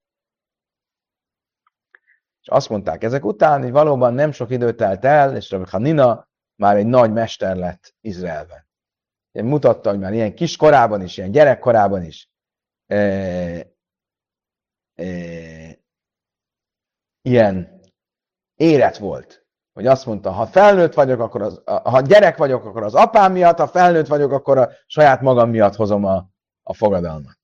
És 2.41 2.47
azt 2.47 2.69
mondták 2.69 3.03
ezek 3.03 3.25
után, 3.25 3.61
hogy 3.61 3.71
valóban 3.71 4.13
nem 4.13 4.31
sok 4.31 4.51
idő 4.51 4.75
telt 4.75 5.05
el, 5.05 5.35
és 5.35 5.51
Rabbi 5.51 5.69
Hanina 5.69 6.27
már 6.55 6.75
egy 6.75 6.85
nagy 6.85 7.11
mester 7.11 7.55
lett 7.55 7.95
Izraelben. 8.01 8.67
Én 9.31 9.45
mutatta, 9.45 9.89
hogy 9.89 9.99
már 9.99 10.13
ilyen 10.13 10.35
kis 10.35 10.55
korában 10.55 11.01
is, 11.01 11.17
ilyen 11.17 11.31
gyerekkorában 11.31 12.03
is 12.03 12.29
e, 12.85 12.95
e, 14.95 15.05
ilyen 17.21 17.81
éret 18.55 18.97
volt. 18.97 19.45
Hogy 19.73 19.87
azt 19.87 20.05
mondta, 20.05 20.31
ha 20.31 20.45
felnőtt 20.45 20.93
vagyok, 20.93 21.19
akkor 21.19 21.41
az, 21.41 21.61
ha 21.65 22.01
gyerek 22.01 22.37
vagyok, 22.37 22.65
akkor 22.65 22.83
az 22.83 22.95
apám 22.95 23.31
miatt, 23.31 23.57
ha 23.57 23.67
felnőtt 23.67 24.07
vagyok, 24.07 24.31
akkor 24.31 24.57
a 24.57 24.69
saját 24.85 25.21
magam 25.21 25.49
miatt 25.49 25.75
hozom 25.75 26.03
a, 26.03 26.35
a 26.68 26.74
fogadalmat. 26.74 27.39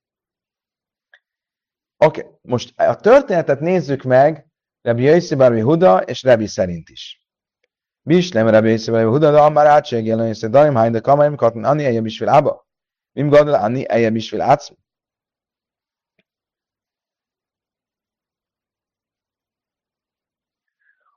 Oké, 1.97 2.19
okay. 2.19 2.31
most 2.41 2.79
a 2.79 2.95
történetet 2.95 3.59
nézzük 3.59 4.03
meg 4.03 4.47
Rabbi 4.81 5.03
Yossi 5.03 5.35
Barbi 5.35 5.59
Huda 5.59 6.01
és 6.01 6.23
Rabbi 6.23 6.47
szerint 6.47 6.89
is. 6.89 7.27
Bislem 8.01 8.47
Rabbi 8.47 8.69
Yossi 8.69 8.91
Barbi 8.91 9.09
Huda, 9.09 9.31
de 9.31 9.39
amár 9.39 9.65
átségél, 9.65 10.17
hogy 10.17 10.49
daim 10.49 10.73
hain, 10.73 10.91
de 10.91 10.99
kamaim 10.99 11.35
katn, 11.35 11.63
anni 11.63 11.85
ejem 11.85 12.05
is 12.05 12.21
ába. 12.21 12.67
Mim 13.11 13.29
gadol, 13.29 13.53
anni 13.53 13.89
ejem 13.89 14.15
is 14.15 14.33
átsz. 14.33 14.71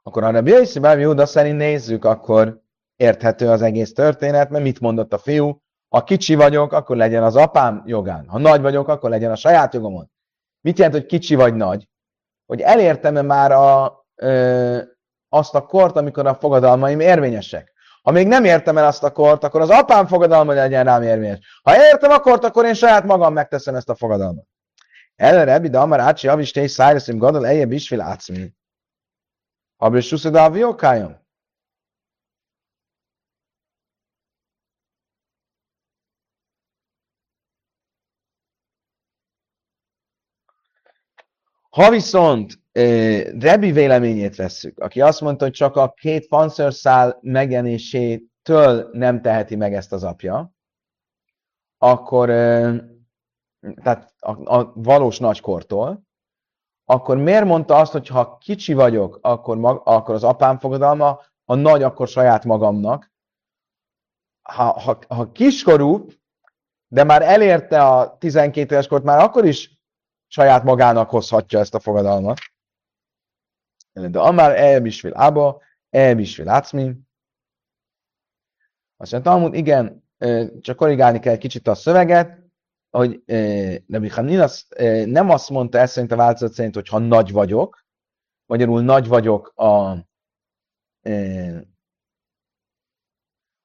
Akkor 0.02 0.22
ha 0.22 0.30
Rabbi 0.30 0.50
Yossi 0.50 0.78
Barbi 0.78 1.02
Huda 1.02 1.26
szerint 1.26 1.56
nézzük, 1.56 2.04
akkor 2.04 2.62
érthető 2.96 3.48
az 3.48 3.62
egész 3.62 3.92
történet, 3.92 4.50
mert 4.50 4.64
mit 4.64 4.80
mondott 4.80 5.12
a 5.12 5.18
fiú? 5.18 5.64
Ha 5.88 6.04
kicsi 6.04 6.34
vagyok, 6.34 6.72
akkor 6.72 6.96
legyen 6.96 7.22
az 7.22 7.36
apám 7.36 7.82
jogán. 7.86 8.28
Ha 8.28 8.38
nagy 8.38 8.60
vagyok, 8.60 8.88
akkor 8.88 9.10
legyen 9.10 9.30
a 9.30 9.36
saját 9.36 9.74
jogomon. 9.74 10.10
Mit 10.60 10.78
jelent, 10.78 10.96
hogy 10.96 11.06
kicsi 11.06 11.34
vagy 11.34 11.54
nagy? 11.54 11.88
Hogy 12.46 12.60
elértem-e 12.60 13.22
már 13.22 13.52
a, 13.52 14.04
ö, 14.14 14.82
azt 15.28 15.54
a 15.54 15.66
kort, 15.66 15.96
amikor 15.96 16.26
a 16.26 16.34
fogadalmaim 16.34 17.00
érvényesek. 17.00 17.72
Ha 18.02 18.10
még 18.10 18.26
nem 18.26 18.44
értem 18.44 18.78
el 18.78 18.86
azt 18.86 19.02
a 19.02 19.12
kort, 19.12 19.44
akkor 19.44 19.60
az 19.60 19.70
apám 19.70 20.06
fogadalma 20.06 20.52
legyen 20.52 20.84
rám 20.84 21.02
érvényes. 21.02 21.60
Ha 21.62 21.76
értem 21.76 22.10
a 22.10 22.20
kort, 22.20 22.44
akkor 22.44 22.64
én 22.64 22.74
saját 22.74 23.04
magam 23.04 23.32
megteszem 23.32 23.74
ezt 23.74 23.88
a 23.88 23.94
fogadalmat. 23.94 24.46
Előre 25.16 25.58
de 25.58 25.78
amar 25.78 26.00
ácsi, 26.00 26.28
avistély, 26.28 26.66
szájreszim, 26.66 27.18
gadol, 27.18 27.46
ejjebb 27.46 27.72
is, 27.72 27.88
fil 27.88 28.00
átszmi. 28.00 28.54
Abri 29.76 30.00
suszed 30.00 30.34
a 30.34 30.50
Ha 41.76 41.90
viszont 41.90 42.60
Rebi 43.38 43.72
véleményét 43.72 44.36
vesszük, 44.36 44.78
aki 44.78 45.00
azt 45.00 45.20
mondta, 45.20 45.44
hogy 45.44 45.52
csak 45.52 45.76
a 45.76 45.92
két 45.92 46.26
fanszörszál 46.26 47.18
megjelenésétől 47.20 48.88
nem 48.92 49.22
teheti 49.22 49.56
meg 49.56 49.74
ezt 49.74 49.92
az 49.92 50.04
apja, 50.04 50.52
akkor, 51.78 52.28
tehát 53.82 54.14
a, 54.18 54.56
a 54.58 54.72
valós 54.74 55.18
nagykortól, 55.18 56.02
akkor 56.84 57.16
miért 57.16 57.44
mondta 57.44 57.76
azt, 57.76 57.92
hogy 57.92 58.08
ha 58.08 58.36
kicsi 58.36 58.74
vagyok, 58.74 59.18
akkor, 59.22 59.56
mag, 59.56 59.82
akkor 59.84 60.14
az 60.14 60.24
apám 60.24 60.58
fogadalma, 60.58 61.20
ha 61.44 61.54
nagy, 61.54 61.82
akkor 61.82 62.08
saját 62.08 62.44
magamnak. 62.44 63.12
Ha, 64.42 64.80
ha, 64.80 64.98
ha 65.08 65.32
kiskorú, 65.32 66.06
de 66.88 67.04
már 67.04 67.22
elérte 67.22 67.82
a 67.84 68.18
12 68.18 68.72
éves 68.72 68.86
kort, 68.86 69.04
már 69.04 69.18
akkor 69.18 69.44
is 69.44 69.75
saját 70.26 70.62
magának 70.64 71.10
hozhatja 71.10 71.58
ezt 71.58 71.74
a 71.74 71.80
fogadalmat. 71.80 72.38
De 73.92 74.18
amár 74.18 74.56
elbisvil 74.56 75.12
ába, 75.14 75.62
elbisvil 75.90 76.48
átszmi. 76.48 76.96
Azt 78.96 79.12
mondja, 79.12 79.30
Talmud, 79.30 79.54
igen, 79.54 80.04
csak 80.60 80.76
korrigálni 80.76 81.18
kell 81.18 81.36
kicsit 81.36 81.68
a 81.68 81.74
szöveget, 81.74 82.44
hogy 82.90 83.22
Nebi 83.86 84.08
az 84.38 84.66
nem 85.04 85.30
azt 85.30 85.50
mondta 85.50 85.78
ezt 85.78 85.92
szerint 85.92 86.12
a 86.12 86.16
változat 86.16 86.54
szerint, 86.54 86.74
hogy 86.74 86.88
ha 86.88 86.98
nagy 86.98 87.32
vagyok, 87.32 87.84
magyarul 88.46 88.82
nagy 88.82 89.06
vagyok 89.08 89.52
a, 89.54 89.90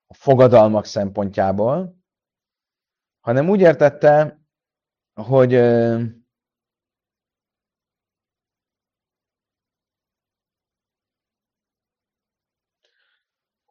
a 0.07 0.13
fogadalmak 0.13 0.85
szempontjából, 0.85 1.95
hanem 3.19 3.49
úgy 3.49 3.59
értette, 3.59 4.41
hogy 5.13 5.53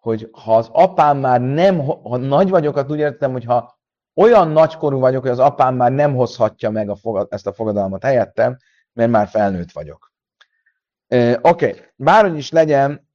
hogy 0.01 0.29
ha 0.33 0.57
az 0.57 0.69
apám 0.73 1.19
már 1.19 1.41
nem, 1.41 1.79
ha 1.85 2.17
nagy 2.17 2.51
vagyok, 2.51 2.77
akkor 2.77 2.91
úgy 2.91 2.99
értem, 2.99 3.33
hogy 3.33 3.45
ha 3.45 3.79
olyan 4.15 4.49
nagykorú 4.49 4.99
vagyok, 4.99 5.23
hogy 5.23 5.31
az 5.31 5.39
apám 5.39 5.75
már 5.75 5.93
nem 5.93 6.15
hozhatja 6.15 6.71
meg 6.71 6.89
a 6.89 6.97
fogad, 6.97 7.27
ezt 7.31 7.47
a 7.47 7.53
fogadalmat 7.53 8.05
helyettem, 8.05 8.57
mert 8.93 9.11
már 9.11 9.29
felnőtt 9.29 9.73
vagyok. 9.73 10.13
Oké, 11.07 11.39
okay. 11.43 11.75
bárhogy 11.97 12.37
is 12.37 12.51
legyen, 12.51 13.09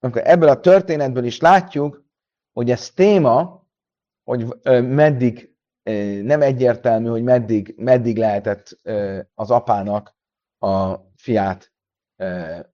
akkor 0.00 0.22
ebből 0.24 0.48
a 0.48 0.60
történetből 0.60 1.24
is 1.24 1.40
látjuk, 1.40 2.04
hogy 2.52 2.70
ez 2.70 2.90
téma, 2.90 3.66
hogy 4.24 4.46
meddig, 4.82 5.54
nem 6.22 6.42
egyértelmű, 6.42 7.08
hogy 7.08 7.22
meddig, 7.22 7.74
meddig 7.76 8.16
lehetett 8.16 8.80
az 9.34 9.50
apának 9.50 10.16
a 10.58 10.94
fiát 11.16 11.72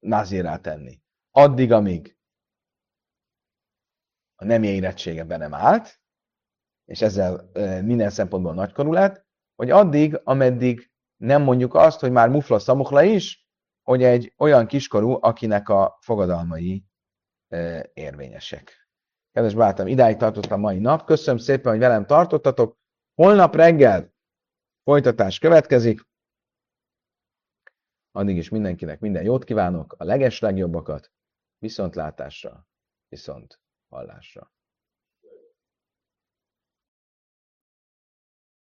nazírá 0.01 0.57
tenni 0.57 1.02
addig, 1.33 1.73
amíg 1.73 2.17
a 4.35 4.45
nem 4.45 4.63
érettsége 4.63 5.25
be 5.25 5.37
nem 5.37 5.55
állt, 5.55 6.01
és 6.85 7.03
ezzel 7.03 7.51
minden 7.83 8.11
szempontból 8.11 8.55
nagykorú 8.55 8.93
lett, 8.93 9.27
hogy 9.55 9.71
addig, 9.71 10.21
ameddig 10.25 10.91
nem 11.17 11.43
mondjuk 11.43 11.75
azt, 11.75 12.01
hogy 12.01 12.11
már 12.11 12.29
mufla 12.29 12.59
szamukhla 12.59 13.03
is, 13.03 13.47
hogy 13.83 14.03
egy 14.03 14.35
olyan 14.39 14.67
kiskorú, 14.67 15.19
akinek 15.21 15.69
a 15.69 15.99
fogadalmai 16.01 16.85
érvényesek. 17.93 18.89
Kedves 19.33 19.55
barátom, 19.55 19.87
idáig 19.87 20.17
tartottam 20.17 20.61
mai 20.61 20.79
nap. 20.79 21.05
Köszönöm 21.05 21.41
szépen, 21.41 21.71
hogy 21.71 21.81
velem 21.81 22.07
tartottatok. 22.07 22.79
Holnap 23.15 23.55
reggel 23.55 24.15
folytatás 24.85 25.39
következik. 25.39 26.01
Addig 28.11 28.37
is 28.37 28.49
mindenkinek 28.49 29.01
minden 29.01 29.23
jót 29.23 29.45
kívánok, 29.45 29.95
a 29.99 30.05
leges 30.05 30.41
legjobbakat. 30.41 31.13
Viszontlátásra, 31.63 32.69
viszont 33.09 33.61
hallásra. 33.89 34.53